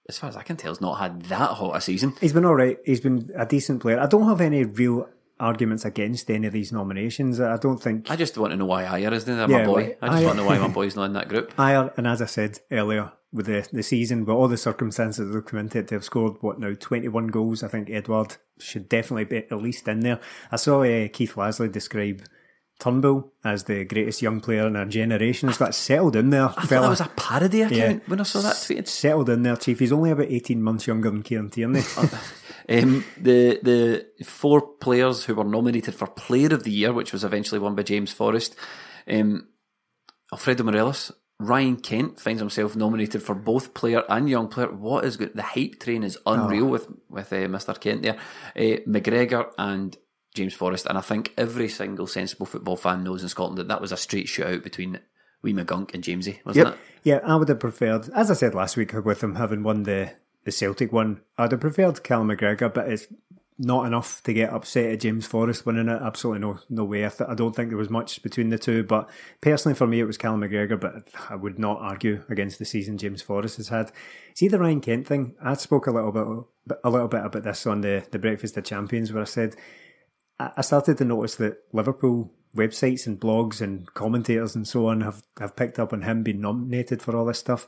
as 0.08 0.20
far 0.20 0.30
as 0.30 0.38
I 0.38 0.44
can 0.44 0.56
tell, 0.56 0.72
has 0.72 0.80
not 0.80 1.00
had 1.00 1.24
that 1.24 1.50
hot 1.56 1.76
a 1.76 1.82
season. 1.82 2.14
he's 2.22 2.32
been 2.34 2.46
all 2.46 2.56
right. 2.56 2.78
He's 2.86 3.02
been 3.02 3.30
a 3.36 3.46
decent 3.46 3.82
player. 3.82 4.00
I 4.00 4.06
don't 4.06 4.28
have 4.30 4.40
any 4.42 4.64
real 4.64 5.10
arguments 5.42 5.84
against 5.86 6.30
any 6.32 6.48
of 6.48 6.54
these 6.54 6.72
nominations. 6.72 7.40
I 7.42 7.58
don't 7.58 7.82
think 7.82 8.10
I 8.10 8.16
just 8.16 8.38
want 8.38 8.52
to 8.52 8.58
know 8.58 8.66
why 8.66 8.84
Ajer 8.86 9.12
isn't 9.12 9.36
there, 9.38 9.48
my 9.48 9.60
Yeah, 9.60 9.66
boy. 9.66 9.74
like, 9.74 9.98
I 10.02 10.08
just 10.08 10.22
Ajer- 10.22 10.26
want 10.28 10.38
to 10.38 10.44
know 10.44 10.48
why 10.50 10.58
my 10.60 10.68
boy's 10.80 10.96
not 10.96 11.06
in 11.06 11.14
that 11.14 11.28
group. 11.30 11.56
Ajer, 11.58 11.92
and 11.98 12.08
as 12.08 12.22
I 12.22 12.26
said 12.28 12.60
earlier, 12.72 13.12
with 13.34 13.46
the, 13.48 13.68
the 13.72 13.82
season, 13.84 14.22
with 14.22 14.30
all 14.30 14.48
the 14.48 14.58
circumstances 14.58 15.28
that 15.28 15.34
have 15.36 15.46
come 15.46 15.60
into 15.60 15.80
it, 15.80 15.88
they've 15.88 16.04
scored, 16.04 16.34
what 16.42 16.60
now, 16.60 16.74
21 16.80 17.28
goals. 17.28 17.64
I 17.64 17.68
think 17.70 17.90
Edouard 17.90 18.36
should 18.60 18.88
definitely 18.90 19.26
be 19.26 19.38
at 19.38 19.52
least 19.54 19.88
in 19.88 20.02
there. 20.02 20.20
I 20.52 20.58
saw 20.58 20.84
uh, 20.84 21.08
Keith 21.08 21.36
Lasley 21.36 21.72
describe 21.72 22.24
Turnbull 22.80 23.32
as 23.46 23.64
the 23.66 23.86
greatest 23.86 24.22
young 24.22 24.42
player 24.42 24.68
in 24.68 24.76
our 24.76 24.86
generation. 24.86 25.48
He's 25.48 25.58
got 25.58 25.74
settled 25.76 26.16
in 26.16 26.30
there, 26.32 26.46
I 26.50 26.54
thought 26.54 26.68
fella. 26.68 26.82
that 26.88 26.90
was 26.90 27.02
a 27.02 27.12
parody 27.16 27.62
account 27.62 27.74
Yeah. 27.76 28.00
when 28.08 28.20
I 28.20 28.24
saw 28.24 28.42
that 28.42 28.56
tweeted. 28.56 28.88
Settled 28.88 29.30
in 29.30 29.44
there, 29.44 29.56
Chief. 29.56 29.80
He's 29.80 29.92
only 29.94 30.12
about 30.12 30.28
18 30.30 30.62
months 30.62 30.88
younger 30.88 31.10
than 31.10 31.24
Kieran 31.24 31.50
Tierney. 31.52 31.82
Um, 32.70 33.04
the 33.18 33.60
the 33.64 34.24
four 34.26 34.62
players 34.62 35.26
who 35.26 35.36
were 35.36 35.44
nominated 35.44 35.96
for 35.96 36.08
Player 36.08 36.54
of 36.54 36.64
the 36.64 36.72
Year, 36.72 36.94
which 36.94 37.14
was 37.14 37.24
eventually 37.24 37.60
won 37.60 37.76
by 37.76 37.84
James 37.84 38.12
Forrest, 38.12 38.56
um, 39.10 39.48
Alfredo 40.32 40.64
Morelos, 40.64 41.12
Ryan 41.40 41.76
Kent 41.78 42.20
finds 42.20 42.40
himself 42.40 42.76
nominated 42.76 43.24
for 43.24 43.36
both 43.36 43.74
Player 43.74 44.04
and 44.10 44.30
Young 44.30 44.48
Player. 44.48 44.72
What 44.72 45.06
is 45.06 45.18
good? 45.18 45.34
The 45.36 45.42
hype 45.42 45.80
train 45.80 46.04
is 46.04 46.18
unreal 46.26 46.66
with 46.68 46.88
with 47.10 47.34
uh, 47.34 47.48
Mr. 47.48 47.80
Kent 47.80 48.04
there. 48.04 48.18
Uh, 48.56 48.80
McGregor 48.88 49.52
and 49.58 49.98
James 50.36 50.54
Forrest, 50.54 50.86
and 50.86 50.98
I 50.98 51.02
think 51.02 51.34
every 51.38 51.68
single 51.68 52.08
sensible 52.08 52.46
football 52.46 52.78
fan 52.78 53.04
knows 53.04 53.24
in 53.24 53.30
Scotland 53.30 53.58
that 53.58 53.68
that 53.68 53.82
was 53.82 53.92
a 53.92 53.98
straight 53.98 54.28
shootout 54.28 54.64
between 54.64 55.00
Wee 55.42 55.54
McGunk 55.54 55.94
and 55.94 56.04
Jamesy, 56.04 56.40
wasn't 56.46 56.68
Yep. 56.68 56.74
it? 56.76 56.80
Yeah, 57.04 57.20
I 57.26 57.36
would 57.36 57.50
have 57.50 57.60
preferred, 57.60 58.10
as 58.16 58.32
I 58.32 58.36
said 58.36 58.54
last 58.56 58.78
week, 58.78 58.94
with 58.94 59.22
him 59.24 59.36
having 59.36 59.64
won 59.64 59.84
the, 59.84 60.12
the 60.44 60.52
Celtic 60.52 60.92
one, 60.92 61.22
uh, 61.38 61.44
I'd 61.44 61.52
have 61.52 61.62
preferred 61.62 62.04
Callum 62.04 62.30
McGregor, 62.30 62.74
but 62.74 62.90
it's 62.90 63.08
not 63.58 63.86
enough 63.86 64.24
to 64.24 64.34
get 64.34 64.52
upset 64.52 64.92
at 64.92 65.00
James 65.02 65.28
Forrest 65.28 65.66
winning 65.66 65.88
it. 65.88 66.02
Absolutely 66.02 66.42
no 66.42 66.60
no 66.70 66.84
way. 66.84 67.06
I, 67.06 67.10
th- 67.10 67.30
I 67.30 67.36
don't 67.36 67.56
think 67.56 67.70
there 67.70 67.78
was 67.78 67.92
much 67.92 68.24
between 68.24 68.50
the 68.50 68.58
two, 68.58 68.84
but 68.84 69.08
personally 69.40 69.76
for 69.76 69.86
me 69.86 70.00
it 70.00 70.06
was 70.06 70.18
Callum 70.18 70.42
McGregor, 70.42 70.80
but 70.80 71.08
I 71.30 71.36
would 71.36 71.60
not 71.60 71.80
argue 71.80 72.24
against 72.28 72.58
the 72.58 72.66
season 72.66 72.98
James 72.98 73.22
Forrest 73.22 73.58
has 73.58 73.68
had. 73.68 73.92
See 74.34 74.48
the 74.48 74.58
Ryan 74.58 74.82
Kent 74.82 75.08
thing? 75.08 75.36
I 75.44 75.54
spoke 75.54 75.86
a 75.86 75.92
little 75.92 76.12
bit 76.12 76.78
a 76.84 76.90
little 76.90 77.08
bit 77.08 77.24
about 77.24 77.44
this 77.44 77.68
on 77.68 77.82
the, 77.82 78.04
the 78.12 78.20
Breakfast 78.20 78.58
of 78.58 78.64
Champions 78.64 79.14
where 79.14 79.22
I 79.22 79.26
said 79.26 79.56
I 80.40 80.52
I 80.58 80.62
started 80.62 80.98
to 80.98 81.06
notice 81.06 81.36
that 81.36 81.58
Liverpool 81.72 82.32
websites 82.56 83.08
and 83.08 83.20
blogs 83.20 83.62
and 83.62 83.94
commentators 83.94 84.56
and 84.56 84.68
so 84.68 84.88
on 84.88 85.02
have, 85.02 85.24
have 85.40 85.56
picked 85.56 85.80
up 85.80 85.94
on 85.94 86.02
him 86.02 86.24
being 86.24 86.42
nominated 86.42 87.02
for 87.02 87.16
all 87.16 87.26
this 87.26 87.40
stuff. 87.40 87.68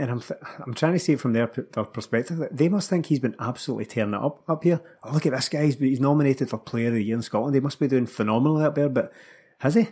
And 0.00 0.10
I'm 0.10 0.20
th- 0.20 0.40
I'm 0.64 0.74
trying 0.74 0.94
to 0.94 0.98
see 0.98 1.12
it 1.12 1.20
from 1.20 1.32
their, 1.34 1.46
p- 1.46 1.62
their 1.72 1.84
perspective. 1.84 2.42
They 2.50 2.68
must 2.68 2.88
think 2.90 3.06
he's 3.06 3.18
been 3.20 3.36
absolutely 3.38 3.84
tearing 3.86 4.14
it 4.14 4.20
up 4.20 4.42
up 4.48 4.64
here. 4.64 4.80
Oh, 5.04 5.12
look 5.12 5.26
at 5.26 5.32
this 5.32 5.48
guy. 5.48 5.64
He's, 5.66 5.76
he's 5.78 6.00
nominated 6.00 6.48
for 6.50 6.58
Player 6.58 6.88
of 6.88 6.94
the 6.94 7.04
Year 7.04 7.16
in 7.16 7.22
Scotland. 7.22 7.54
He 7.54 7.60
must 7.60 7.78
be 7.78 7.86
doing 7.88 8.06
phenomenally 8.06 8.64
up 8.64 8.74
there. 8.74 8.88
But 8.88 9.12
has 9.58 9.74
he? 9.74 9.88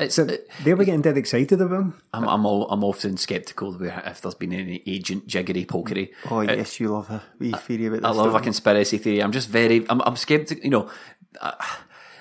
It's 0.00 0.14
So 0.14 0.24
they'll 0.64 0.76
be 0.76 0.84
getting 0.84 1.02
dead 1.02 1.16
excited 1.16 1.60
about 1.60 1.80
him. 1.80 2.02
I'm 2.12 2.28
I'm 2.28 2.46
all, 2.46 2.68
I'm 2.70 2.84
often 2.84 3.16
sceptical 3.16 3.72
where 3.74 4.02
if 4.06 4.20
there's 4.20 4.34
been 4.34 4.52
any 4.52 4.82
agent 4.86 5.26
jiggery 5.26 5.64
pokery. 5.64 6.10
Oh, 6.30 6.40
yes, 6.40 6.78
you 6.80 6.88
love 6.88 7.10
a 7.10 7.22
wee 7.38 7.52
theory 7.52 7.86
about 7.86 8.02
this. 8.02 8.04
I 8.06 8.10
love 8.10 8.26
a 8.26 8.30
don't 8.30 8.34
you? 8.40 8.44
conspiracy 8.44 8.98
theory. 8.98 9.20
I'm 9.22 9.32
just 9.32 9.48
very 9.48 9.84
I'm 9.90 10.00
I'm 10.02 10.16
skeptical. 10.16 10.62
You 10.64 10.70
know, 10.70 10.90
I- 11.40 11.76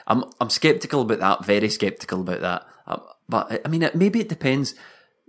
I'm 0.07 0.24
I'm 0.39 0.49
skeptical 0.49 1.01
about 1.01 1.20
that. 1.20 1.45
Very 1.45 1.70
skeptical 1.70 2.22
about 2.22 2.41
that. 2.41 2.65
Um, 2.88 3.01
But 3.30 3.61
I 3.65 3.68
mean, 3.70 3.84
it, 3.84 3.93
maybe 3.95 4.22
it 4.22 4.30
depends. 4.30 4.74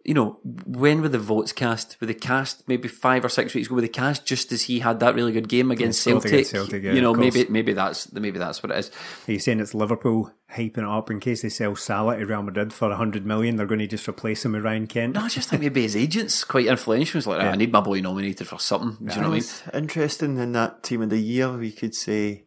You 0.05 0.15
know, 0.15 0.39
when 0.45 1.03
were 1.03 1.09
the 1.09 1.19
votes 1.19 1.53
cast? 1.53 2.01
Were 2.01 2.07
they 2.07 2.15
cast 2.15 2.67
maybe 2.67 2.89
five 2.89 3.25
or 3.25 3.29
six 3.29 3.53
weeks 3.53 3.67
ago? 3.67 3.75
Were 3.75 3.83
they 3.83 3.89
cast 3.89 4.25
just 4.25 4.53
as 4.53 4.63
he 4.63 4.79
had 4.79 5.01
that 5.01 5.15
really 5.15 5.33
good 5.33 5.49
game 5.49 5.71
against 5.71 6.03
Celtic? 6.03 6.33
against 6.33 6.51
Celtic, 6.53 6.83
yeah, 6.83 6.93
you 6.93 7.01
know, 7.01 7.13
maybe 7.13 7.47
maybe 7.49 7.73
that's 7.73 8.11
maybe 8.13 8.39
that's 8.39 8.63
what 8.63 8.73
it 8.73 8.79
is. 8.79 8.91
Are 9.27 9.33
you 9.33 9.39
saying 9.39 9.61
it's 9.61 9.75
Liverpool 9.75 10.33
hyping 10.55 10.79
it 10.79 10.85
up 10.85 11.11
in 11.11 11.21
case 11.21 11.43
they 11.43 11.51
sell 11.51 11.77
Salah 11.77 12.17
to 12.17 12.25
Real 12.25 12.43
Madrid 12.43 12.73
for 12.73 12.89
100 12.89 13.27
million? 13.27 13.57
They're 13.57 13.67
going 13.67 13.81
to 13.81 13.87
just 13.87 14.09
replace 14.09 14.45
him 14.45 14.53
with 14.53 14.65
Ryan 14.65 14.87
Kent? 14.87 15.15
No, 15.15 15.23
I 15.23 15.29
just 15.29 15.51
think 15.51 15.63
maybe 15.63 15.83
his 15.83 15.97
agent's 15.97 16.43
quite 16.45 16.67
influential. 16.67 17.19
He's 17.19 17.27
like, 17.27 17.43
oh, 17.43 17.49
I 17.49 17.57
need 17.57 17.73
my 17.73 17.81
boy 17.81 18.01
nominated 18.01 18.47
for 18.47 18.59
something. 18.59 19.07
Do 19.07 19.15
you 19.15 19.21
know 19.21 19.31
what 19.31 19.65
I 19.75 19.75
mean? 19.75 19.85
Interesting 19.85 20.39
in 20.39 20.53
that 20.53 20.83
team 20.83 21.03
of 21.03 21.11
the 21.11 21.19
year. 21.19 21.53
We 21.53 21.73
could 21.73 21.95
say 21.95 22.45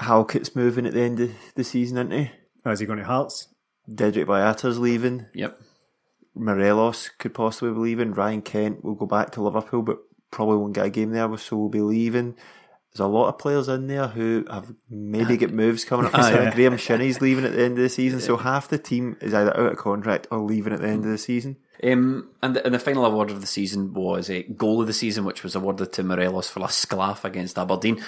Halkett's 0.00 0.56
moving 0.56 0.86
at 0.86 0.94
the 0.94 1.02
end 1.02 1.20
of 1.20 1.30
the 1.54 1.64
season, 1.64 1.98
isn't 1.98 2.10
he? 2.10 2.30
Oh, 2.64 2.70
is 2.70 2.80
he 2.80 2.86
going 2.86 2.98
to 2.98 3.04
Hearts? 3.04 3.48
Dedryck 3.88 4.26
Boyata's 4.26 4.78
leaving. 4.78 5.26
Yep. 5.34 5.60
Morelos 6.34 7.10
could 7.18 7.34
possibly 7.34 7.72
be 7.72 7.78
leaving. 7.78 8.12
Ryan 8.12 8.42
Kent 8.42 8.84
will 8.84 8.94
go 8.94 9.06
back 9.06 9.30
to 9.32 9.42
Liverpool, 9.42 9.82
but 9.82 9.98
probably 10.30 10.56
won't 10.58 10.74
get 10.74 10.86
a 10.86 10.90
game 10.90 11.10
there, 11.10 11.36
so 11.38 11.56
we'll 11.56 11.68
be 11.68 11.80
leaving. 11.80 12.34
There's 12.92 13.00
a 13.04 13.06
lot 13.06 13.28
of 13.28 13.38
players 13.38 13.68
in 13.68 13.88
there 13.88 14.06
who 14.06 14.44
have 14.50 14.72
maybe 14.88 15.36
get 15.36 15.52
moves 15.52 15.84
coming 15.84 16.06
up. 16.06 16.12
So 16.22 16.42
yeah. 16.42 16.54
Graeme 16.54 16.76
Shinnie's 16.76 17.20
leaving 17.20 17.44
at 17.44 17.52
the 17.52 17.62
end 17.64 17.76
of 17.78 17.82
the 17.82 17.88
season, 17.88 18.20
so 18.20 18.36
half 18.36 18.68
the 18.68 18.78
team 18.78 19.16
is 19.20 19.34
either 19.34 19.50
out 19.58 19.72
of 19.72 19.78
contract 19.78 20.28
or 20.30 20.38
leaving 20.38 20.72
at 20.72 20.80
the 20.80 20.88
end 20.88 21.04
of 21.04 21.10
the 21.10 21.18
season. 21.18 21.56
Um, 21.82 22.30
and, 22.42 22.54
the, 22.54 22.64
and 22.64 22.74
the 22.74 22.78
final 22.78 23.04
award 23.04 23.30
of 23.30 23.40
the 23.40 23.46
season 23.48 23.92
was 23.94 24.30
a 24.30 24.44
goal 24.44 24.80
of 24.80 24.86
the 24.86 24.92
season, 24.92 25.24
which 25.24 25.42
was 25.42 25.54
awarded 25.56 25.92
to 25.94 26.02
Morelos 26.04 26.48
for 26.48 26.60
a 26.64 26.68
sclaff 26.68 27.24
against 27.24 27.58
Aberdeen. 27.58 28.02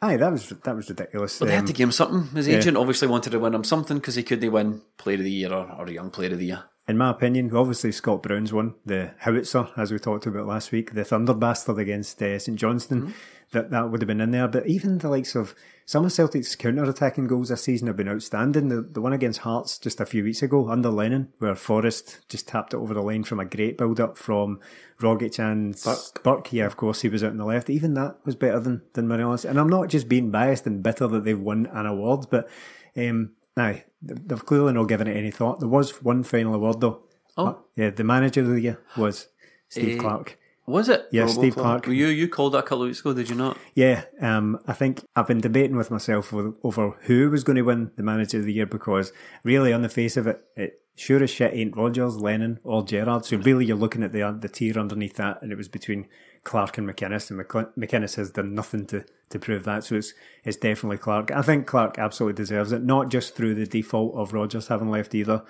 Aye, 0.00 0.18
that 0.18 0.30
was 0.30 0.50
that 0.50 0.76
was 0.76 0.88
ridiculous. 0.88 1.38
But 1.38 1.46
they 1.46 1.54
had 1.54 1.60
Um, 1.60 1.66
to 1.66 1.72
give 1.72 1.88
him 1.88 1.92
something. 1.92 2.36
His 2.36 2.48
agent 2.48 2.76
obviously 2.76 3.08
wanted 3.08 3.30
to 3.30 3.38
win 3.40 3.54
him 3.54 3.64
something 3.64 3.96
because 3.96 4.14
he 4.14 4.22
couldn't 4.22 4.52
win 4.52 4.82
Player 4.98 5.16
of 5.16 5.24
the 5.24 5.30
Year 5.30 5.52
or, 5.52 5.68
or 5.72 5.88
Young 5.90 6.10
Player 6.10 6.32
of 6.32 6.38
the 6.38 6.46
Year. 6.46 6.64
In 6.88 6.96
my 6.96 7.10
opinion, 7.10 7.54
obviously 7.54 7.90
Scott 7.90 8.22
Brown's 8.22 8.52
one, 8.52 8.74
the 8.84 9.10
howitzer, 9.18 9.68
as 9.76 9.90
we 9.90 9.98
talked 9.98 10.24
about 10.26 10.46
last 10.46 10.70
week, 10.70 10.94
the 10.94 11.04
Thunder 11.04 11.34
Bastard 11.34 11.78
against 11.78 12.22
uh, 12.22 12.38
St 12.38 12.56
Johnstone, 12.56 13.12
that 13.50 13.70
that 13.70 13.90
would 13.90 14.02
have 14.02 14.06
been 14.06 14.20
in 14.20 14.30
there. 14.30 14.46
But 14.46 14.68
even 14.68 14.98
the 14.98 15.08
likes 15.08 15.34
of 15.34 15.56
some 15.84 16.04
of 16.04 16.12
Celtic's 16.12 16.54
counter-attacking 16.54 17.26
goals 17.26 17.48
this 17.48 17.64
season 17.64 17.88
have 17.88 17.96
been 17.96 18.08
outstanding. 18.08 18.68
The, 18.68 18.82
the 18.82 19.00
one 19.00 19.12
against 19.12 19.40
Hearts 19.40 19.78
just 19.78 20.00
a 20.00 20.06
few 20.06 20.22
weeks 20.22 20.42
ago 20.42 20.68
under 20.68 20.88
Lennon, 20.88 21.32
where 21.40 21.56
Forrest 21.56 22.20
just 22.28 22.46
tapped 22.46 22.72
it 22.72 22.76
over 22.76 22.94
the 22.94 23.02
line 23.02 23.24
from 23.24 23.40
a 23.40 23.44
great 23.44 23.76
build-up 23.76 24.16
from 24.16 24.60
Rogic 25.00 25.40
and 25.40 25.74
Burke. 26.22 26.52
Yeah, 26.52 26.66
of 26.66 26.76
course, 26.76 27.00
he 27.00 27.08
was 27.08 27.24
out 27.24 27.30
on 27.30 27.36
the 27.36 27.44
left. 27.44 27.68
Even 27.68 27.94
that 27.94 28.18
was 28.24 28.36
better 28.36 28.60
than, 28.60 28.82
than 28.92 29.08
Morelos. 29.08 29.44
And 29.44 29.58
I'm 29.58 29.68
not 29.68 29.88
just 29.88 30.08
being 30.08 30.30
biased 30.30 30.66
and 30.66 30.84
bitter 30.84 31.08
that 31.08 31.24
they've 31.24 31.38
won 31.38 31.66
an 31.72 31.86
award, 31.86 32.26
but 32.30 32.48
um, 32.96 33.32
aye, 33.56 33.84
they've 34.06 34.44
clearly 34.46 34.72
not 34.72 34.84
given 34.84 35.06
it 35.06 35.16
any 35.16 35.30
thought. 35.30 35.60
There 35.60 35.68
was 35.68 36.02
one 36.02 36.22
final 36.22 36.54
award 36.54 36.80
though. 36.80 37.02
Oh. 37.36 37.46
Uh, 37.46 37.54
yeah, 37.76 37.90
the 37.90 38.04
manager 38.04 38.40
of 38.40 38.48
the 38.48 38.60
year 38.60 38.80
was 38.96 39.28
Steve 39.68 39.98
Eh, 39.98 40.00
Clarke. 40.00 40.38
Was 40.66 40.88
it? 40.88 41.06
Yeah, 41.12 41.22
Robo 41.22 41.32
Steve 41.32 41.54
Clarke. 41.54 41.84
Clarke. 41.84 41.96
You 41.96 42.08
you 42.08 42.28
called 42.28 42.54
that 42.54 42.58
a 42.58 42.62
couple 42.62 42.82
of 42.82 42.88
weeks 42.88 43.00
ago, 43.00 43.12
did 43.12 43.28
you 43.30 43.36
not? 43.36 43.56
Yeah, 43.74 44.04
um, 44.20 44.58
I 44.66 44.72
think 44.72 45.04
I've 45.14 45.28
been 45.28 45.40
debating 45.40 45.76
with 45.76 45.90
myself 45.92 46.32
over, 46.34 46.54
over 46.64 46.96
who 47.02 47.30
was 47.30 47.44
going 47.44 47.56
to 47.56 47.62
win 47.62 47.92
the 47.96 48.02
Manager 48.02 48.38
of 48.38 48.44
the 48.44 48.52
Year 48.52 48.66
because 48.66 49.12
really, 49.44 49.72
on 49.72 49.82
the 49.82 49.88
face 49.88 50.16
of 50.16 50.26
it, 50.26 50.44
it 50.56 50.80
sure 50.96 51.22
as 51.22 51.30
shit 51.30 51.54
ain't 51.54 51.76
Rodgers, 51.76 52.16
Lennon, 52.16 52.58
or 52.64 52.82
Gerrard. 52.84 53.24
So 53.24 53.36
really, 53.36 53.64
you're 53.66 53.76
looking 53.76 54.02
at 54.02 54.12
the 54.12 54.36
the 54.40 54.48
tier 54.48 54.76
underneath 54.76 55.14
that, 55.16 55.40
and 55.40 55.52
it 55.52 55.58
was 55.58 55.68
between 55.68 56.08
Clarke 56.46 56.78
and 56.78 56.88
McInnes, 56.88 57.28
and 57.28 57.40
McCl- 57.40 57.76
McInnes 57.76 58.14
has 58.14 58.30
done 58.30 58.54
nothing 58.54 58.86
to, 58.86 59.04
to 59.30 59.38
prove 59.40 59.64
that. 59.64 59.82
So 59.82 59.96
it's 59.96 60.14
it's 60.44 60.56
definitely 60.56 60.98
Clarke. 60.98 61.32
I 61.32 61.42
think 61.42 61.66
Clarke 61.66 61.98
absolutely 61.98 62.40
deserves 62.40 62.70
it, 62.70 62.84
not 62.84 63.10
just 63.10 63.34
through 63.34 63.56
the 63.56 63.66
default 63.66 64.14
of 64.14 64.32
Rodgers 64.32 64.68
having 64.68 64.88
left 64.88 65.12
either. 65.14 65.42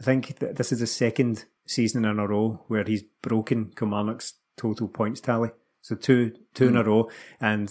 I 0.00 0.02
think 0.02 0.38
that 0.38 0.56
this 0.56 0.72
is 0.72 0.80
the 0.80 0.86
second 0.86 1.44
season 1.66 2.06
in 2.06 2.18
a 2.18 2.26
row 2.26 2.64
where 2.66 2.84
he's 2.84 3.02
broken 3.20 3.72
Kilmarnock's 3.76 4.34
total 4.56 4.88
points 4.88 5.20
tally. 5.20 5.50
So 5.82 5.94
two 5.94 6.32
two 6.54 6.68
in 6.68 6.76
a 6.76 6.82
hmm. 6.82 6.88
row, 6.88 7.10
and 7.38 7.68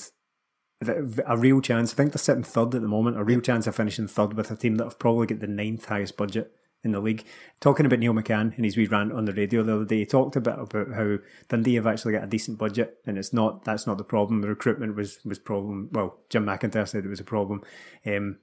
th- 0.86 0.98
a 1.26 1.36
real 1.36 1.62
chance. 1.62 1.94
I 1.94 1.96
think 1.96 2.12
they're 2.12 2.20
sitting 2.20 2.44
third 2.44 2.76
at 2.76 2.84
the 2.84 2.88
moment. 2.88 3.18
A 3.18 3.24
real 3.24 3.42
chance 3.42 3.66
of 3.66 3.76
finishing 3.76 4.08
third 4.08 4.36
with 4.36 4.52
a 4.52 4.56
team 4.56 4.76
that 4.76 4.84
have 4.84 5.00
probably 5.00 5.26
got 5.26 5.40
the 5.40 5.48
ninth 5.48 5.86
highest 5.86 6.16
budget 6.16 6.54
in 6.88 6.94
the 6.94 7.00
league. 7.00 7.24
Talking 7.60 7.86
about 7.86 8.00
Neil 8.00 8.14
McCann 8.14 8.56
and 8.56 8.66
his 8.66 8.76
wee 8.78 8.88
rant 8.88 9.12
on 9.14 9.26
the 9.26 9.34
radio 9.34 9.62
the 9.64 9.76
other 9.76 9.86
day, 9.86 10.00
he 10.00 10.06
talked 10.06 10.36
a 10.36 10.42
bit 10.42 10.58
about 10.58 10.92
how 10.94 11.18
Dundee 11.50 11.76
have 11.76 11.86
actually 11.88 12.14
got 12.14 12.24
a 12.24 12.28
decent 12.28 12.58
budget, 12.58 12.98
and 13.06 13.18
it's 13.18 13.34
not 13.34 13.64
that's 13.64 13.86
not 13.86 13.98
the 14.00 14.04
problem. 14.04 14.42
The 14.42 14.48
recruitment 14.48 14.96
was 14.96 15.20
was 15.24 15.38
problem. 15.40 15.90
Well, 15.92 16.18
Jim 16.30 16.46
McIntyre 16.46 16.88
said 16.88 17.06
it 17.06 17.10
was 17.10 17.20
a 17.20 17.24
problem. 17.24 17.62
Um, 18.06 18.38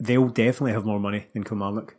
they'll 0.00 0.28
definitely 0.28 0.72
have 0.72 0.84
more 0.84 1.00
money 1.00 1.26
than 1.32 1.44
Kilmarnock. 1.44 1.96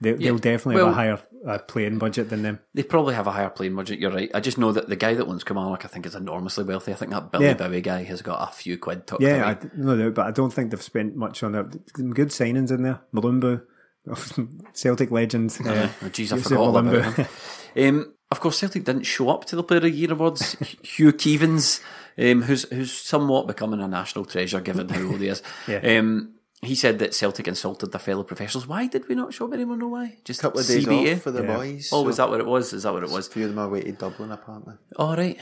They, 0.00 0.10
Yeah. 0.10 0.16
They'll 0.16 0.38
definitely 0.38 0.74
Well- 0.76 0.86
have 0.86 0.92
a 0.94 0.96
higher 0.96 1.18
uh, 1.46 1.58
playing 1.58 1.96
budget 1.98 2.28
than 2.28 2.42
them. 2.42 2.58
They 2.74 2.82
probably 2.82 3.14
have 3.14 3.26
a 3.28 3.30
higher 3.30 3.48
playing 3.48 3.76
budget. 3.76 3.98
You're 4.00 4.10
right. 4.10 4.30
I 4.34 4.40
just 4.40 4.58
know 4.58 4.72
that 4.72 4.88
the 4.88 4.96
guy 4.96 5.14
that 5.14 5.24
owns 5.26 5.44
Kilmarnock, 5.44 5.84
I 5.84 5.88
think, 5.88 6.04
is 6.04 6.14
enormously 6.14 6.64
wealthy. 6.64 6.92
I 6.92 6.96
think 6.96 7.12
that 7.12 7.30
Billy 7.32 7.46
Yeah. 7.46 7.54
Bowie 7.54 7.80
guy 7.80 8.02
has 8.02 8.20
got 8.20 8.46
a 8.46 8.52
few 8.52 8.76
quid 8.78 9.06
tucked 9.06 9.22
Yeah. 9.22 9.46
I, 9.46 9.56
no 9.76 9.96
doubt, 9.96 10.14
but 10.14 10.26
I 10.26 10.32
don't 10.32 10.52
think 10.52 10.70
they've 10.70 10.82
spent 10.82 11.16
much 11.16 11.42
on 11.42 11.52
that. 11.52 11.92
Good 11.94 12.28
signings 12.28 12.70
in 12.72 12.82
there. 12.82 13.00
Mulumbu, 13.14 13.62
Celtic 14.72 15.10
legend. 15.10 15.56
Uh, 15.64 15.88
Oh, 16.02 16.06
jeez, 16.06 16.32
I 16.32 16.40
forgot 16.40 16.58
all 16.58 16.76
about 16.76 17.14
him. 17.14 17.26
Um, 17.76 18.14
of 18.30 18.40
course, 18.40 18.58
Celtic 18.58 18.84
didn't 18.84 19.04
show 19.04 19.28
up 19.30 19.44
to 19.46 19.56
the 19.56 19.62
Player 19.62 19.78
of 19.78 19.82
the 19.84 19.90
Year 19.90 20.12
awards. 20.12 20.52
Hugh 20.82 21.12
Keevins, 21.12 21.80
um, 22.18 22.42
who's 22.42 22.64
who's 22.70 22.92
somewhat 22.92 23.46
becoming 23.46 23.80
a 23.80 23.88
national 23.88 24.24
treasure 24.24 24.60
given 24.60 24.88
how 24.88 25.02
old 25.02 25.20
he 25.20 25.28
is. 25.28 25.42
Yeah. 25.68 25.98
um, 25.98 26.32
he 26.62 26.74
said 26.74 26.98
that 27.00 27.14
Celtic 27.14 27.46
insulted 27.46 27.92
their 27.92 28.00
fellow 28.00 28.22
professionals. 28.24 28.66
Why 28.66 28.86
did 28.86 29.06
we 29.08 29.14
not 29.14 29.34
show 29.34 29.46
up? 29.46 29.52
Anyone 29.52 29.78
know 29.78 29.88
why? 29.88 30.16
Just 30.24 30.40
A 30.40 30.42
couple 30.44 30.60
of 30.60 30.66
days 30.66 30.86
CBA? 30.86 31.16
off 31.16 31.22
for 31.22 31.30
the 31.30 31.42
Yeah. 31.42 31.56
boys. 31.56 31.90
Oh, 31.92 32.02
was 32.02 32.16
so 32.16 32.22
that 32.22 32.30
what 32.30 32.40
it 32.40 32.46
was? 32.46 32.72
Is 32.72 32.84
that 32.84 32.92
what 32.94 33.02
it 33.02 33.10
was? 33.10 33.28
A 33.28 33.30
few 33.30 33.44
of 33.44 33.50
them 33.50 33.58
are 33.58 33.66
away 33.66 33.82
to 33.82 33.92
Dublin, 33.92 34.32
apparently. 34.32 34.74
All 34.96 35.14
right. 35.16 35.38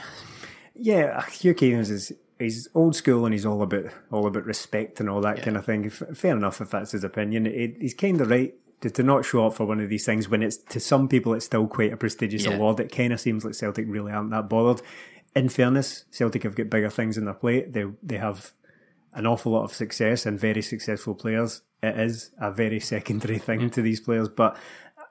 Yeah, 0.74 1.24
Hugh 1.30 1.54
Keevins 1.54 1.88
is 1.90 2.12
he's 2.44 2.68
old 2.74 2.94
school 2.94 3.24
and 3.24 3.34
he's 3.34 3.46
all 3.46 3.62
about 3.62 3.86
all 4.10 4.26
about 4.26 4.44
respect 4.44 5.00
and 5.00 5.10
all 5.10 5.20
that 5.22 5.42
kind 5.42 5.56
of 5.56 5.64
thing. 5.66 5.86
F- 5.86 6.16
Fair 6.16 6.36
enough 6.36 6.60
if 6.60 6.70
that's 6.70 6.92
his 6.92 7.04
opinion. 7.04 7.46
It, 7.46 7.76
he's 7.80 7.94
kind 7.94 8.20
of 8.20 8.30
right 8.30 8.54
to, 8.80 8.90
to 8.90 9.02
not 9.02 9.24
show 9.24 9.46
up 9.46 9.54
for 9.54 9.66
one 9.66 9.80
of 9.80 9.88
these 9.88 10.04
things 10.06 10.28
when 10.28 10.42
it's 10.42 10.56
to 10.56 10.80
some 10.80 11.08
people 11.08 11.34
it's 11.34 11.46
still 11.46 11.66
quite 11.66 11.92
a 11.92 11.96
prestigious 11.96 12.44
Yeah. 12.44 12.54
award. 12.54 12.80
It 12.80 12.92
kind 12.92 13.12
of 13.12 13.20
seems 13.20 13.44
like 13.44 13.54
Celtic 13.54 13.86
really 13.88 14.12
aren't 14.12 14.30
that 14.30 14.48
bothered. 14.48 14.82
In 15.34 15.48
fairness, 15.48 16.04
Celtic 16.10 16.44
have 16.44 16.54
got 16.54 16.70
bigger 16.70 16.90
things 16.90 17.18
in 17.18 17.24
their 17.24 17.34
plate. 17.34 17.72
They 17.72 17.86
they 18.02 18.18
have 18.18 18.52
an 19.14 19.26
awful 19.26 19.52
lot 19.52 19.64
of 19.64 19.72
success 19.72 20.26
and 20.26 20.38
very 20.38 20.62
successful 20.62 21.14
players. 21.14 21.62
It 21.82 21.98
is 21.98 22.30
a 22.40 22.50
very 22.50 22.80
secondary 22.94 23.38
thing 23.38 23.60
mm. 23.60 23.72
to 23.72 23.82
these 23.82 24.00
players, 24.00 24.28
but 24.28 24.56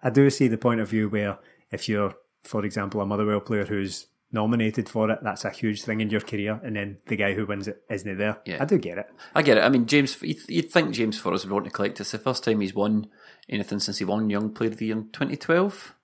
I 0.01 0.09
do 0.09 0.29
see 0.29 0.47
the 0.47 0.57
point 0.57 0.81
of 0.81 0.89
view 0.89 1.07
where 1.09 1.37
if 1.71 1.87
you're, 1.87 2.13
for 2.43 2.65
example, 2.65 2.99
a 3.01 3.05
Motherwell 3.05 3.39
player 3.39 3.65
who's 3.65 4.07
nominated 4.33 4.89
for 4.89 5.09
it, 5.11 5.19
that's 5.21 5.45
a 5.45 5.49
huge 5.49 5.83
thing 5.83 6.01
in 6.01 6.09
your 6.09 6.21
career, 6.21 6.59
and 6.63 6.75
then 6.75 6.97
the 7.07 7.15
guy 7.15 7.33
who 7.33 7.45
wins 7.45 7.67
it 7.67 7.83
isn't 7.89 8.17
there. 8.17 8.39
Yeah. 8.45 8.57
I 8.61 8.65
do 8.65 8.77
get 8.77 8.97
it. 8.97 9.07
I 9.35 9.41
get 9.41 9.57
it. 9.57 9.63
I 9.63 9.69
mean, 9.69 9.85
James, 9.85 10.21
you'd, 10.21 10.49
you'd 10.49 10.71
think 10.71 10.91
James 10.93 11.19
Forrest 11.19 11.45
would 11.45 11.53
want 11.53 11.65
to 11.65 11.71
collect. 11.71 11.99
It's 12.01 12.11
the 12.11 12.17
first 12.17 12.43
time 12.43 12.61
he's 12.61 12.73
won 12.73 13.07
anything 13.47 13.79
since 13.79 13.99
he 13.99 14.05
won 14.05 14.29
Young 14.29 14.51
Player 14.53 14.71
of 14.71 14.77
the 14.77 14.87
Year 14.87 14.97
in 14.97 15.03
2012. 15.11 15.95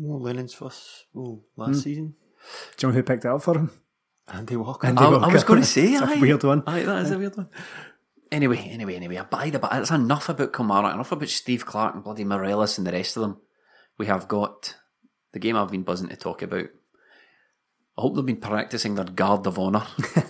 Oh, 0.00 0.02
Lennon's 0.02 0.54
first 0.54 1.06
oh, 1.16 1.44
last 1.56 1.68
hmm. 1.68 1.80
season. 1.80 2.14
Do 2.76 2.86
you 2.86 2.92
know 2.92 2.96
who 2.96 3.02
picked 3.02 3.24
it 3.24 3.30
up 3.30 3.42
for 3.42 3.56
him? 3.56 3.70
Andy 4.28 4.56
Walker. 4.56 4.86
Andy 4.86 5.02
I, 5.02 5.08
I 5.08 5.32
was 5.32 5.44
going 5.44 5.60
to 5.62 5.66
say, 5.66 5.92
It's 5.92 6.02
a 6.02 6.06
aye. 6.06 6.20
weird 6.20 6.44
one. 6.44 6.62
Aye, 6.66 6.82
that 6.82 7.04
is 7.04 7.10
a 7.10 7.18
weird 7.18 7.36
one. 7.36 7.48
Anyway, 8.30 8.58
anyway, 8.58 8.94
anyway, 8.94 9.20
by 9.30 9.48
the 9.48 9.58
by, 9.58 9.68
that's 9.72 9.90
enough 9.90 10.28
about 10.28 10.52
Kilmarnock, 10.52 10.94
enough 10.94 11.12
about 11.12 11.28
Steve 11.28 11.64
Clarke 11.64 11.94
and 11.94 12.04
bloody 12.04 12.24
Morelos 12.24 12.76
and 12.76 12.86
the 12.86 12.92
rest 12.92 13.16
of 13.16 13.22
them. 13.22 13.40
We 13.96 14.06
have 14.06 14.28
got 14.28 14.76
the 15.32 15.38
game 15.38 15.56
I've 15.56 15.70
been 15.70 15.82
buzzing 15.82 16.08
to 16.08 16.16
talk 16.16 16.42
about. 16.42 16.66
I 17.98 18.00
hope 18.00 18.14
they've 18.14 18.24
been 18.24 18.36
practicing 18.36 18.94
their 18.94 19.04
guard 19.04 19.44
of 19.48 19.58
honour. 19.58 19.84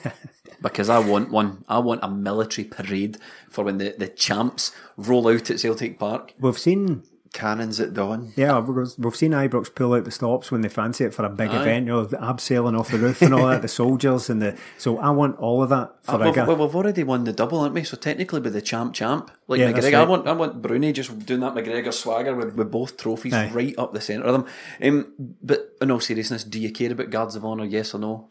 because 0.62 0.88
I 0.88 0.98
want 0.98 1.30
one. 1.30 1.64
I 1.68 1.78
want 1.78 2.02
a 2.02 2.08
military 2.08 2.66
parade 2.66 3.18
for 3.50 3.64
when 3.64 3.78
the, 3.78 3.94
the 3.96 4.08
champs 4.08 4.72
roll 4.96 5.28
out 5.28 5.50
at 5.50 5.60
Celtic 5.60 5.98
Park. 5.98 6.32
We've 6.40 6.58
seen, 6.58 7.02
Cannons 7.32 7.78
at 7.80 7.94
dawn. 7.94 8.32
yeah, 8.36 8.58
we've 8.58 8.88
we've 8.98 9.16
seen 9.16 9.32
Ibrox 9.32 9.74
pull 9.74 9.94
out 9.94 10.04
the 10.04 10.10
stops 10.10 10.50
when 10.50 10.62
they 10.62 10.68
fancy 10.68 11.04
it 11.04 11.14
for 11.14 11.24
a 11.24 11.28
big 11.28 11.50
Aye. 11.50 11.60
event. 11.60 11.86
You 11.86 11.92
know, 11.92 12.04
the 12.04 12.16
abseiling 12.16 12.78
off 12.78 12.90
the 12.90 12.98
roof 12.98 13.22
and 13.22 13.34
all 13.34 13.46
that, 13.48 13.62
the 13.62 13.68
soldiers 13.82 14.30
and 14.30 14.40
the. 14.40 14.56
So 14.78 14.98
I 14.98 15.10
want 15.10 15.38
all 15.38 15.62
of 15.62 15.68
that 15.70 15.92
for 16.04 16.12
Uh, 16.12 16.18
we've, 16.24 16.36
well, 16.36 16.56
we've 16.56 16.74
already 16.74 17.04
won 17.04 17.24
the 17.24 17.32
double, 17.32 17.60
aren't 17.60 17.74
we? 17.74 17.84
So 17.84 17.96
technically, 17.96 18.40
with 18.40 18.52
the 18.54 18.62
champ, 18.62 18.94
champ, 18.94 19.30
like 19.46 19.60
Yeah, 19.60 19.72
McGregor, 19.72 19.94
I 19.94 20.04
want, 20.04 20.26
I 20.26 20.32
want 20.32 20.62
Broony 20.62 20.92
just 20.92 21.18
doing 21.26 21.40
that 21.40 21.54
McGregor 21.54 21.92
swagger 21.92 22.34
with, 22.34 22.54
with 22.54 22.70
both 22.70 22.96
trophies 22.96 23.34
Aye. 23.34 23.50
right 23.52 23.74
up 23.78 23.92
the 23.92 24.00
centre 24.00 24.24
of 24.26 24.32
them. 24.32 24.46
Um, 24.82 25.34
but 25.42 25.72
in 25.80 25.90
all 25.90 26.00
seriousness, 26.00 26.44
do 26.44 26.58
you 26.60 26.72
care 26.72 26.92
about 26.92 27.10
guards 27.10 27.36
of 27.36 27.44
honour? 27.44 27.64
Yes 27.64 27.94
or 27.94 27.98
no? 27.98 28.28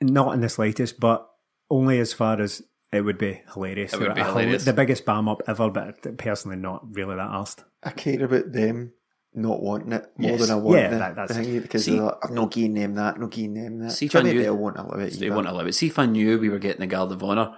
Not 0.00 0.34
in 0.34 0.40
the 0.40 0.48
slightest, 0.48 1.00
but 1.00 1.28
only 1.70 1.98
as 1.98 2.12
far 2.12 2.40
as 2.40 2.62
it 2.96 3.02
would 3.02 3.18
be 3.18 3.40
hilarious. 3.52 3.92
It 3.92 4.00
would 4.00 4.14
be 4.14 4.22
hilarious. 4.22 4.64
The 4.64 4.72
biggest 4.72 5.04
bam 5.04 5.28
up 5.28 5.42
ever, 5.46 5.70
but 5.70 6.18
personally 6.18 6.56
not 6.56 6.84
really 6.96 7.16
that 7.16 7.30
asked. 7.30 7.64
I 7.82 7.90
care 7.90 8.24
about 8.24 8.52
them 8.52 8.92
not 9.34 9.62
wanting 9.62 9.92
it 9.92 10.06
more 10.16 10.30
Yes. 10.32 10.40
than 10.40 10.50
I 10.50 10.54
want 10.60 10.78
Yeah, 10.78 10.88
the, 10.90 10.96
that- 10.98 11.14
that's- 11.16 11.36
the 11.36 11.44
thing 11.44 11.60
because 11.60 11.84
See- 11.84 11.92
they're 11.96 12.02
like, 12.04 12.14
I'm 12.24 12.34
not 12.34 12.50
giving 12.50 12.74
them 12.74 12.94
that, 12.94 13.20
not 13.20 13.30
giving 13.30 13.54
them 13.54 13.78
that. 13.80 13.90
See 13.92 14.06
if 14.06 14.16
I 14.16 14.22
knew- 14.22 14.42
they'll 14.42 14.56
want 14.56 14.76
to 14.76 14.82
allow 14.82 14.98
it. 14.98 15.10
They 15.12 15.26
either. 15.26 15.34
won't 15.34 15.46
allow 15.46 15.60
it. 15.66 15.72
See 15.74 15.86
if 15.88 15.98
I 15.98 16.06
knew 16.06 16.38
we 16.38 16.48
were 16.48 16.58
getting 16.58 16.80
the 16.80 16.86
guard 16.86 17.12
of 17.12 17.22
honour. 17.22 17.54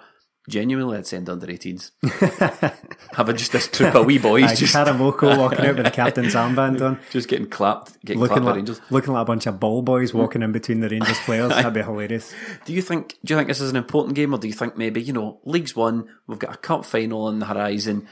Genuinely, 0.48 0.96
I'd 0.96 1.06
send 1.06 1.28
under 1.28 1.46
18s. 1.46 1.90
Having 3.12 3.36
just 3.36 3.52
this 3.52 3.68
troop 3.68 3.94
of 3.94 4.06
wee 4.06 4.16
boys 4.16 4.44
Aye, 4.44 4.54
just, 4.54 4.74
Karamoko 4.74 5.36
walking 5.36 5.66
out 5.66 5.76
with 5.76 5.84
the 5.84 5.90
captain's 5.90 6.34
armband 6.34 6.80
on. 6.80 6.98
just 7.10 7.28
getting 7.28 7.48
clapped, 7.48 8.02
getting 8.02 8.18
Looking 8.18 8.36
clapped 8.36 8.44
by 8.44 8.50
like, 8.50 8.56
Rangers. 8.56 8.80
looking 8.90 9.12
like 9.12 9.22
a 9.22 9.24
bunch 9.26 9.46
of 9.46 9.60
ball 9.60 9.82
boys 9.82 10.14
walking 10.14 10.42
in 10.42 10.50
between 10.50 10.80
the 10.80 10.88
Rangers 10.88 11.18
players. 11.20 11.50
That'd 11.50 11.74
be 11.74 11.82
hilarious. 11.82 12.32
Do 12.64 12.72
you 12.72 12.80
think? 12.80 13.18
Do 13.22 13.34
you 13.34 13.38
think 13.38 13.48
this 13.48 13.60
is 13.60 13.68
an 13.68 13.76
important 13.76 14.16
game, 14.16 14.32
or 14.32 14.38
do 14.38 14.48
you 14.48 14.54
think 14.54 14.78
maybe 14.78 15.02
you 15.02 15.12
know, 15.12 15.38
league's 15.44 15.76
won, 15.76 16.08
we've 16.26 16.38
got 16.38 16.54
a 16.54 16.58
cup 16.58 16.86
final 16.86 17.26
on 17.26 17.40
the 17.40 17.46
horizon? 17.46 18.08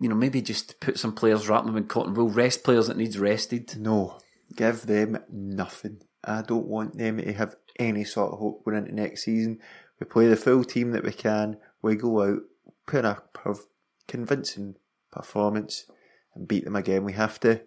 You 0.00 0.10
know, 0.10 0.14
maybe 0.14 0.42
just 0.42 0.78
put 0.80 0.98
some 0.98 1.14
players, 1.14 1.48
wrap 1.48 1.64
them 1.64 1.76
in 1.76 1.84
cotton 1.84 2.12
wool, 2.12 2.28
rest 2.28 2.64
players 2.64 2.88
that 2.88 2.98
needs 2.98 3.18
rested. 3.18 3.78
No, 3.78 4.18
give 4.54 4.82
them 4.82 5.18
nothing. 5.32 6.02
I 6.22 6.42
don't 6.42 6.66
want 6.66 6.98
them 6.98 7.16
to 7.18 7.32
have 7.32 7.56
any 7.78 8.04
sort 8.04 8.32
of 8.32 8.38
hope 8.38 8.64
going 8.64 8.76
into 8.76 8.94
next 8.94 9.24
season. 9.24 9.60
We 10.04 10.10
play 10.10 10.26
the 10.28 10.36
full 10.36 10.64
team 10.64 10.90
that 10.90 11.02
we 11.02 11.12
can. 11.12 11.56
We 11.80 11.96
go 11.96 12.22
out, 12.22 12.40
put 12.86 13.00
in 13.00 13.04
a 13.06 13.22
perv- 13.32 13.66
convincing 14.06 14.76
performance, 15.10 15.86
and 16.34 16.46
beat 16.46 16.64
them 16.64 16.76
again. 16.76 17.04
We 17.04 17.14
have 17.14 17.40
to 17.40 17.62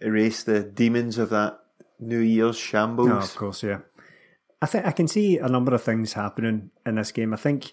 erase 0.00 0.44
the 0.44 0.62
demons 0.62 1.18
of 1.18 1.30
that 1.30 1.58
New 1.98 2.20
Year's 2.20 2.56
shambles. 2.56 3.08
No, 3.08 3.16
of 3.16 3.34
course, 3.34 3.64
yeah. 3.64 3.80
I 4.62 4.66
think 4.66 4.86
I 4.86 4.92
can 4.92 5.08
see 5.08 5.38
a 5.38 5.48
number 5.48 5.74
of 5.74 5.82
things 5.82 6.12
happening 6.12 6.70
in 6.84 6.94
this 6.94 7.10
game. 7.10 7.34
I 7.34 7.36
think 7.36 7.72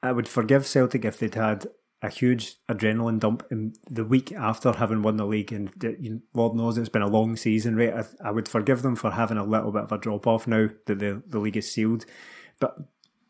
I 0.00 0.12
would 0.12 0.28
forgive 0.28 0.64
Celtic 0.64 1.04
if 1.04 1.18
they'd 1.18 1.34
had 1.34 1.66
a 2.02 2.08
huge 2.08 2.56
adrenaline 2.68 3.18
dump 3.18 3.44
in 3.50 3.74
the 3.90 4.04
week 4.04 4.30
after 4.30 4.72
having 4.72 5.02
won 5.02 5.16
the 5.16 5.26
league, 5.26 5.52
and 5.52 6.22
Lord 6.34 6.54
knows 6.54 6.78
it's 6.78 6.88
been 6.88 7.02
a 7.02 7.08
long 7.08 7.34
season, 7.34 7.74
right? 7.74 7.94
I, 7.94 8.28
I 8.28 8.30
would 8.30 8.46
forgive 8.48 8.82
them 8.82 8.94
for 8.94 9.10
having 9.10 9.38
a 9.38 9.44
little 9.44 9.72
bit 9.72 9.82
of 9.82 9.92
a 9.92 9.98
drop 9.98 10.28
off 10.28 10.46
now 10.46 10.68
that 10.86 11.00
the 11.00 11.20
the 11.26 11.40
league 11.40 11.56
is 11.56 11.72
sealed, 11.72 12.04
but. 12.62 12.76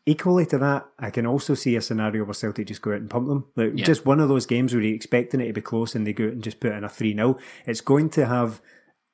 Equally 0.05 0.45
to 0.47 0.57
that, 0.57 0.85
I 0.99 1.09
can 1.11 1.25
also 1.25 1.53
see 1.53 1.77
a 1.77 1.81
scenario 1.81 2.25
where 2.25 2.33
Celtic 2.33 2.67
just 2.67 2.81
go 2.81 2.91
out 2.91 2.97
and 2.97 3.09
pump 3.09 3.29
them. 3.29 3.45
Like 3.55 3.71
Yeah. 3.77 3.85
just 3.85 4.05
one 4.05 4.19
of 4.19 4.27
those 4.27 4.45
games 4.45 4.73
where 4.73 4.83
you're 4.83 4.93
expecting 4.93 5.39
it 5.39 5.47
to 5.47 5.53
be 5.53 5.61
close 5.61 5.95
and 5.95 6.05
they 6.05 6.11
go 6.11 6.25
out 6.25 6.33
and 6.33 6.43
just 6.43 6.59
put 6.59 6.73
in 6.73 6.83
a 6.83 6.89
3 6.89 7.13
0. 7.15 7.37
It's 7.65 7.79
going 7.79 8.09
to 8.09 8.25
have 8.25 8.59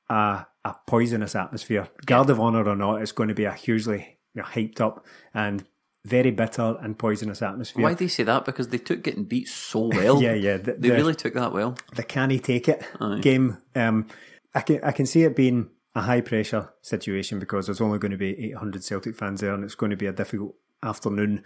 a, 0.09 0.47
a 0.65 0.75
poisonous 0.87 1.35
atmosphere. 1.35 1.89
Guard 2.07 2.31
of 2.31 2.39
honour 2.39 2.67
or 2.67 2.75
not, 2.75 3.03
it's 3.03 3.11
going 3.11 3.29
to 3.29 3.35
be 3.35 3.45
a 3.45 3.53
hugely 3.53 4.17
you 4.33 4.41
know, 4.41 4.47
hyped 4.47 4.81
up 4.81 5.05
and 5.31 5.63
very 6.07 6.31
bitter 6.31 6.75
and 6.81 6.97
poisonous 6.97 7.43
atmosphere. 7.43 7.83
Why 7.83 7.93
do 7.93 8.05
you 8.05 8.09
say 8.09 8.23
that? 8.23 8.45
Because 8.45 8.69
they 8.69 8.79
took 8.79 9.03
getting 9.03 9.25
beat 9.25 9.47
so 9.47 9.81
well. 9.93 10.19
Yeah, 10.19 10.33
yeah, 10.33 10.57
the- 10.57 10.73
they 10.73 10.89
the- 10.89 10.95
really 10.95 11.13
took 11.13 11.35
that 11.35 11.53
well. 11.53 11.77
the 11.95 12.01
can 12.01 12.31
he 12.31 12.39
take 12.39 12.67
it 12.67 12.83
game. 13.21 13.59
Um, 13.75 14.07
I 14.55 14.61
can 14.61 14.83
I 14.83 14.91
can 14.91 15.05
see 15.05 15.21
it 15.21 15.35
being 15.35 15.69
a 15.95 16.01
high 16.01 16.21
pressure 16.21 16.73
situation 16.81 17.39
because 17.39 17.65
there's 17.65 17.81
only 17.81 17.99
going 17.99 18.11
to 18.11 18.17
be 18.17 18.51
800 18.51 18.83
Celtic 18.83 19.15
fans 19.15 19.41
there, 19.41 19.53
and 19.53 19.63
it's 19.63 19.75
going 19.75 19.89
to 19.89 19.97
be 19.97 20.05
a 20.05 20.13
difficult 20.13 20.55
afternoon. 20.83 21.43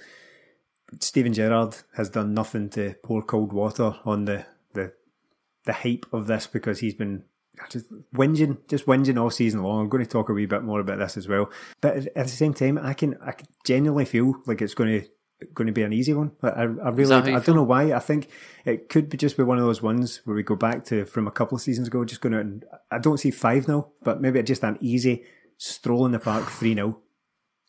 Steven 0.99 1.33
Gerrard 1.33 1.77
has 1.95 2.09
done 2.09 2.33
nothing 2.33 2.69
to 2.71 2.95
pour 3.03 3.21
cold 3.21 3.53
water 3.53 3.95
on 4.05 4.25
the 4.25 4.45
the 4.73 4.93
the 5.65 5.73
hype 5.73 6.05
of 6.11 6.27
this 6.27 6.45
because 6.45 6.79
he's 6.79 6.93
been 6.93 7.23
just 7.69 7.85
whinging, 8.13 8.57
just 8.67 8.85
whinging 8.85 9.19
all 9.19 9.29
season 9.29 9.63
long. 9.63 9.81
I'm 9.81 9.89
going 9.89 10.03
to 10.03 10.09
talk 10.09 10.29
a 10.29 10.33
wee 10.33 10.45
bit 10.45 10.63
more 10.63 10.79
about 10.79 10.99
this 10.99 11.17
as 11.17 11.27
well. 11.27 11.49
But 11.81 11.97
at 11.97 12.25
the 12.25 12.27
same 12.27 12.53
time, 12.53 12.77
I 12.77 12.93
can 12.93 13.17
I 13.21 13.31
can 13.31 13.47
genuinely 13.63 14.05
feel 14.05 14.35
like 14.45 14.61
it's 14.61 14.73
going 14.73 15.01
to 15.01 15.07
going 15.53 15.67
to 15.67 15.73
be 15.73 15.83
an 15.83 15.93
easy 15.93 16.13
one. 16.13 16.31
I, 16.41 16.47
I 16.49 16.63
really, 16.89 17.15
I 17.15 17.39
don't 17.39 17.55
know 17.55 17.63
why. 17.63 17.93
I 17.93 17.99
think 17.99 18.29
it 18.65 18.89
could 18.89 19.09
be 19.09 19.17
just 19.17 19.37
be 19.37 19.43
one 19.43 19.57
of 19.57 19.65
those 19.65 19.81
ones 19.81 20.21
where 20.25 20.35
we 20.35 20.43
go 20.43 20.55
back 20.55 20.85
to 20.85 21.05
from 21.05 21.27
a 21.27 21.31
couple 21.31 21.55
of 21.55 21.61
seasons 21.61 21.87
ago. 21.87 22.05
Just 22.05 22.21
going 22.21 22.33
to, 22.33 22.67
I 22.91 22.99
don't 22.99 23.19
see 23.19 23.31
five 23.31 23.67
now, 23.67 23.89
but 24.03 24.21
maybe 24.21 24.41
just 24.43 24.63
an 24.63 24.77
easy 24.81 25.23
stroll 25.57 26.05
in 26.05 26.11
the 26.11 26.19
park 26.19 26.49
three 26.49 26.73
0 26.73 26.99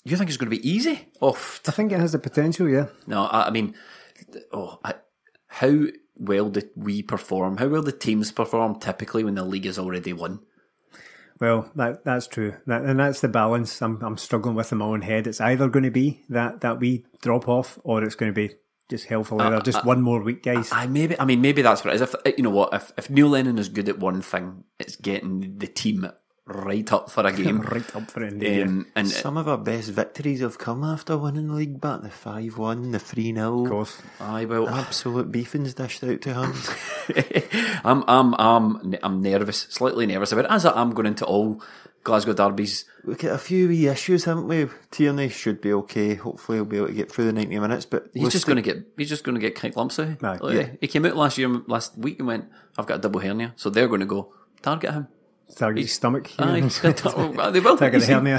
You 0.05 0.16
think 0.16 0.31
it's 0.31 0.37
going 0.37 0.51
to 0.51 0.57
be 0.57 0.68
easy? 0.68 1.09
Oh, 1.20 1.33
I 1.33 1.70
think 1.70 1.93
it 1.93 2.01
has 2.01 2.12
the 2.12 2.18
potential. 2.18 2.68
Yeah. 2.68 2.87
No, 3.07 3.25
I, 3.25 3.49
I 3.49 3.51
mean, 3.51 3.75
oh, 4.53 4.79
I, 4.85 4.95
how 5.47 5.87
well 6.16 6.49
did 6.49 6.70
we 6.77 7.03
perform? 7.03 7.59
How 7.59 7.68
well 7.68 7.83
the 7.83 7.93
teams 7.93 8.33
perform 8.33 8.79
typically 8.79 9.25
when 9.25 9.35
the 9.35 9.45
league 9.45 9.66
is 9.66 9.79
already 9.79 10.12
won? 10.12 10.41
Well, 11.45 11.70
that 11.74 12.05
that's 12.07 12.26
true, 12.26 12.55
that, 12.66 12.84
and 12.84 12.99
that's 12.99 13.20
the 13.20 13.28
balance 13.28 13.82
I'm 13.82 14.01
I'm 14.01 14.16
struggling 14.16 14.55
with 14.55 14.72
in 14.72 14.78
my 14.78 14.86
own 14.86 15.03
head. 15.03 15.26
It's 15.26 15.42
either 15.42 15.68
going 15.68 15.82
to 15.82 15.90
be 15.90 16.22
that 16.30 16.62
that 16.62 16.80
we 16.80 17.05
drop 17.20 17.49
off, 17.51 17.78
or 17.84 18.03
it's 18.03 18.14
going 18.14 18.32
to 18.32 18.34
be 18.34 18.55
just 18.88 19.09
hell 19.09 19.24
for 19.24 19.34
leather. 19.36 19.57
Uh, 19.57 19.61
just 19.61 19.80
uh, 19.80 19.82
one 19.82 20.01
more 20.01 20.22
week, 20.22 20.42
guys. 20.42 20.72
I, 20.72 20.84
I, 20.84 20.86
maybe 20.86 21.20
I 21.20 21.26
mean 21.26 21.42
maybe 21.42 21.61
that's 21.61 21.84
what 21.84 21.92
it 21.92 22.01
is. 22.01 22.14
If 22.24 22.38
you 22.38 22.45
know 22.45 22.49
what, 22.49 22.72
if 22.72 22.92
if 22.97 23.11
Neil 23.11 23.28
Lennon 23.28 23.59
is 23.59 23.68
good 23.68 23.90
at 23.90 23.99
one 23.99 24.22
thing, 24.22 24.64
it's 24.78 24.97
getting 24.97 25.59
the 25.59 25.66
team 25.66 26.11
right 26.47 26.92
up 26.92 27.11
for 27.11 27.26
a 27.26 27.32
game. 27.36 27.61
right 27.61 27.97
up 27.97 28.11
for 28.11 28.24
a 28.24 28.30
game. 28.30 28.68
Um, 28.68 28.86
and 28.95 29.09
some 29.09 29.36
of 29.36 29.49
our 29.49 29.59
best 29.59 29.90
victories 29.90 30.40
have 30.40 30.59
come 30.59 30.84
after 30.84 31.16
winning 31.16 31.49
the 31.49 31.55
league 31.55 31.80
back 31.80 32.03
the 32.03 32.11
5 32.11 32.59
1, 32.59 32.90
the 32.92 32.99
3 32.99 33.34
0. 33.34 33.64
Of 33.64 33.70
course. 33.70 34.03
Aye, 34.20 34.45
well. 34.45 34.68
Absolute 34.68 35.32
beefings 35.32 35.74
dished 35.74 36.05
out 36.05 36.20
to 36.22 36.34
Hans. 36.34 36.70
I'm, 37.84 38.05
I'm, 38.09 38.34
I'm, 38.34 38.95
I'm 39.03 39.22
nervous, 39.22 39.66
slightly 39.70 40.07
nervous 40.07 40.32
about 40.32 40.47
it, 40.47 40.51
as 40.51 40.64
I'm 40.64 40.90
going 40.90 41.07
into 41.07 41.24
all 41.24 41.62
Glasgow 42.03 42.34
derbies. 42.34 42.84
We've 43.05 43.16
got 43.18 43.32
a 43.32 43.38
few 43.38 43.68
wee 43.68 43.88
issues, 43.88 44.24
haven't 44.24 44.47
we? 44.47 44.66
Tierney 44.90 45.30
should 45.30 45.62
be 45.62 45.72
okay. 45.72 46.14
Hopefully, 46.14 46.59
he'll 46.59 46.66
be 46.66 46.76
able 46.76 46.88
to 46.88 46.92
get 46.92 47.11
through 47.11 47.24
the 47.24 47.32
90 47.32 47.59
minutes. 47.59 47.86
But 47.86 48.11
he's 48.12 48.32
just 48.32 48.47
going 48.47 48.57
to 48.57 48.62
get 48.62 48.86
he's 48.99 49.09
just 49.09 49.24
going 49.24 49.34
to 49.34 49.40
get 49.40 49.55
kicked 49.55 49.76
lumps 49.76 49.99
out. 49.99 50.20
Like, 50.20 50.42
yeah. 50.42 50.68
He 50.82 50.86
came 50.86 51.07
out 51.07 51.16
last 51.16 51.38
year, 51.38 51.49
last 51.66 51.97
week, 51.97 52.18
and 52.18 52.28
went, 52.28 52.51
"I've 52.76 52.86
got 52.86 52.99
a 52.99 53.01
double 53.01 53.20
hernia," 53.20 53.55
so 53.57 53.70
they're 53.70 53.88
going 53.88 54.01
to 54.01 54.07
go 54.07 54.34
target 54.61 54.92
him 54.92 55.09
target 55.55 55.82
his 55.82 55.92
stomach. 55.92 56.30
Aye, 56.38 56.61
they 56.61 57.61
will. 57.61 57.76
Target 57.76 58.00
the 58.02 58.07
hernia. 58.07 58.36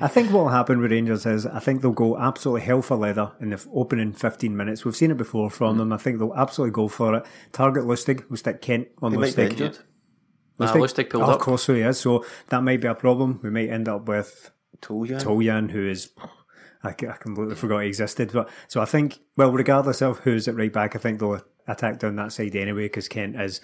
I 0.00 0.08
think 0.08 0.30
what 0.30 0.44
will 0.44 0.48
happen 0.48 0.80
with 0.80 0.90
Rangers 0.90 1.26
is 1.26 1.46
I 1.46 1.60
think 1.60 1.82
they'll 1.82 1.92
go 1.92 2.18
absolutely 2.18 2.62
hell 2.62 2.82
for 2.82 2.96
leather 2.96 3.32
in 3.40 3.50
the 3.50 3.66
opening 3.72 4.12
15 4.12 4.56
minutes. 4.56 4.84
We've 4.84 4.96
seen 4.96 5.10
it 5.10 5.16
before 5.16 5.50
from 5.50 5.76
mm. 5.76 5.78
them. 5.78 5.92
I 5.92 5.96
think 5.96 6.18
they'll 6.18 6.34
absolutely 6.34 6.72
go 6.72 6.88
for 6.88 7.14
it. 7.16 7.26
Target 7.52 7.84
Lustig. 7.84 8.28
We'll 8.28 8.36
stick 8.36 8.60
Kent 8.60 8.88
on 9.00 9.12
he 9.12 9.18
Lustig. 9.18 9.52
Lustig. 9.52 9.82
Nah, 10.58 10.72
Lustig 10.72 11.10
pulled 11.10 11.24
oh, 11.24 11.26
up. 11.26 11.36
Of 11.36 11.40
course, 11.40 11.64
so 11.64 11.74
he 11.74 11.82
is. 11.82 12.00
So 12.00 12.24
that 12.48 12.62
might 12.62 12.80
be 12.80 12.88
a 12.88 12.94
problem. 12.94 13.40
We 13.42 13.50
might 13.50 13.68
end 13.68 13.88
up 13.88 14.08
with 14.08 14.50
Toljan, 14.80 15.22
Toljan 15.22 15.70
who 15.70 15.88
is 15.88 16.10
I, 16.82 16.92
completely 16.92 17.56
forgot 17.56 17.80
he 17.80 17.88
existed. 17.88 18.32
But 18.32 18.48
so 18.68 18.80
I 18.80 18.84
think, 18.84 19.18
well, 19.36 19.52
regardless 19.52 20.02
of 20.02 20.20
who's 20.20 20.48
at 20.48 20.56
right 20.56 20.72
back, 20.72 20.96
I 20.96 20.98
think 20.98 21.20
they'll 21.20 21.42
attack 21.68 21.98
down 21.98 22.16
that 22.16 22.32
side 22.32 22.54
anyway 22.54 22.84
because 22.84 23.08
Kent 23.08 23.40
is 23.40 23.60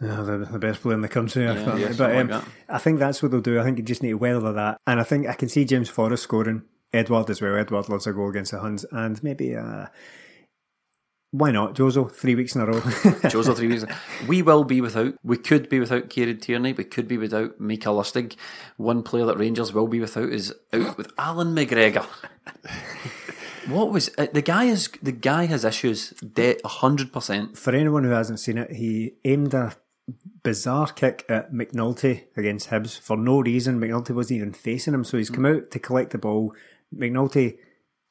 yeah, 0.00 0.22
the, 0.22 0.48
the 0.50 0.58
best 0.58 0.82
player 0.82 0.94
in 0.94 1.00
the 1.00 1.08
country. 1.08 1.44
Yeah, 1.44 1.76
yeah, 1.76 1.92
but 1.96 2.14
um, 2.14 2.28
like 2.28 2.44
I 2.68 2.78
think 2.78 2.98
that's 2.98 3.22
what 3.22 3.32
they'll 3.32 3.40
do. 3.40 3.60
I 3.60 3.64
think 3.64 3.78
you 3.78 3.84
just 3.84 4.02
need 4.02 4.10
to 4.10 4.18
weather 4.18 4.52
that. 4.52 4.80
And 4.86 5.00
I 5.00 5.02
think 5.02 5.26
I 5.26 5.34
can 5.34 5.48
see 5.48 5.64
James 5.64 5.88
Forrest 5.88 6.22
scoring. 6.22 6.62
Edouard 6.92 7.28
as 7.30 7.42
well. 7.42 7.56
Edouard 7.56 7.88
loves 7.88 8.06
a 8.06 8.12
goal 8.12 8.30
against 8.30 8.52
the 8.52 8.60
Huns. 8.60 8.84
And 8.92 9.22
maybe, 9.22 9.54
uh, 9.54 9.86
why 11.32 11.50
not? 11.50 11.74
Jozo, 11.74 12.10
three 12.10 12.34
weeks 12.34 12.54
in 12.54 12.62
a 12.62 12.66
row. 12.66 12.80
Jozo, 12.80 13.54
three 13.54 13.68
weeks. 13.68 13.84
We 14.26 14.40
will 14.40 14.64
be 14.64 14.80
without, 14.80 15.14
we 15.22 15.36
could 15.36 15.68
be 15.68 15.80
without 15.80 16.08
Kieran 16.08 16.40
Tierney. 16.40 16.72
We 16.72 16.84
could 16.84 17.06
be 17.06 17.18
without 17.18 17.60
Micah 17.60 17.90
Lustig. 17.90 18.36
One 18.76 19.02
player 19.02 19.26
that 19.26 19.36
Rangers 19.36 19.74
will 19.74 19.88
be 19.88 20.00
without 20.00 20.30
is 20.30 20.54
out 20.72 20.96
with 20.96 21.12
Allan 21.18 21.54
McGregor. 21.54 22.06
What 23.68 23.90
was 23.90 24.10
uh, 24.16 24.28
the 24.32 24.40
guy? 24.40 24.64
Is 24.64 24.88
the 25.02 25.12
guy 25.12 25.44
has 25.44 25.62
issues? 25.62 26.10
Debt 26.20 26.64
hundred 26.64 27.12
percent. 27.12 27.58
For 27.58 27.74
anyone 27.74 28.02
who 28.02 28.10
hasn't 28.10 28.40
seen 28.40 28.56
it, 28.56 28.70
he 28.70 29.12
aimed 29.26 29.52
a 29.52 29.76
bizarre 30.42 30.88
kick 30.88 31.24
at 31.28 31.52
McNulty 31.52 32.24
against 32.36 32.70
Hibs 32.70 32.98
for 32.98 33.16
no 33.16 33.40
reason. 33.40 33.80
McNulty 33.80 34.10
wasn't 34.10 34.38
even 34.38 34.52
facing 34.52 34.94
him, 34.94 35.04
so 35.04 35.16
he's 35.16 35.30
come 35.30 35.44
hmm. 35.44 35.56
out 35.56 35.70
to 35.70 35.78
collect 35.78 36.10
the 36.10 36.18
ball. 36.18 36.54
McNulty 36.94 37.58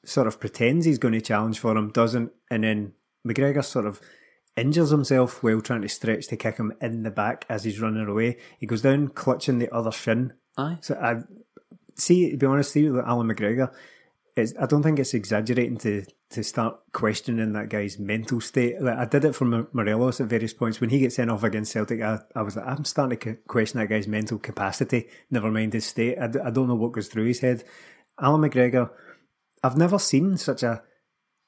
sort 0.05 0.27
of 0.27 0.39
pretends 0.39 0.85
he's 0.85 0.99
going 0.99 1.13
to 1.13 1.21
challenge 1.21 1.59
for 1.59 1.75
him, 1.75 1.91
doesn't, 1.91 2.31
and 2.49 2.63
then 2.63 2.93
McGregor 3.27 3.63
sort 3.63 3.85
of 3.85 4.01
injures 4.55 4.89
himself 4.89 5.43
while 5.43 5.61
trying 5.61 5.81
to 5.81 5.89
stretch 5.89 6.27
to 6.27 6.37
kick 6.37 6.57
him 6.57 6.73
in 6.81 7.03
the 7.03 7.11
back 7.11 7.45
as 7.49 7.63
he's 7.63 7.79
running 7.79 8.07
away. 8.07 8.37
He 8.59 8.65
goes 8.65 8.81
down 8.81 9.09
clutching 9.09 9.59
the 9.59 9.73
other 9.73 9.91
shin. 9.91 10.33
Aye. 10.57 10.77
So 10.81 10.95
I 10.95 11.23
see, 11.95 12.31
to 12.31 12.37
be 12.37 12.45
honest, 12.45 12.71
see 12.71 12.89
with 12.89 13.05
Allan 13.05 13.27
McGregor, 13.27 13.71
it's, 14.37 14.53
I 14.59 14.65
don't 14.65 14.83
think 14.83 14.99
it's 14.99 15.13
exaggerating 15.13 15.77
to 15.79 16.05
to 16.29 16.43
start 16.43 16.77
questioning 16.91 17.53
that 17.53 17.69
guy's 17.69 17.97
mental 17.97 18.41
state. 18.41 18.81
Like 18.81 18.97
I 18.97 19.05
did 19.05 19.23
it 19.23 19.35
for 19.35 19.45
Morelos 19.45 20.19
at 20.19 20.27
various 20.27 20.53
points 20.53 20.81
when 20.81 20.89
he 20.89 20.99
gets 20.99 21.15
sent 21.15 21.31
off 21.31 21.43
against 21.43 21.71
Celtic. 21.71 22.01
I, 22.01 22.19
I 22.35 22.41
was 22.41 22.57
like, 22.57 22.67
I'm 22.67 22.83
starting 22.83 23.17
to 23.19 23.35
question 23.47 23.79
that 23.79 23.87
guy's 23.87 24.07
mental 24.07 24.37
capacity. 24.37 25.07
Never 25.31 25.49
mind 25.49 25.73
his 25.73 25.85
state. 25.85 26.17
I, 26.17 26.25
I 26.25 26.49
don't 26.49 26.67
know 26.67 26.75
what 26.75 26.91
goes 26.91 27.07
through 27.07 27.25
his 27.25 27.39
head. 27.39 27.63
Allan 28.19 28.41
McGregor, 28.41 28.89
I've 29.63 29.77
never 29.77 29.99
seen 29.99 30.37
such 30.37 30.63
a 30.63 30.83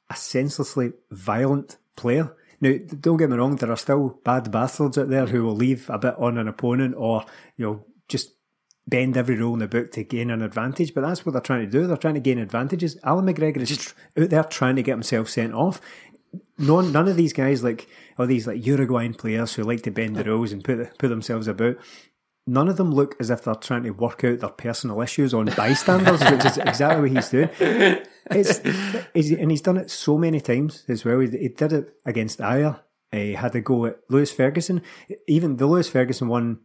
a 0.09 0.15
senselessly 0.15 0.93
violent 1.11 1.77
player. 1.95 2.35
Now, 2.61 2.73
don't 2.99 3.17
get 3.17 3.29
me 3.29 3.37
wrong, 3.37 3.55
there 3.55 3.71
are 3.71 3.77
still 3.77 4.19
bad 4.23 4.51
bastards 4.51 4.97
out 4.97 5.09
there 5.09 5.27
who 5.27 5.43
will 5.43 5.55
leave 5.55 5.89
a 5.89 5.97
bit 5.97 6.15
on 6.17 6.37
an 6.37 6.47
opponent 6.47 6.95
or, 6.97 7.25
you 7.55 7.65
know, 7.65 7.85
just 8.07 8.31
bend 8.89 9.15
every 9.15 9.35
rule 9.35 9.53
in 9.53 9.59
the 9.59 9.67
book 9.67 9.91
to 9.91 10.03
gain 10.03 10.31
an 10.31 10.41
advantage, 10.41 10.93
but 10.93 11.01
that's 11.01 11.25
what 11.25 11.33
they're 11.33 11.41
trying 11.41 11.65
to 11.65 11.71
do. 11.71 11.87
They're 11.87 11.97
trying 11.97 12.15
to 12.15 12.19
gain 12.19 12.39
advantages. 12.39 12.97
Allan 13.03 13.25
McGregor 13.25 13.57
is 13.57 13.69
just 13.69 13.93
out 14.17 14.29
there 14.29 14.43
trying 14.43 14.75
to 14.75 14.83
get 14.83 14.93
himself 14.93 15.29
sent 15.29 15.53
off. 15.53 15.79
None, 16.57 16.91
none 16.91 17.07
of 17.07 17.15
these 17.15 17.33
guys 17.33 17.63
like 17.63 17.87
all 18.17 18.27
these 18.27 18.45
like 18.45 18.65
Uruguayan 18.65 19.13
players 19.13 19.53
who 19.53 19.63
like 19.63 19.81
to 19.83 19.91
bend 19.91 20.15
the 20.15 20.23
rules 20.23 20.51
and 20.51 20.63
put 20.63 20.97
put 20.97 21.07
themselves 21.07 21.47
about. 21.47 21.77
None 22.45 22.67
of 22.67 22.77
them 22.77 22.91
look 22.91 23.15
as 23.19 23.29
if 23.29 23.43
they're 23.43 23.55
trying 23.55 23.83
to 23.83 23.91
work 23.91 24.23
out 24.23 24.39
their 24.39 24.49
personal 24.49 25.01
issues 25.01 25.33
on 25.33 25.45
bystanders, 25.45 26.19
which 26.31 26.45
is 26.45 26.57
exactly 26.57 27.01
what 27.01 27.11
he's 27.11 27.29
doing. 27.29 27.49
It's, 28.31 28.59
and 28.59 29.51
he's 29.51 29.61
done 29.61 29.77
it 29.77 29.89
so 29.89 30.17
many 30.17 30.39
times 30.41 30.83
as 30.87 31.05
well. 31.05 31.19
He, 31.19 31.27
he 31.29 31.49
did 31.49 31.73
it 31.73 31.93
against 32.05 32.39
Ajer. 32.39 32.79
He 33.11 33.33
had 33.33 33.55
a 33.55 33.61
go 33.61 33.85
at 33.85 33.99
Lewis 34.09 34.31
Ferguson. 34.31 34.81
Even 35.27 35.57
the 35.57 35.67
Lewis 35.67 35.89
Ferguson 35.89 36.27
one 36.27 36.59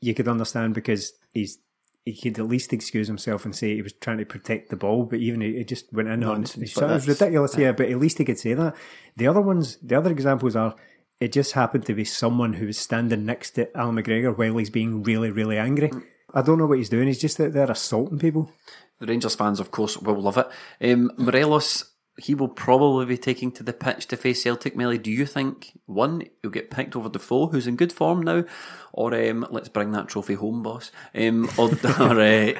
you 0.00 0.14
could 0.14 0.28
understand 0.28 0.74
because 0.74 1.12
he's 1.32 1.58
he 2.04 2.14
could 2.14 2.38
at 2.38 2.48
least 2.48 2.72
excuse 2.72 3.06
himself 3.06 3.44
and 3.44 3.54
say 3.54 3.74
he 3.74 3.82
was 3.82 3.92
trying 3.92 4.18
to 4.18 4.24
protect 4.24 4.70
the 4.70 4.76
ball, 4.76 5.04
but 5.04 5.18
even 5.18 5.42
he, 5.42 5.62
just 5.64 5.92
went 5.92 6.08
in 6.08 6.24
on 6.24 6.42
it. 6.42 6.56
It 6.56 6.76
was 6.76 7.06
ridiculous, 7.06 7.56
yeah, 7.58 7.72
but 7.72 7.90
at 7.90 7.98
least 7.98 8.18
he 8.18 8.24
could 8.24 8.38
say 8.38 8.54
that. 8.54 8.74
The 9.16 9.26
other 9.26 9.42
ones, 9.42 9.76
the 9.82 9.98
other 9.98 10.10
examples 10.10 10.56
are 10.56 10.74
it 11.20 11.32
just 11.32 11.52
happened 11.52 11.84
to 11.86 11.94
be 11.94 12.04
someone 12.04 12.54
who 12.54 12.66
was 12.66 12.78
standing 12.78 13.26
next 13.26 13.50
to 13.52 13.76
Al 13.76 13.92
McGregor 13.92 14.36
while 14.36 14.56
he's 14.56 14.70
being 14.70 15.02
really, 15.02 15.30
really 15.30 15.58
angry. 15.58 15.90
I 16.32 16.42
don't 16.42 16.58
know 16.58 16.66
what 16.66 16.78
he's 16.78 16.88
doing. 16.88 17.08
He's 17.08 17.20
just 17.20 17.38
out 17.40 17.52
there 17.52 17.70
assaulting 17.70 18.18
people. 18.18 18.50
The 18.98 19.06
Rangers 19.06 19.34
fans, 19.34 19.60
of 19.60 19.70
course, 19.70 19.98
will 19.98 20.20
love 20.20 20.38
it. 20.38 20.48
Um, 20.92 21.12
Morelos 21.18 21.89
he 22.20 22.34
will 22.34 22.48
probably 22.48 23.06
be 23.06 23.18
taking 23.18 23.50
to 23.52 23.62
the 23.62 23.72
pitch 23.72 24.06
to 24.08 24.16
face 24.16 24.42
Celtic. 24.42 24.76
Melly, 24.76 24.98
do 24.98 25.10
you 25.10 25.26
think 25.26 25.78
one 25.86 26.22
he'll 26.42 26.50
get 26.50 26.70
picked 26.70 26.96
over 26.96 27.08
Defoe, 27.08 27.48
who's 27.48 27.66
in 27.66 27.76
good 27.76 27.92
form 27.92 28.22
now, 28.22 28.44
or 28.92 29.14
um, 29.14 29.46
let's 29.50 29.68
bring 29.68 29.92
that 29.92 30.08
trophy 30.08 30.34
home, 30.34 30.62
boss? 30.62 30.90
Um, 31.14 31.48
or, 31.56 31.68
or 32.00 32.20
uh, 32.20 32.52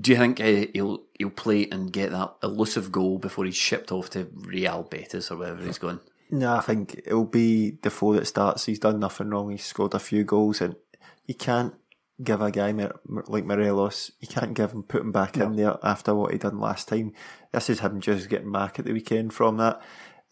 do 0.00 0.12
you 0.12 0.16
think 0.16 0.40
uh, 0.40 0.66
he'll 0.72 1.02
he'll 1.18 1.30
play 1.30 1.68
and 1.70 1.92
get 1.92 2.10
that 2.10 2.34
elusive 2.42 2.92
goal 2.92 3.18
before 3.18 3.44
he's 3.44 3.56
shipped 3.56 3.92
off 3.92 4.10
to 4.10 4.28
Real 4.34 4.84
Betis 4.84 5.30
or 5.30 5.36
wherever 5.36 5.62
he's 5.62 5.78
going? 5.78 6.00
No, 6.30 6.54
I 6.54 6.60
think 6.60 7.00
it'll 7.04 7.24
be 7.24 7.72
Defoe 7.82 8.14
that 8.14 8.26
starts. 8.26 8.66
He's 8.66 8.78
done 8.78 9.00
nothing 9.00 9.30
wrong. 9.30 9.50
He's 9.50 9.64
scored 9.64 9.94
a 9.94 9.98
few 9.98 10.22
goals, 10.24 10.60
and 10.60 10.76
he 11.24 11.34
can't 11.34 11.74
give 12.22 12.42
a 12.42 12.50
guy 12.50 12.72
like 13.06 13.44
Morelos, 13.44 14.12
you 14.20 14.28
can't 14.28 14.54
give 14.54 14.72
him, 14.72 14.82
put 14.82 15.02
him 15.02 15.12
back 15.12 15.36
no. 15.36 15.46
in 15.46 15.56
there 15.56 15.78
after 15.82 16.14
what 16.14 16.32
he 16.32 16.38
done 16.38 16.60
last 16.60 16.88
time. 16.88 17.12
This 17.52 17.70
is 17.70 17.80
him 17.80 18.00
just 18.00 18.28
getting 18.28 18.52
back 18.52 18.78
at 18.78 18.84
the 18.84 18.92
weekend 18.92 19.32
from 19.32 19.56
that. 19.56 19.80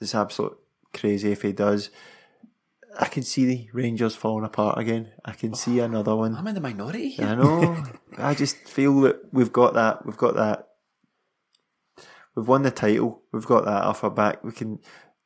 It's 0.00 0.14
absolute 0.14 0.58
crazy 0.92 1.32
if 1.32 1.42
he 1.42 1.52
does. 1.52 1.90
I 2.98 3.06
can 3.06 3.22
see 3.22 3.44
the 3.44 3.68
Rangers 3.72 4.16
falling 4.16 4.44
apart 4.44 4.78
again. 4.78 5.12
I 5.24 5.32
can 5.32 5.54
see 5.54 5.80
oh, 5.80 5.84
another 5.84 6.16
one. 6.16 6.34
I'm 6.34 6.46
in 6.46 6.54
the 6.54 6.60
minority. 6.60 7.16
I 7.18 7.34
know. 7.34 7.84
I 8.18 8.34
just 8.34 8.56
feel 8.56 9.00
that 9.02 9.32
we've 9.32 9.52
got 9.52 9.74
that. 9.74 10.04
We've 10.04 10.16
got 10.16 10.34
that. 10.34 10.68
We've 12.34 12.48
won 12.48 12.62
the 12.62 12.70
title. 12.70 13.22
We've 13.32 13.46
got 13.46 13.64
that 13.66 13.84
off 13.84 14.04
our 14.04 14.10
back. 14.10 14.42
We 14.42 14.52
can 14.52 14.80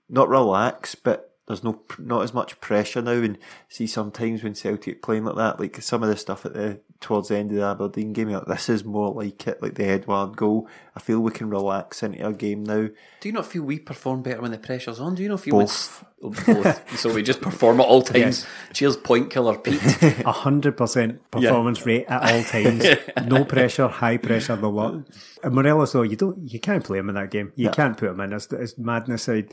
not 0.09 0.29
relax, 0.29 0.95
but 0.95 1.32
there's 1.53 1.64
no 1.64 1.80
not 1.98 2.22
as 2.22 2.34
much 2.34 2.61
pressure 2.61 3.03
now. 3.03 3.12
And 3.12 3.38
see 3.68 3.86
sometimes 3.86 4.42
when 4.42 4.55
Celtic 4.55 5.03
playing 5.03 5.24
like 5.24 5.36
that, 5.36 5.61
like 5.61 5.80
some 5.82 6.03
of 6.03 6.09
the 6.09 6.16
stuff 6.16 6.46
at 6.46 6.55
the 6.55 6.80
towards 7.00 7.28
the 7.28 7.36
end 7.36 7.50
of 7.50 7.59
the 7.59 7.64
Aberdeen 7.64 8.12
game, 8.12 8.30
like, 8.30 8.46
this 8.46 8.68
is 8.68 8.84
more 8.84 9.12
like 9.12 9.46
it, 9.46 9.61
like 9.61 9.74
the 9.74 9.84
Edouard 9.84 10.36
goal. 10.36 10.68
I 10.96 11.00
feel 11.00 11.20
we 11.20 11.32
can 11.32 11.50
relax 11.50 12.03
into 12.03 12.26
a 12.26 12.32
game 12.32 12.64
now. 12.64 12.88
Do 13.20 13.28
you 13.28 13.32
not 13.32 13.46
feel 13.46 13.62
we 13.62 13.78
perform 13.78 14.22
better 14.22 14.40
when 14.40 14.53
the 14.53 14.59
pressure's 14.59 15.00
on? 15.00 15.14
Do 15.14 15.22
you 15.22 15.28
not 15.28 15.40
feel 15.40 15.59
Both. 15.59 16.05
It's, 16.22 16.48
oh, 16.48 16.55
both. 16.55 16.98
so 16.98 17.12
we 17.12 17.22
just 17.22 17.40
perform 17.40 17.80
at 17.80 17.86
all 17.86 18.03
times. 18.03 18.44
Yes. 18.44 18.46
Cheers, 18.72 18.96
point 18.96 19.30
killer 19.30 19.59
Pete. 19.59 19.82
A 20.03 20.32
hundred 20.32 20.76
percent 20.76 21.30
performance 21.30 21.84
rate 21.84 22.07
at 22.09 22.32
all 22.32 22.42
times. 22.44 22.84
no 23.26 23.44
pressure, 23.44 23.88
high 23.88 24.16
pressure, 24.16 24.57
the 24.57 24.70
lot. 24.70 25.03
And 25.42 25.55
Morelos 25.55 25.92
though, 25.92 26.03
you 26.03 26.16
don't, 26.16 26.38
you 26.50 26.61
can't 26.61 26.84
play 26.84 26.98
him 26.98 27.09
in 27.09 27.16
that 27.16 27.30
game. 27.30 27.53
You 27.57 27.70
can't 27.70 27.96
put 27.96 28.11
him 28.11 28.20
in. 28.20 28.32
It's, 28.32 28.50
it's 28.53 28.78
madness. 28.78 29.28
I, 29.28 29.44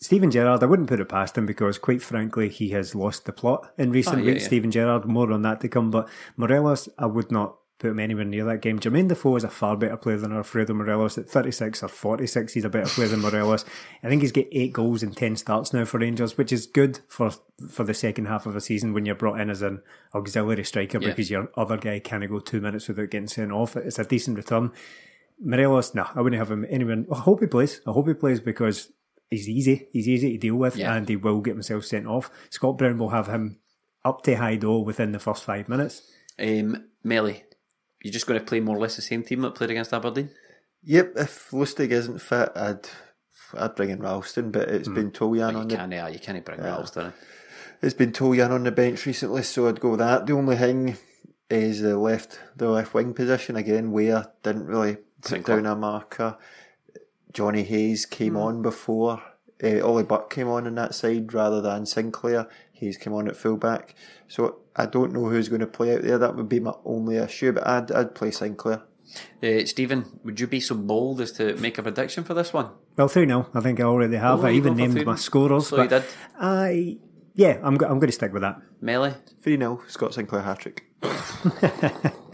Steven 0.00 0.30
Gerrard, 0.30 0.62
I 0.62 0.66
wouldn't 0.66 0.88
put 0.88 1.00
it 1.00 1.08
past 1.10 1.36
him 1.36 1.44
because, 1.44 1.76
quite 1.78 2.00
frankly, 2.02 2.48
he 2.48 2.70
has 2.70 2.94
lost 2.94 3.26
the 3.26 3.32
plot 3.32 3.70
in 3.76 3.90
recent 3.92 4.16
Oh, 4.16 4.20
yeah, 4.20 4.26
weeks. 4.32 4.42
yeah. 4.42 4.46
Steven 4.48 4.70
Gerrard, 4.70 5.04
more 5.04 5.30
on 5.30 5.42
that 5.42 5.60
to 5.60 5.68
come. 5.68 5.90
But 5.90 6.08
Morelos, 6.38 6.88
I 6.98 7.04
would 7.04 7.30
not 7.30 7.56
put 7.78 7.90
him 7.90 7.98
anywhere 8.00 8.24
near 8.24 8.44
that 8.44 8.62
game. 8.62 8.78
Jermaine 8.78 9.08
Defoe 9.08 9.36
is 9.36 9.44
a 9.44 9.48
far 9.50 9.76
better 9.76 9.98
player 9.98 10.16
than 10.16 10.32
Alfredo 10.32 10.72
Morelos. 10.72 11.18
At 11.18 11.28
36 11.28 11.82
or 11.82 11.88
46, 11.88 12.54
he's 12.54 12.64
a 12.64 12.70
better 12.70 12.88
player 12.88 13.08
than 13.08 13.20
Morelos. 13.20 13.66
I 14.02 14.08
think 14.08 14.22
he's 14.22 14.32
got 14.32 14.46
eight 14.52 14.72
goals 14.72 15.02
and 15.02 15.14
10 15.14 15.36
starts 15.36 15.72
now 15.74 15.84
for 15.84 15.98
Rangers, 15.98 16.36
which 16.38 16.52
is 16.52 16.66
good 16.66 17.00
for 17.06 17.30
for 17.68 17.84
the 17.84 17.92
second 17.94 18.24
half 18.24 18.46
of 18.46 18.56
a 18.56 18.60
season 18.62 18.94
when 18.94 19.04
you're 19.04 19.14
brought 19.14 19.38
in 19.38 19.50
as 19.50 19.60
an 19.60 19.82
auxiliary 20.14 20.64
striker 20.64 20.98
Yeah. 20.98 21.08
because 21.08 21.30
your 21.30 21.48
other 21.58 21.76
guy 21.76 21.98
can't 21.98 22.26
go 22.26 22.38
two 22.38 22.62
minutes 22.62 22.88
without 22.88 23.10
getting 23.10 23.28
sent 23.28 23.52
off. 23.52 23.76
It's 23.76 23.98
a 23.98 24.04
decent 24.04 24.38
return. 24.38 24.72
Morelos, 25.42 25.94
no, 25.94 26.06
I 26.14 26.22
wouldn't 26.22 26.38
have 26.38 26.50
him 26.50 26.66
anywhere. 26.70 27.04
I 27.12 27.16
hope 27.18 27.40
he 27.40 27.46
plays. 27.46 27.80
I 27.86 27.92
hope 27.92 28.08
he 28.08 28.14
plays 28.14 28.40
because 28.40 28.92
he's 29.30 29.48
easy. 29.48 29.88
He's 29.92 30.08
easy 30.08 30.32
to 30.32 30.38
deal 30.38 30.56
with 30.56 30.76
Yeah. 30.76 30.94
and 30.94 31.08
he 31.08 31.16
will 31.16 31.40
get 31.40 31.54
himself 31.54 31.84
sent 31.84 32.06
off. 32.06 32.30
Scott 32.50 32.76
Brown 32.78 32.98
will 32.98 33.10
have 33.10 33.28
him 33.28 33.58
up 34.04 34.22
to 34.24 34.34
high 34.36 34.56
door 34.56 34.84
within 34.84 35.12
the 35.12 35.18
first 35.18 35.44
five 35.44 35.68
minutes. 35.68 36.02
um, 36.38 36.84
Melly, 37.04 37.44
you're 38.02 38.12
just 38.12 38.26
going 38.26 38.40
to 38.40 38.44
play 38.46 38.60
more 38.60 38.76
or 38.76 38.80
less 38.80 38.96
the 38.96 39.02
same 39.02 39.22
team 39.22 39.42
that 39.42 39.54
played 39.54 39.70
against 39.70 39.92
Aberdeen? 39.92 40.30
Yep, 40.84 41.12
if 41.16 41.50
Lustig 41.50 41.90
isn't 41.90 42.20
fit, 42.20 42.50
I'd 42.56 42.88
I'd 43.58 43.74
bring 43.74 43.90
in 43.90 44.00
Ralston, 44.00 44.50
but 44.50 44.68
it's 44.68 44.88
been 44.88 45.10
Toljan 45.10 45.52
You 45.52 45.58
on 45.58 45.68
the 45.68 45.76
can't, 45.76 45.92
uh, 45.94 46.06
you 46.12 46.18
can't 46.18 46.44
bring 46.44 46.60
Ralston 46.60 47.06
in. 47.06 47.12
it's 47.82 47.94
been 47.94 48.12
Toljan 48.12 48.50
on 48.50 48.64
the 48.64 48.70
bench 48.72 49.04
recently, 49.06 49.42
so 49.42 49.68
I'd 49.68 49.80
go 49.80 49.90
with 49.90 49.98
that. 49.98 50.26
The 50.26 50.32
only 50.34 50.56
thing 50.56 50.96
is 51.50 51.80
the 51.82 51.98
left 51.98 52.38
the 52.56 52.68
left 52.68 52.94
wing 52.94 53.12
position 53.12 53.56
again. 53.56 53.90
Where 53.92 54.26
didn't 54.42 54.66
really 54.66 54.96
put 55.20 55.26
Sinclair. 55.30 55.56
down 55.60 55.66
a 55.66 55.76
marker. 55.76 56.38
Johnny 57.32 57.62
Hayes 57.62 58.06
came 58.06 58.36
on 58.36 58.62
before. 58.62 59.22
Uh, 59.62 59.80
Ollie 59.80 60.04
Burke 60.04 60.30
came 60.30 60.48
on 60.48 60.66
in 60.66 60.74
that 60.76 60.94
side 60.94 61.32
rather 61.34 61.60
than 61.60 61.86
Sinclair. 61.86 62.48
Hayes 62.72 62.96
came 62.96 63.12
on 63.12 63.28
at 63.28 63.36
fullback. 63.36 63.94
So 64.26 64.60
I 64.74 64.86
don't 64.86 65.12
know 65.12 65.26
who's 65.26 65.48
going 65.48 65.60
to 65.60 65.66
play 65.66 65.94
out 65.94 66.02
there. 66.02 66.18
That 66.18 66.34
would 66.36 66.48
be 66.48 66.60
my 66.60 66.72
only 66.84 67.16
issue. 67.16 67.52
But 67.52 67.66
I'd 67.66 67.92
I'd 67.92 68.14
play 68.14 68.30
Sinclair. 68.30 68.82
Uh, 69.42 69.64
Stephen, 69.66 70.20
would 70.24 70.38
you 70.40 70.46
be 70.46 70.60
so 70.60 70.74
bold 70.74 71.20
as 71.20 71.32
to 71.32 71.56
make 71.56 71.78
a 71.78 71.82
prediction 71.82 72.24
for 72.24 72.32
this 72.34 72.52
one? 72.52 72.70
Well, 72.96 73.08
3 73.08 73.26
0. 73.26 73.48
I 73.54 73.60
think 73.60 73.80
I 73.80 73.84
already 73.84 74.16
have. 74.16 74.40
Oh, 74.44 74.46
I 74.46 74.52
even 74.52 74.76
named 74.76 75.04
my 75.04 75.16
scorers. 75.16 75.68
So 75.68 75.82
you 75.82 75.88
but 75.88 76.02
did. 76.02 76.04
I, 76.38 76.98
yeah, 77.34 77.58
I'm, 77.62 77.76
go- 77.76 77.86
I'm 77.86 77.98
going 77.98 78.08
to 78.08 78.12
stick 78.12 78.32
with 78.32 78.42
that. 78.42 78.60
Melly? 78.80 79.14
Three 79.42 79.56
0 79.56 79.82
Scott 79.88 80.14
Sinclair 80.14 80.42
hat 80.42 80.60
trick. 80.60 80.84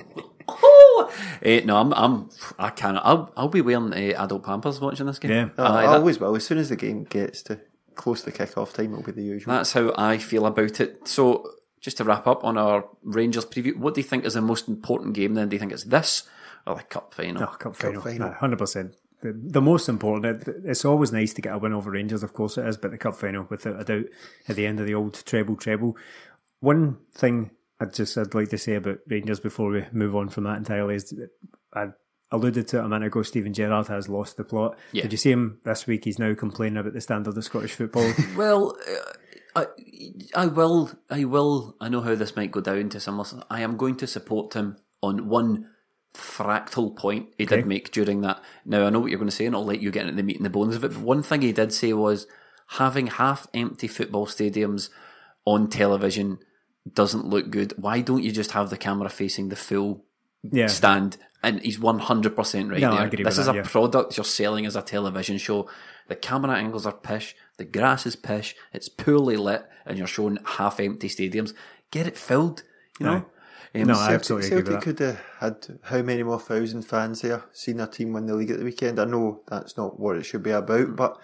Oh! 1.47 1.57
Uh, 1.57 1.61
no, 1.64 1.76
I'm, 1.76 1.92
I'm, 1.94 2.30
I 2.59 2.70
can't. 2.70 2.99
I'll, 3.03 3.32
I'll 3.36 3.49
be 3.49 3.61
wearing 3.61 3.92
uh, 3.92 4.22
adult 4.22 4.44
pampers 4.44 4.80
watching 4.80 5.07
this 5.07 5.18
game. 5.18 5.30
Yeah. 5.30 5.49
I, 5.59 5.62
Aye, 5.62 5.84
I 5.84 5.97
always 5.97 6.18
will. 6.18 6.34
As 6.36 6.44
soon 6.44 6.59
as 6.59 6.68
the 6.68 6.76
game 6.76 7.05
gets 7.05 7.42
to 7.42 7.61
close 7.94 8.22
to 8.22 8.32
kick 8.32 8.57
off 8.59 8.72
time, 8.72 8.92
it'll 8.92 9.03
be 9.03 9.12
the 9.12 9.22
usual. 9.22 9.55
That's 9.55 9.72
how 9.72 9.92
I 9.97 10.18
feel 10.18 10.47
about 10.47 10.80
it. 10.80 11.07
So, 11.09 11.51
just 11.80 11.99
to 11.99 12.05
wrap 12.05 12.26
up 12.26 12.44
on 12.44 12.59
our 12.59 12.88
Rangers 13.03 13.47
preview, 13.47 13.76
what 13.76 13.94
do 13.94 14.01
you 14.01 14.07
think 14.07 14.24
is 14.24 14.34
the 14.34 14.40
most 14.40 14.68
important 14.68 15.14
game 15.14 15.34
then? 15.34 15.49
Do 15.49 15.57
you 15.57 15.61
think 15.61 15.72
it's 15.72 15.84
this 15.84 16.24
or 16.66 16.76
the 16.76 16.82
cup 16.82 17.14
final? 17.14 17.42
Oh, 17.42 17.57
cup 17.59 17.76
final. 17.76 18.03
final. 18.03 18.30
100%. 18.30 18.94
The, 19.22 19.32
the 19.32 19.62
most 19.62 19.88
important, 19.88 20.47
it, 20.47 20.57
it's 20.64 20.84
always 20.84 21.12
nice 21.12 21.32
to 21.34 21.42
get 21.42 21.55
a 21.55 21.59
win 21.59 21.72
over 21.72 21.90
Rangers, 21.90 22.22
of 22.22 22.34
course 22.34 22.59
it 22.59 22.66
is, 22.66 22.76
but 22.76 22.90
the 22.90 22.99
cup 22.99 23.14
final, 23.14 23.47
without 23.49 23.80
a 23.80 23.84
doubt, 23.84 24.07
at 24.47 24.57
the 24.57 24.66
end 24.66 24.78
of 24.78 24.86
the 24.86 24.94
old 24.94 25.24
treble 25.24 25.57
treble. 25.57 25.97
One 26.61 26.99
thing 27.14 27.51
I'd 27.81 27.95
just 27.95 28.16
I'd 28.16 28.35
like 28.35 28.49
to 28.51 28.59
say 28.59 28.74
about 28.74 28.99
Rangers 29.07 29.41
before 29.41 29.70
we 29.70 29.85
move 29.93 30.16
on 30.16 30.29
from 30.29 30.45
that 30.45 30.57
entirely 30.59 30.95
is 30.95 31.11
that 31.11 31.29
I 31.74 31.89
alluded 32.33 32.66
to 32.68 32.79
it 32.79 32.85
a 32.85 32.89
minute 32.89 33.07
ago. 33.07 33.22
Steven 33.22 33.53
Gerrard 33.53 33.89
has 33.89 34.09
lost 34.09 34.37
the 34.37 34.45
plot. 34.45 34.77
Yeah. 34.93 35.03
Did 35.03 35.12
you 35.12 35.18
see 35.18 35.31
him 35.33 35.61
this 35.64 35.87
week? 35.87 36.05
He's 36.05 36.18
now 36.18 36.35
complaining 36.35 36.79
about 36.79 36.95
the 36.95 37.01
standard 37.01 37.37
of 37.37 37.45
Scottish 37.45 37.74
football. 37.74 38.11
Well, 38.37 38.77
uh, 38.89 39.12
I, 39.55 39.66
I 40.35 40.47
will, 40.47 40.91
I 41.11 41.24
will. 41.24 41.77
I 41.81 41.89
know 41.89 42.01
how 42.03 42.14
this 42.14 42.37
might 42.37 42.51
go 42.51 42.61
down 42.61 42.89
to 42.91 43.01
some 43.01 43.18
listeners. 43.18 43.45
I 43.51 43.61
am 43.62 43.77
going 43.77 43.97
to 43.97 44.07
support 44.07 44.53
him 44.55 44.77
on 45.03 45.29
one 45.29 45.68
fractal 46.14 46.97
point 46.97 47.29
he 47.39 47.45
Okay. 47.45 47.57
did 47.57 47.66
make 47.66 47.91
during 47.93 48.22
that. 48.22 48.41
Now 48.64 48.87
I 48.87 48.91
know 48.91 49.01
what 49.01 49.11
you're 49.11 49.18
going 49.18 49.31
to 49.31 49.37
say, 49.37 49.47
and 49.47 49.55
I'll 49.55 49.64
let 49.64 49.81
you 49.81 49.91
get 49.91 50.03
into 50.05 50.16
the 50.16 50.22
meat 50.22 50.37
and 50.37 50.45
the 50.45 50.51
bones 50.51 50.74
of 50.77 50.85
it. 50.85 50.93
But 50.93 51.01
one 51.01 51.22
thing 51.22 51.43
he 51.43 51.53
did 51.53 51.72
say 51.72 51.93
was 51.93 52.27
having 52.68 53.07
half 53.07 53.47
empty 53.55 53.87
football 53.87 54.27
stadiums 54.27 54.89
on 55.45 55.68
television 55.68 56.39
doesn't 56.95 57.26
look 57.26 57.51
good. 57.51 57.74
Why 57.76 58.01
don't 58.01 58.22
you 58.22 58.32
just 58.32 58.53
have 58.53 58.70
the 58.70 58.76
camera 58.76 59.09
facing 59.09 59.49
the 59.49 59.57
full 59.57 60.05
yeah. 60.43 60.68
stand, 60.68 61.16
and 61.43 61.61
he's 61.61 61.78
one 61.78 61.99
hundred 61.99 62.37
percent 62.37 62.70
right 62.70 62.80
No, 62.80 62.93
I 62.93 62.97
there. 62.99 63.07
agree 63.07 63.24
this 63.24 63.37
with 63.37 63.41
is 63.41 63.47
that, 63.47 63.55
a 63.55 63.59
yeah. 63.59 63.64
product 63.64 64.16
you're 64.16 64.24
selling 64.24 64.66
as 64.66 64.76
a 64.76 64.82
television 64.82 65.39
show. 65.39 65.68
The 66.09 66.14
camera 66.16 66.57
angles 66.57 66.87
are 66.87 66.93
pish, 66.93 67.34
the 67.57 67.64
grass 67.64 68.07
is 68.07 68.14
pish, 68.14 68.55
it's 68.72 68.89
poorly 68.89 69.37
lit, 69.37 69.66
and 69.84 69.99
you're 69.99 70.07
showing 70.07 70.39
half 70.45 70.78
empty 70.78 71.09
stadiums. 71.09 71.53
Get 71.91 72.07
it 72.07 72.16
filled, 72.16 72.62
you 73.01 73.07
know. 73.07 73.12
Um, 73.14 73.26
No, 73.74 73.95
so- 73.95 74.01
I 74.01 74.14
absolutely 74.14 74.47
agree 74.49 74.57
with 74.59 74.66
Celtic 74.66 74.97
that. 74.97 74.97
could 74.97 75.07
have 75.07 75.20
had 75.68 75.78
how 75.82 76.03
many 76.03 76.22
more 76.22 76.39
thousand 76.41 76.82
fans 76.82 77.20
there 77.22 77.43
seen 77.53 77.78
their 77.78 77.87
team 77.89 78.12
win 78.12 78.26
the 78.26 78.34
league 78.37 78.51
at 78.51 78.59
the 78.59 78.64
weekend. 78.64 78.99
I 79.01 79.05
know 79.05 79.43
that's 79.49 79.76
not 79.76 79.99
what 79.99 80.16
it 80.16 80.22
should 80.24 80.43
be 80.45 80.53
about, 80.53 80.95
but 80.97 81.18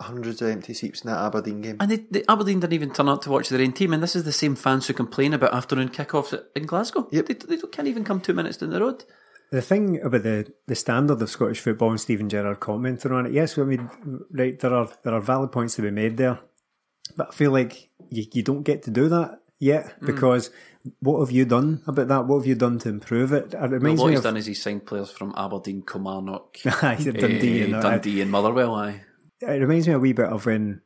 hundreds 0.00 0.40
of 0.42 0.48
empty 0.48 0.74
seats 0.74 1.02
in 1.02 1.10
that 1.10 1.18
Aberdeen 1.18 1.60
game. 1.60 1.76
and 1.80 1.90
they, 1.90 1.96
they, 2.10 2.24
Aberdeen 2.28 2.60
didn't 2.60 2.72
even 2.72 2.90
turn 2.92 3.08
out 3.08 3.22
to 3.22 3.30
watch 3.30 3.48
their 3.48 3.60
own 3.60 3.72
team, 3.72 3.92
and 3.92 4.02
this 4.02 4.16
is 4.16 4.24
the 4.24 4.32
same 4.32 4.56
fans 4.56 4.86
who 4.86 4.94
complain 4.94 5.34
about 5.34 5.52
afternoon 5.54 5.88
kickoffs 5.90 6.38
in 6.56 6.64
Glasgow. 6.66 7.08
Yep. 7.10 7.26
They, 7.26 7.34
they 7.34 7.56
can't 7.70 7.88
even 7.88 8.04
come 8.04 8.20
two 8.20 8.32
minutes 8.34 8.56
down 8.58 8.70
the 8.70 8.80
road. 8.80 9.04
The 9.52 9.60
thing 9.62 10.00
about 10.00 10.22
the, 10.22 10.52
the 10.66 10.74
standard 10.76 11.20
of 11.20 11.28
Scottish 11.28 11.58
football 11.60 11.90
and 11.90 12.00
Steven 12.00 12.28
Gerrard 12.28 12.60
commenting 12.60 13.10
on 13.12 13.26
it, 13.26 13.32
yes, 13.32 13.58
I 13.58 13.62
mean, 13.64 13.90
right, 14.30 14.58
there 14.58 14.72
are 14.72 14.88
there 15.02 15.12
are 15.12 15.20
valid 15.20 15.50
points 15.52 15.74
to 15.76 15.82
be 15.82 15.90
made 15.90 16.16
there, 16.16 16.38
but 17.16 17.28
I 17.30 17.34
feel 17.34 17.50
like 17.50 17.88
you, 18.08 18.24
you 18.32 18.42
don't 18.42 18.62
get 18.62 18.82
to 18.84 18.90
do 18.90 19.08
that 19.08 19.40
yet 19.58 19.92
Hmm. 19.98 20.06
because 20.06 20.50
what 21.00 21.18
have 21.20 21.30
you 21.30 21.44
done 21.44 21.82
about 21.86 22.08
that? 22.08 22.26
What 22.26 22.38
have 22.38 22.46
you 22.46 22.54
done 22.54 22.78
to 22.78 22.88
improve 22.88 23.32
it? 23.32 23.52
It 23.52 23.58
reminds 23.58 23.60
Well, 23.60 23.70
reminds 23.80 24.00
what 24.00 24.06
me 24.06 24.12
he's 24.12 24.18
of 24.20 24.24
done 24.24 24.36
is 24.38 24.46
he's 24.46 24.62
signed 24.62 24.86
players 24.86 25.10
from 25.10 25.34
Aberdeen, 25.36 25.82
Kilmarnock, 25.82 26.56
Dundee, 26.64 27.62
and. 27.64 27.82
Dundee 27.82 28.20
and 28.22 28.30
Motherwell. 28.30 28.74
Aye. 28.76 29.02
It 29.40 29.60
reminds 29.60 29.88
me 29.88 29.94
a 29.94 29.98
wee 29.98 30.12
bit 30.12 30.26
of 30.26 30.46
when 30.46 30.82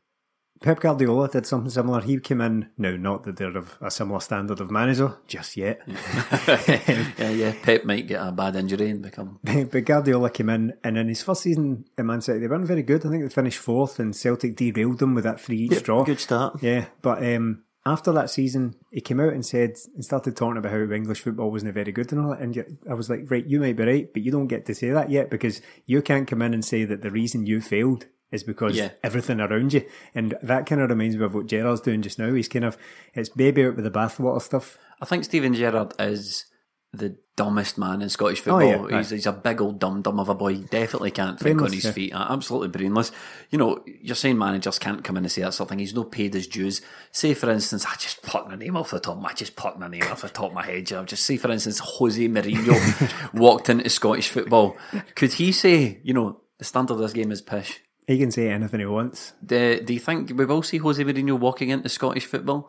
Pep 0.63 0.81
Guardiola 0.81 1.29
did 1.29 1.47
something 1.47 1.71
similar. 1.71 2.01
He 2.01 2.19
came 2.21 2.41
in, 2.41 2.71
now 2.79 2.97
not 2.97 3.25
that 3.25 3.37
they're 3.37 3.57
of 3.57 3.77
a 3.81 3.91
similar 3.91 4.21
standard 4.21 4.61
of 4.61 4.71
manager 4.71 5.19
just 5.27 5.57
yet, 5.57 5.83
yeah, 5.89 7.31
yeah. 7.31 7.55
Pep 7.63 7.85
might 7.85 8.07
get 8.07 8.27
a 8.27 8.33
bad 8.33 8.57
injury 8.57 8.91
and 8.91 9.03
become 9.03 9.41
but 9.45 9.85
Guardiola 9.85 10.31
came 10.31 10.49
in, 10.49 10.75
and 10.83 10.97
in 10.97 11.09
his 11.09 11.23
first 11.23 11.43
season 11.43 11.85
at 11.99 12.05
Man 12.05 12.21
City, 12.21 12.39
they 12.39 12.47
weren't 12.47 12.67
very 12.67 12.83
good. 12.83 13.05
I 13.05 13.11
think 13.11 13.23
they 13.23 13.29
finished 13.29 13.59
fourth, 13.59 13.99
and 13.99 14.17
Celtic 14.17 14.57
derailed 14.57 15.01
them 15.01 15.15
with 15.15 15.25
that 15.25 15.41
free 15.41 15.59
each 15.65 15.79
straw. 15.79 16.05
Good 16.05 16.21
start. 16.21 16.63
Yeah, 16.63 16.87
but 17.03 17.23
um, 17.23 17.65
after 17.85 18.13
that 18.13 18.31
season, 18.31 18.77
he 18.91 19.03
came 19.03 19.21
out 19.21 19.35
and 19.35 19.45
said 19.45 19.77
and 19.95 20.05
started 20.05 20.37
talking 20.37 20.57
about 20.57 20.73
how 20.73 20.79
English 20.79 21.21
football 21.21 21.51
wasn't 21.51 21.75
very 21.75 21.93
good 21.93 22.11
and 22.13 22.23
all 22.23 22.31
that. 22.31 22.41
And 22.41 22.79
I 22.89 22.95
was 22.95 23.11
like, 23.11 23.31
right, 23.31 23.45
you 23.45 23.61
might 23.61 23.77
be 23.77 23.85
right, 23.85 24.13
but 24.13 24.23
you 24.23 24.33
don't 24.33 24.47
get 24.47 24.65
to 24.67 24.75
say 24.75 24.91
that 24.91 25.11
yet 25.11 25.29
because 25.29 25.61
you 25.85 26.01
can't 26.01 26.27
come 26.27 26.41
in 26.41 26.55
and 26.55 26.65
say 26.65 26.85
that 26.85 27.03
the 27.03 27.11
reason 27.11 27.45
you 27.45 27.61
failed 27.61 28.07
is 28.35 28.43
because 28.43 28.77
Yeah. 28.77 28.91
everything 29.03 29.41
around 29.41 29.73
you. 29.73 29.85
And 30.15 30.37
that 30.43 30.67
kind 30.67 30.81
of 30.81 30.91
reminds 30.91 31.17
me 31.17 31.25
of 31.25 31.35
what 31.35 31.47
Gerrard's 31.47 31.81
doing 31.81 32.03
just 32.03 32.19
now. 32.19 32.33
He's 32.35 32.49
kind 32.49 32.65
of 32.65 32.77
it's 33.15 33.29
baby 33.29 33.65
out 33.65 33.77
with 33.77 33.85
the 33.85 33.91
bathwater 33.91 34.43
stuff. 34.43 34.77
I 35.01 35.07
think 35.07 35.25
Steven 35.25 35.55
Gerrard 35.55 35.95
is 35.99 36.47
the 36.93 37.17
dumbest 37.37 37.77
man 37.77 38.01
in 38.03 38.09
Scottish 38.09 38.41
football. 38.41 38.63
Oh, 38.63 38.89
yeah, 38.89 38.99
he's, 38.99 39.11
he's 39.11 39.27
a 39.27 39.33
big 39.33 39.61
old 39.61 39.81
dum 39.81 40.03
dum 40.03 40.21
of 40.21 40.29
a 40.29 40.35
boy. 40.35 40.55
He 40.55 40.63
definitely 40.63 41.11
can't 41.11 41.39
think 41.39 41.59
Brainless, 41.59 41.71
on 41.71 41.75
his 41.75 41.85
yeah. 41.85 41.91
feet. 41.93 42.13
Absolutely 42.15 42.69
brainless. 42.69 43.11
You 43.51 43.59
know, 43.59 43.83
you're 43.87 44.15
saying 44.15 44.39
managers 44.39 44.79
can't 44.79 45.03
come 45.03 45.17
in 45.17 45.25
and 45.25 45.33
say 45.33 45.43
that 45.43 45.55
sort 45.55 45.67
of 45.67 45.71
thing. 45.71 45.81
He's 45.81 45.95
no 45.95 46.05
paid 46.05 46.35
his 46.35 46.47
dues. 46.47 46.81
Say, 47.11 47.35
for 47.35 47.51
instance, 47.51 47.85
I 47.85 47.95
just 47.97 48.23
plucked 48.23 48.49
my 48.49 48.57
name 48.57 48.77
off 48.77 48.93
the 48.93 49.01
top. 49.01 49.23
I 49.25 49.33
just 49.33 49.57
plucked 49.57 49.79
my 49.81 49.89
name 49.89 50.05
off 50.05 50.23
the 50.23 50.29
top 50.29 50.47
of 50.47 50.53
my 50.55 50.65
head. 50.65 50.91
Know, 50.91 51.05
just 51.05 51.25
say, 51.27 51.37
for 51.37 51.51
instance, 51.51 51.81
Jose 51.81 52.29
Mourinho 52.29 53.35
walked 53.35 53.69
into 53.69 53.91
Scottish 53.91 54.29
football. 54.29 54.77
Could 55.17 55.33
he 55.35 55.51
say, 55.51 56.01
you 56.05 56.15
know, 56.15 56.41
the 56.59 56.65
standard 56.65 56.95
of 56.95 57.01
this 57.01 57.13
game 57.13 57.33
is 57.33 57.43
pish? 57.43 57.81
He 58.07 58.19
can 58.19 58.31
say 58.31 58.51
anything 58.51 58.81
he 58.81 58.87
wants. 58.87 59.33
Do, 59.45 59.81
do 59.81 59.95
you 59.95 60.01
think 60.01 60.31
we 60.37 60.45
will 60.45 60.63
see 60.63 60.77
Jose 60.79 61.03
Mourinho 61.03 61.39
walking 61.39 61.71
into 61.71 61.89
Scottish 61.89 62.27
football? 62.27 62.69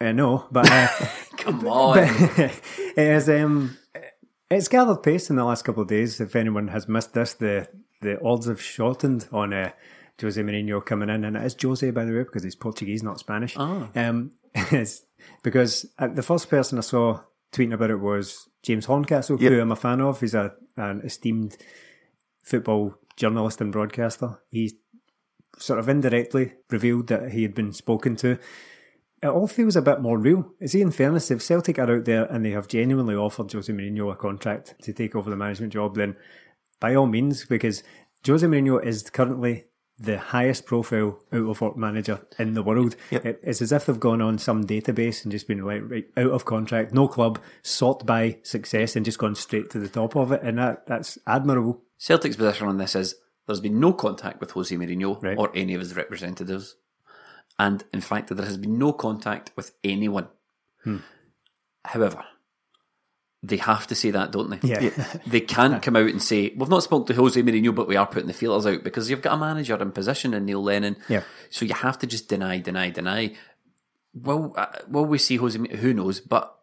Uh, 0.00 0.12
no, 0.12 0.46
but 0.50 0.70
uh, 0.70 0.88
Come 1.38 1.66
on. 1.66 1.98
it 2.36 2.52
is 2.96 3.28
um, 3.28 3.76
it's 4.50 4.68
gathered 4.68 5.02
pace 5.02 5.30
in 5.30 5.36
the 5.36 5.44
last 5.44 5.64
couple 5.64 5.82
of 5.82 5.88
days. 5.88 6.20
If 6.20 6.36
anyone 6.36 6.68
has 6.68 6.86
missed 6.88 7.14
this, 7.14 7.32
the 7.34 7.68
the 8.00 8.22
odds 8.22 8.46
have 8.46 8.60
shortened 8.62 9.26
on 9.32 9.52
uh, 9.52 9.70
Jose 10.20 10.40
Mourinho 10.40 10.84
coming 10.84 11.08
in, 11.08 11.24
and 11.24 11.36
it 11.36 11.44
is 11.44 11.56
Jose 11.60 11.90
by 11.90 12.04
the 12.04 12.12
way 12.12 12.22
because 12.24 12.44
he's 12.44 12.54
Portuguese, 12.54 13.02
not 13.02 13.18
Spanish. 13.18 13.54
Ah. 13.56 13.88
Um, 13.96 14.32
because 15.42 15.86
uh, 15.98 16.08
the 16.08 16.22
first 16.22 16.48
person 16.50 16.78
I 16.78 16.82
saw 16.82 17.20
tweeting 17.52 17.72
about 17.74 17.90
it 17.90 18.00
was 18.00 18.48
James 18.62 18.84
Horncastle, 18.84 19.40
Yep. 19.40 19.52
who 19.52 19.60
I'm 19.60 19.72
a 19.72 19.76
fan 19.76 20.00
of. 20.00 20.20
He's 20.20 20.34
a 20.34 20.52
an 20.76 21.00
esteemed 21.00 21.56
football 22.44 22.94
journalist 23.18 23.60
and 23.60 23.72
broadcaster. 23.72 24.38
He 24.50 24.78
sort 25.58 25.78
of 25.80 25.88
indirectly 25.88 26.54
revealed 26.70 27.08
that 27.08 27.32
he 27.32 27.42
had 27.42 27.54
been 27.54 27.72
spoken 27.72 28.16
to. 28.16 28.38
It 29.20 29.26
all 29.26 29.48
feels 29.48 29.74
a 29.74 29.82
bit 29.82 30.00
more 30.00 30.16
real. 30.16 30.52
Is 30.60 30.72
he 30.72 30.80
in 30.80 30.92
fairness, 30.92 31.30
if 31.30 31.42
Celtic 31.42 31.78
are 31.78 31.90
out 31.96 32.04
there 32.04 32.24
and 32.26 32.44
they 32.44 32.52
have 32.52 32.68
genuinely 32.68 33.16
offered 33.16 33.50
Jose 33.52 33.72
Mourinho 33.72 34.12
a 34.12 34.16
contract 34.16 34.76
to 34.82 34.92
take 34.92 35.16
over 35.16 35.28
the 35.28 35.36
management 35.36 35.72
job, 35.72 35.96
then 35.96 36.14
by 36.78 36.94
all 36.94 37.06
means, 37.06 37.44
because 37.44 37.82
Jose 38.24 38.46
Mourinho 38.46 38.82
is 38.84 39.10
currently 39.10 39.64
the 39.98 40.18
highest 40.18 40.64
profile 40.64 41.18
out 41.32 41.48
of 41.50 41.60
work 41.60 41.76
manager 41.76 42.20
in 42.38 42.54
the 42.54 42.62
world. 42.62 42.94
Yep. 43.10 43.26
It- 43.26 43.40
It's 43.42 43.60
as 43.60 43.72
if 43.72 43.86
they've 43.86 43.98
gone 43.98 44.22
on 44.22 44.38
some 44.38 44.64
database 44.64 45.24
and 45.24 45.32
just 45.32 45.48
been 45.48 45.64
like 45.64 45.82
right, 45.90 46.06
out 46.16 46.30
of 46.30 46.44
contract, 46.44 46.94
no 46.94 47.08
club, 47.08 47.40
sought 47.62 48.06
by 48.06 48.38
success 48.44 48.94
and 48.94 49.04
just 49.04 49.18
gone 49.18 49.34
straight 49.34 49.70
to 49.70 49.80
the 49.80 49.88
top 49.88 50.14
of 50.14 50.30
it. 50.30 50.40
And 50.44 50.58
that, 50.58 50.86
that's 50.86 51.18
admirable. 51.26 51.82
Celtic's 51.98 52.36
position 52.36 52.68
on 52.68 52.78
this 52.78 52.94
is 52.94 53.16
there's 53.46 53.60
been 53.60 53.80
no 53.80 53.92
contact 53.92 54.40
with 54.40 54.52
Jose 54.52 54.74
Mourinho 54.74 55.22
Right. 55.22 55.36
or 55.36 55.50
any 55.54 55.74
of 55.74 55.80
his 55.80 55.96
representatives. 55.96 56.76
And 57.58 57.82
in 57.92 58.00
fact, 58.00 58.28
there 58.34 58.46
has 58.46 58.56
been 58.56 58.78
no 58.78 58.92
contact 58.92 59.50
with 59.56 59.72
anyone. 59.82 60.28
Hmm. 60.84 60.98
However, 61.84 62.24
they 63.42 63.56
have 63.56 63.86
to 63.88 63.94
say 63.94 64.10
that, 64.12 64.30
don't 64.32 64.50
they? 64.50 64.68
Yeah. 64.68 64.90
They 65.26 65.40
can't 65.40 65.82
come 65.82 65.96
out 65.96 66.08
and 66.10 66.22
say, 66.22 66.52
We've 66.56 66.68
not 66.68 66.82
spoken 66.82 67.06
to 67.06 67.20
Jose 67.20 67.40
Mourinho, 67.40 67.74
but 67.74 67.88
we 67.88 67.96
are 67.96 68.06
putting 68.06 68.26
the 68.28 68.32
feelers 68.34 68.66
out 68.66 68.84
because 68.84 69.08
you've 69.10 69.22
got 69.22 69.34
a 69.34 69.38
manager 69.38 69.76
in 69.80 69.90
position 69.92 70.34
in 70.34 70.44
Neil 70.44 70.62
Lennon. 70.62 70.96
Yeah. 71.08 71.22
So 71.50 71.64
you 71.64 71.74
have 71.74 71.98
to 72.00 72.06
just 72.06 72.28
deny, 72.28 72.58
deny, 72.58 72.90
deny. 72.90 73.34
Will, 74.14 74.54
uh, 74.56 74.66
will 74.88 75.04
we 75.06 75.18
see 75.18 75.36
Jose 75.36 75.58
Mourinho? 75.58 75.76
Who 75.76 75.94
knows? 75.94 76.20
But 76.20 76.54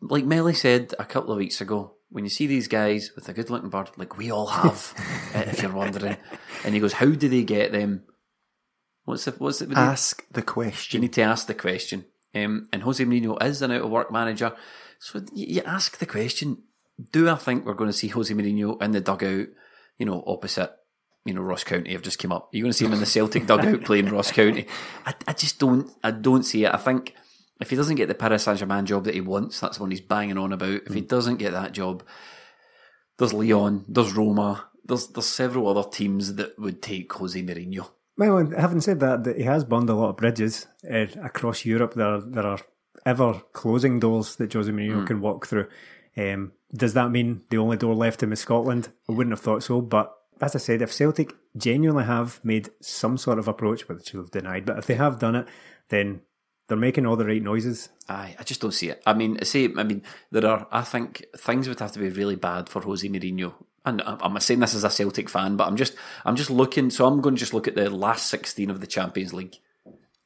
like 0.00 0.24
Melly 0.24 0.54
said 0.54 0.94
a 0.98 1.04
couple 1.04 1.32
of 1.32 1.38
weeks 1.38 1.60
ago, 1.60 1.92
when 2.14 2.22
you 2.22 2.30
see 2.30 2.46
these 2.46 2.68
guys 2.68 3.10
with 3.16 3.28
a 3.28 3.32
good 3.32 3.50
looking 3.50 3.70
bird, 3.70 3.90
like 3.96 4.16
we 4.16 4.30
all 4.30 4.46
have, 4.46 4.94
uh, 5.34 5.40
if 5.48 5.60
you're 5.60 5.72
wondering, 5.72 6.16
and 6.64 6.72
he 6.72 6.78
goes, 6.78 6.92
How 6.92 7.06
do 7.06 7.28
they 7.28 7.42
get 7.42 7.72
them? 7.72 8.04
What's 9.04 9.24
the, 9.24 9.32
what's 9.32 9.60
it? 9.60 9.70
the- 9.70 9.76
Ask 9.76 10.24
the 10.30 10.40
question? 10.40 10.98
you 10.98 11.00
need 11.08 11.12
to 11.14 11.22
ask 11.22 11.48
the 11.48 11.54
question. 11.54 12.04
Um, 12.32 12.68
and 12.72 12.84
Jose 12.84 13.04
Mourinho 13.04 13.42
is 13.42 13.62
an 13.62 13.72
out 13.72 13.82
of 13.82 13.90
work 13.90 14.12
manager. 14.12 14.52
So 15.00 15.24
you, 15.32 15.56
you 15.56 15.62
ask 15.66 15.98
the 15.98 16.06
question 16.06 16.58
Do 17.10 17.28
I 17.28 17.34
think 17.34 17.66
we're 17.66 17.74
going 17.74 17.90
to 17.90 17.96
see 17.96 18.06
Jose 18.08 18.32
Mourinho 18.32 18.80
in 18.80 18.92
the 18.92 19.00
dugout, 19.00 19.48
you 19.98 20.06
know, 20.06 20.22
opposite, 20.24 20.70
you 21.24 21.34
know, 21.34 21.40
Ross 21.42 21.64
County 21.64 21.90
have 21.94 22.02
just 22.02 22.20
come 22.20 22.30
up? 22.30 22.48
You're 22.52 22.62
going 22.62 22.70
to 22.72 22.78
see 22.78 22.84
him 22.84 22.92
in 22.92 23.00
the 23.00 23.06
Celtic 23.06 23.46
dugout 23.48 23.82
playing 23.84 24.06
Ross 24.06 24.30
County. 24.30 24.68
I, 25.04 25.14
I 25.26 25.32
just 25.32 25.58
don't, 25.58 25.90
I 26.04 26.12
don't 26.12 26.44
see 26.44 26.64
it. 26.64 26.72
I 26.72 26.76
think 26.76 27.14
if 27.60 27.70
he 27.70 27.76
doesn't 27.76 27.96
get 27.96 28.08
the 28.08 28.14
Paris 28.14 28.44
Saint 28.44 28.58
Germain 28.58 28.86
job 28.86 29.04
that 29.04 29.14
he 29.14 29.20
wants, 29.20 29.60
that's 29.60 29.76
the 29.76 29.82
one 29.82 29.90
he's 29.90 30.00
banging 30.00 30.38
on 30.38 30.52
about. 30.52 30.82
If 30.86 30.94
he 30.94 31.00
doesn't 31.00 31.36
get 31.36 31.52
that 31.52 31.72
job, 31.72 32.02
there's 33.18 33.32
Lyon, 33.32 33.84
there's 33.88 34.12
Roma, 34.12 34.68
there's, 34.84 35.08
there's 35.08 35.26
several 35.26 35.68
other 35.68 35.88
teams 35.88 36.34
that 36.34 36.58
would 36.58 36.82
take 36.82 37.12
Jose 37.12 37.40
Mourinho. 37.40 37.90
Well, 38.16 38.50
having 38.56 38.80
said 38.80 39.00
that, 39.00 39.24
that 39.24 39.36
he 39.36 39.44
has 39.44 39.64
burned 39.64 39.90
a 39.90 39.94
lot 39.94 40.10
of 40.10 40.16
bridges 40.16 40.66
uh, 40.88 41.06
across 41.22 41.64
Europe. 41.64 41.94
There, 41.94 42.06
are, 42.06 42.20
there 42.20 42.46
are 42.46 42.60
ever 43.06 43.42
closing 43.52 43.98
doors 43.98 44.36
that 44.36 44.52
Jose 44.52 44.70
Mourinho 44.70 45.06
can 45.06 45.20
walk 45.20 45.46
through. 45.46 45.68
Um, 46.16 46.52
does 46.72 46.94
that 46.94 47.10
mean 47.10 47.42
the 47.50 47.58
only 47.58 47.76
door 47.76 47.94
left 47.94 48.22
him 48.22 48.32
is 48.32 48.40
Scotland? 48.40 48.88
I 49.08 49.12
wouldn't 49.12 49.32
have 49.32 49.40
thought 49.40 49.62
so. 49.62 49.80
But 49.80 50.12
as 50.40 50.54
I 50.54 50.58
said, 50.58 50.82
if 50.82 50.92
Celtic 50.92 51.34
genuinely 51.56 52.04
have 52.04 52.40
made 52.44 52.70
some 52.80 53.16
sort 53.16 53.38
of 53.38 53.48
approach, 53.48 53.88
which 53.88 54.12
they've 54.12 54.30
denied, 54.30 54.64
but 54.64 54.78
if 54.78 54.86
they 54.86 54.94
have 54.94 55.18
done 55.18 55.36
it, 55.36 55.48
then 55.88 56.20
they're 56.74 56.80
making 56.80 57.06
all 57.06 57.14
the 57.14 57.24
right 57.24 57.42
noises. 57.42 57.88
Aye, 58.08 58.34
I 58.36 58.42
just 58.42 58.60
don't 58.60 58.72
see 58.72 58.88
it. 58.88 59.00
I 59.06 59.14
mean, 59.14 59.42
say, 59.44 59.68
I 59.76 59.84
mean, 59.84 60.02
there 60.32 60.44
are. 60.44 60.66
I 60.72 60.82
think 60.82 61.24
things 61.36 61.68
would 61.68 61.78
have 61.78 61.92
to 61.92 62.00
be 62.00 62.08
really 62.08 62.34
bad 62.34 62.68
for 62.68 62.82
Jose 62.82 63.08
Mourinho. 63.08 63.54
And 63.86 64.02
I'm 64.04 64.40
saying 64.40 64.60
this 64.60 64.74
as 64.74 64.82
a 64.82 64.90
Celtic 64.90 65.28
fan, 65.28 65.56
but 65.56 65.68
I'm 65.68 65.76
just, 65.76 65.94
I'm 66.24 66.34
just 66.34 66.50
looking. 66.50 66.90
So 66.90 67.06
I'm 67.06 67.20
going 67.20 67.36
to 67.36 67.38
just 67.38 67.54
look 67.54 67.68
at 67.68 67.76
the 67.76 67.90
last 67.90 68.28
16 68.28 68.70
of 68.70 68.80
the 68.80 68.86
Champions 68.88 69.32
League. 69.32 69.56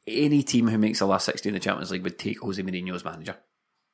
Any 0.06 0.42
team 0.42 0.68
who 0.68 0.78
makes 0.78 1.00
the 1.00 1.06
last 1.06 1.26
16 1.26 1.50
of 1.50 1.54
the 1.54 1.64
Champions 1.64 1.90
League 1.90 2.04
would 2.04 2.18
take 2.18 2.40
Jose 2.40 2.62
Mourinho 2.62 2.94
as 2.94 3.04
manager, 3.04 3.36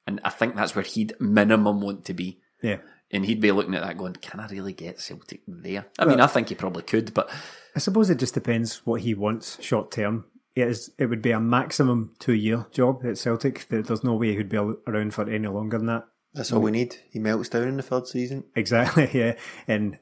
and 0.07 0.21
I 0.23 0.31
think 0.31 0.55
that's 0.55 0.77
where 0.77 0.85
he'd 0.85 1.15
minimum 1.19 1.81
want 1.81 2.05
to 2.05 2.15
be. 2.15 2.41
Yeah. 2.63 2.79
And 3.11 3.27
he'd 3.27 3.41
be 3.41 3.53
looking 3.53 3.75
at 3.75 3.83
that, 3.83 3.99
going, 3.99 4.15
"Can 4.15 4.39
I 4.39 4.47
really 4.47 4.73
get 4.73 5.01
Celtic 5.01 5.43
there?" 5.49 5.87
I 5.99 6.05
mean, 6.05 6.21
I 6.21 6.27
think 6.29 6.51
he 6.51 6.55
probably 6.55 6.83
could, 6.83 7.13
but 7.13 7.31
I 7.75 7.79
suppose 7.81 8.11
it 8.11 8.19
just 8.19 8.35
depends 8.35 8.87
what 8.87 9.01
he 9.01 9.15
wants 9.15 9.61
short 9.63 9.91
term. 9.91 10.27
It, 10.57 10.69
is, 10.69 10.91
it 10.99 11.07
would 11.07 11.23
be 11.23 11.33
a 11.33 11.41
maximum 11.41 12.15
two 12.21 12.33
year 12.35 12.67
job 12.71 13.05
at 13.05 13.19
Celtic. 13.19 13.67
There- 13.69 13.83
There's 13.83 14.05
no 14.05 14.15
way 14.15 14.31
he 14.33 14.37
would 14.39 14.49
be 14.49 14.57
around 14.57 15.13
for 15.15 15.29
any 15.29 15.49
longer 15.49 15.79
than 15.79 15.87
that. 15.89 16.05
That's 16.33 16.53
all 16.53 16.61
we 16.63 16.71
need. 16.71 16.97
He 17.11 17.19
melts 17.19 17.49
down 17.49 17.69
in 17.69 17.77
the 17.77 17.83
third 17.83 18.07
season. 18.09 18.45
Exactly, 18.57 19.09
yeah. 19.15 19.35
And 19.69 19.99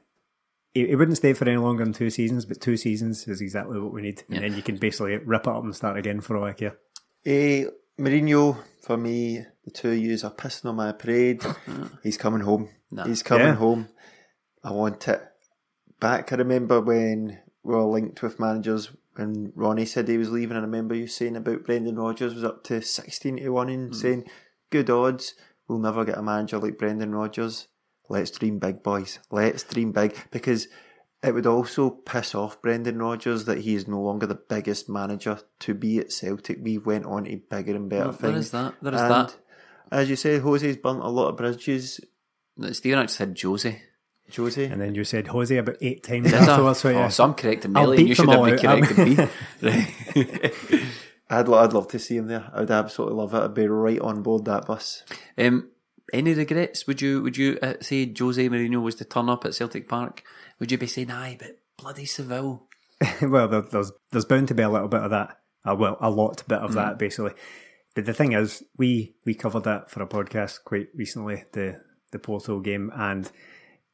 he, 0.73 0.87
he 0.87 0.95
wouldn't 0.95 1.17
stay 1.17 1.33
for 1.33 1.47
any 1.47 1.57
longer 1.57 1.83
than 1.83 1.93
two 1.93 2.09
seasons, 2.09 2.45
but 2.45 2.59
two 2.61 2.75
seasons 2.77 3.27
is 3.27 3.39
exactly 3.41 3.79
what 3.79 3.93
we 3.93 4.01
need. 4.01 4.23
And 4.29 4.43
then 4.43 4.55
you 4.55 4.63
can 4.63 4.77
basically 4.77 5.17
rip 5.17 5.43
it 5.43 5.47
up 5.47 5.63
and 5.63 5.75
start 5.75 5.97
again 5.97 6.21
for 6.21 6.37
all 6.37 6.45
I 6.45 6.53
care. 6.53 6.77
Eh, 7.25 7.65
Mourinho, 7.99 8.57
for 8.81 8.97
me, 8.97 9.45
the 9.65 9.71
two 9.71 9.91
years 9.91 10.23
are 10.23 10.31
pissing 10.33 10.65
on 10.69 10.75
my 10.75 10.91
parade. 10.91 11.43
He's 12.03 12.17
coming 12.17 12.41
home. 12.41 12.69
Nah. 12.91 13.05
He's 13.05 13.21
coming 13.23 13.47
Yeah. 13.47 13.55
home. 13.55 13.89
I 14.63 14.71
want 14.71 15.07
it 15.07 15.21
back. 15.99 16.31
I 16.33 16.35
remember 16.37 16.81
when 16.81 17.39
we 17.63 17.73
were 17.75 17.83
linked 17.83 18.21
with 18.23 18.39
managers 18.39 18.89
when 19.15 19.51
Ronnie 19.55 19.85
said 19.85 20.07
he 20.07 20.17
was 20.17 20.31
leaving. 20.31 20.57
I 20.57 20.61
remember 20.61 20.95
you 20.95 21.07
saying 21.07 21.35
about 21.35 21.65
Brendan 21.65 21.97
Rodgers 21.97 22.33
was 22.33 22.43
up 22.43 22.63
to 22.65 22.81
16 22.81 23.37
to 23.37 23.49
1 23.49 23.69
and 23.69 23.87
hmm. 23.89 23.93
saying, 23.93 24.25
good 24.69 24.89
odds, 24.89 25.35
we'll 25.67 25.79
never 25.79 26.05
get 26.05 26.17
a 26.17 26.23
manager 26.23 26.57
like 26.57 26.77
Brendan 26.77 27.13
Rodgers. 27.13 27.67
Let's 28.09 28.31
dream 28.31 28.59
big, 28.59 28.83
boys. 28.83 29.19
Let's 29.31 29.63
dream 29.63 29.91
big. 29.91 30.17
Because 30.31 30.67
it 31.23 31.33
would 31.33 31.47
also 31.47 31.89
piss 31.89 32.35
off 32.35 32.61
Brendan 32.61 32.99
Rodgers 32.99 33.45
that 33.45 33.59
he 33.59 33.75
is 33.75 33.87
no 33.87 34.01
longer 34.01 34.27
the 34.27 34.35
biggest 34.35 34.89
manager 34.89 35.39
to 35.59 35.73
be 35.73 35.99
at 35.99 36.11
Celtic. 36.11 36.59
We 36.61 36.77
went 36.77 37.05
on 37.05 37.23
to 37.25 37.37
bigger 37.49 37.75
and 37.75 37.89
better 37.89 38.09
Well, 38.09 38.11
there 38.11 38.31
things. 38.31 38.45
is 38.45 38.51
that. 38.51 38.75
There 38.81 38.93
is 38.93 39.01
And 39.01 39.11
that. 39.11 39.37
As 39.91 40.09
you 40.09 40.15
said, 40.15 40.41
Jose's 40.41 40.77
burnt 40.77 41.01
a 41.01 41.07
lot 41.07 41.29
of 41.29 41.37
bridges. 41.37 42.01
Stephen 42.71 42.99
actually 42.99 43.13
said 43.13 43.39
Jose. 43.41 43.81
Jose. 44.35 44.65
And 44.65 44.81
then 44.81 44.95
you 44.95 45.03
said 45.03 45.27
Jose 45.27 45.55
about 45.55 45.77
eight 45.81 46.03
times 46.03 46.31
Did 46.31 46.35
I? 46.35 46.51
afterwards. 46.51 46.79
So, 46.79 46.89
yeah. 46.89 47.05
Oh, 47.05 47.09
so 47.09 47.23
I'm 47.25 47.33
correcting 47.33 47.75
I'll 47.75 47.83
Melly, 47.83 47.97
and 47.97 48.05
beat 48.05 48.09
you 48.09 48.15
should 48.15 48.29
have 48.29 48.43
been 48.43 48.53
out. 48.53 48.83
correcting 48.87 49.17
me. 49.17 49.27
Right. 49.61 50.53
I'd, 51.29 51.47
lo- 51.47 51.59
I'd 51.59 51.73
love 51.73 51.87
to 51.89 51.99
see 51.99 52.17
him 52.17 52.27
there. 52.27 52.49
I'd 52.53 52.69
absolutely 52.71 53.17
love 53.17 53.33
it. 53.33 53.39
I'd 53.39 53.53
be 53.53 53.67
right 53.67 53.99
on 53.99 54.21
board 54.21 54.45
that 54.45 54.65
bus. 54.67 55.03
Um, 55.37 55.69
any 56.11 56.33
regrets? 56.33 56.85
Would 56.85 57.01
you 57.01 57.21
would 57.23 57.37
you 57.37 57.57
uh, 57.61 57.75
say 57.81 58.11
Jose 58.17 58.49
Mourinho 58.49 58.81
was 58.81 58.95
to 58.95 59.05
turn 59.05 59.29
up 59.29 59.45
at 59.45 59.55
Celtic 59.55 59.87
Park? 59.87 60.23
Would 60.59 60.71
you 60.71 60.77
be 60.77 60.85
saying, 60.87 61.09
"Aye, 61.11 61.37
but 61.39 61.59
bloody 61.77 62.05
Seville"? 62.05 62.67
well, 63.21 63.47
there, 63.47 63.61
there's 63.61 63.91
there's 64.11 64.25
bound 64.25 64.47
to 64.49 64.53
be 64.53 64.63
a 64.63 64.69
little 64.69 64.87
bit 64.89 65.01
of 65.01 65.11
that. 65.11 65.39
Uh, 65.65 65.75
well, 65.75 65.97
a 66.01 66.09
lot 66.09 66.43
bit 66.47 66.59
of 66.59 66.73
that 66.73 66.99
basically. 66.99 67.31
But 67.95 68.05
the 68.05 68.13
thing 68.13 68.33
is, 68.33 68.63
we 68.77 69.15
we 69.25 69.33
covered 69.33 69.63
that 69.63 69.89
for 69.89 70.03
a 70.03 70.07
podcast 70.07 70.63
quite 70.65 70.89
recently, 70.93 71.45
the 71.53 71.81
the 72.11 72.19
Porto 72.19 72.59
game, 72.59 72.91
and 72.93 73.31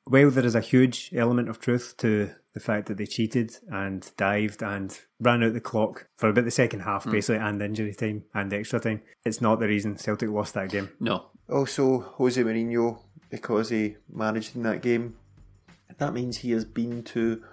while 0.10 0.32
there 0.32 0.46
is 0.46 0.56
a 0.56 0.62
huge 0.62 1.12
element 1.16 1.50
of 1.50 1.60
truth 1.60 1.96
to 1.98 2.32
the 2.54 2.60
fact 2.60 2.88
that 2.88 2.98
they 2.98 3.06
cheated 3.06 3.56
and 3.72 4.10
dived 4.18 4.64
and 4.64 5.00
ran 5.20 5.44
out 5.44 5.54
the 5.54 5.62
clock 5.62 6.08
for 6.18 6.30
about 6.30 6.46
the 6.46 6.52
second 6.52 6.80
half, 6.82 7.06
basically, 7.10 7.38
and 7.38 7.62
injury 7.62 7.94
time 7.94 8.24
and 8.34 8.52
extra 8.52 8.80
time, 8.80 9.02
it's 9.24 9.40
not 9.40 9.60
the 9.60 9.68
reason 9.68 9.98
Celtic 9.98 10.30
lost 10.30 10.56
that 10.56 10.70
game. 10.70 10.90
No, 11.00 11.28
Also, 11.48 12.00
Jose 12.18 12.42
Mourinho, 12.44 13.00
because 13.30 13.70
he 13.70 13.98
managed 14.12 14.56
in 14.56 14.64
that 14.64 14.82
game, 14.82 15.16
that 16.00 16.14
means 16.14 16.38
he 16.38 16.52
has 16.52 16.66
been 16.66 17.04
to 17.04 17.44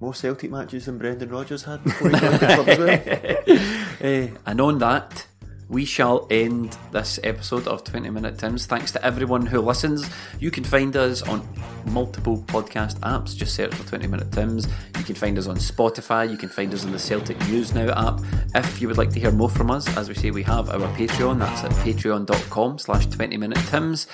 more 0.00 0.14
Celtic 0.14 0.50
matches 0.50 0.86
than 0.86 0.98
Brendan 0.98 1.30
Rodgers 1.30 1.64
had 1.64 1.82
before 1.82 2.10
he 2.10 2.18
joined 2.18 2.34
the 2.34 2.46
club 2.46 2.68
as 2.68 2.78
well. 2.78 3.80
Eh, 4.00 4.28
and 4.44 4.60
on 4.60 4.78
that, 4.78 5.26
we 5.74 5.84
shall 5.84 6.24
end 6.30 6.78
this 6.92 7.18
episode 7.24 7.66
of 7.66 7.82
20 7.82 8.08
Minute 8.08 8.38
Tims. 8.38 8.64
Thanks 8.64 8.92
to 8.92 9.04
everyone 9.04 9.44
who 9.44 9.60
listens. 9.60 10.08
You 10.38 10.52
can 10.52 10.62
find 10.62 10.96
us 10.96 11.20
on 11.22 11.46
multiple 11.86 12.44
podcast 12.46 13.00
apps. 13.00 13.34
Just 13.36 13.56
search 13.56 13.74
for 13.74 13.84
20 13.88 14.06
Minute 14.06 14.30
Tims. 14.30 14.68
You 14.96 15.02
can 15.02 15.16
find 15.16 15.36
us 15.36 15.48
on 15.48 15.56
Spotify. 15.56 16.30
You 16.30 16.36
can 16.36 16.48
find 16.48 16.72
us 16.72 16.84
on 16.84 16.92
the 16.92 16.98
Celtic 17.00 17.40
News 17.48 17.74
Now 17.74 17.88
app. 17.90 18.20
If 18.54 18.80
you 18.80 18.86
would 18.86 18.98
like 18.98 19.10
to 19.14 19.20
hear 19.20 19.32
more 19.32 19.50
from 19.50 19.68
us, 19.72 19.84
as 19.96 20.08
we 20.08 20.14
say, 20.14 20.30
we 20.30 20.44
have 20.44 20.70
our 20.70 20.96
Patreon. 20.96 21.40
That's 21.40 21.64
at 21.64 21.72
patreon.com 21.84 22.78
slash 22.78 23.06
20 23.06 23.36
Minute 23.36 23.58
Tims. 23.66 24.04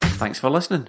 Thanks 0.00 0.40
for 0.40 0.50
listening. 0.50 0.88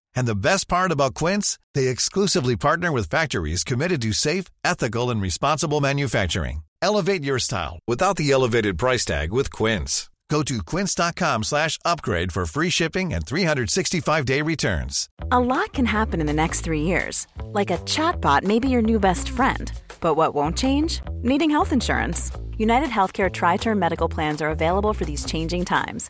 And 0.15 0.27
the 0.27 0.35
best 0.35 0.67
part 0.67 0.91
about 0.91 1.13
Quince, 1.13 1.59
they 1.73 1.87
exclusively 1.87 2.55
partner 2.55 2.91
with 2.91 3.09
factories 3.09 3.63
committed 3.63 4.01
to 4.03 4.13
safe, 4.13 4.45
ethical, 4.63 5.09
and 5.09 5.21
responsible 5.21 5.81
manufacturing. 5.81 6.63
Elevate 6.81 7.23
your 7.23 7.39
style 7.39 7.79
without 7.87 8.17
the 8.17 8.31
elevated 8.31 8.77
price 8.77 9.05
tag 9.05 9.31
with 9.31 9.51
Quince. 9.51 10.09
Go 10.31 10.43
to 10.43 10.63
quince.com 10.63 11.43
slash 11.43 11.77
upgrade 11.83 12.31
for 12.31 12.45
free 12.45 12.69
shipping 12.69 13.13
and 13.13 13.25
365-day 13.25 14.41
returns. 14.41 15.09
A 15.29 15.39
lot 15.39 15.73
can 15.73 15.85
happen 15.85 16.21
in 16.21 16.25
the 16.25 16.33
next 16.33 16.61
three 16.61 16.83
years. 16.83 17.27
Like 17.43 17.69
a 17.69 17.79
chatbot 17.79 18.43
may 18.43 18.57
be 18.59 18.69
your 18.69 18.81
new 18.81 18.97
best 18.97 19.27
friend. 19.27 19.69
But 19.99 20.15
what 20.15 20.33
won't 20.33 20.57
change? 20.57 21.01
Needing 21.21 21.49
health 21.49 21.73
insurance. 21.73 22.31
United 22.57 22.89
Healthcare 22.89 23.29
Tri 23.29 23.57
Term 23.57 23.77
Medical 23.77 24.07
Plans 24.07 24.41
are 24.41 24.49
available 24.51 24.93
for 24.93 25.03
these 25.03 25.25
changing 25.25 25.65
times. 25.65 26.09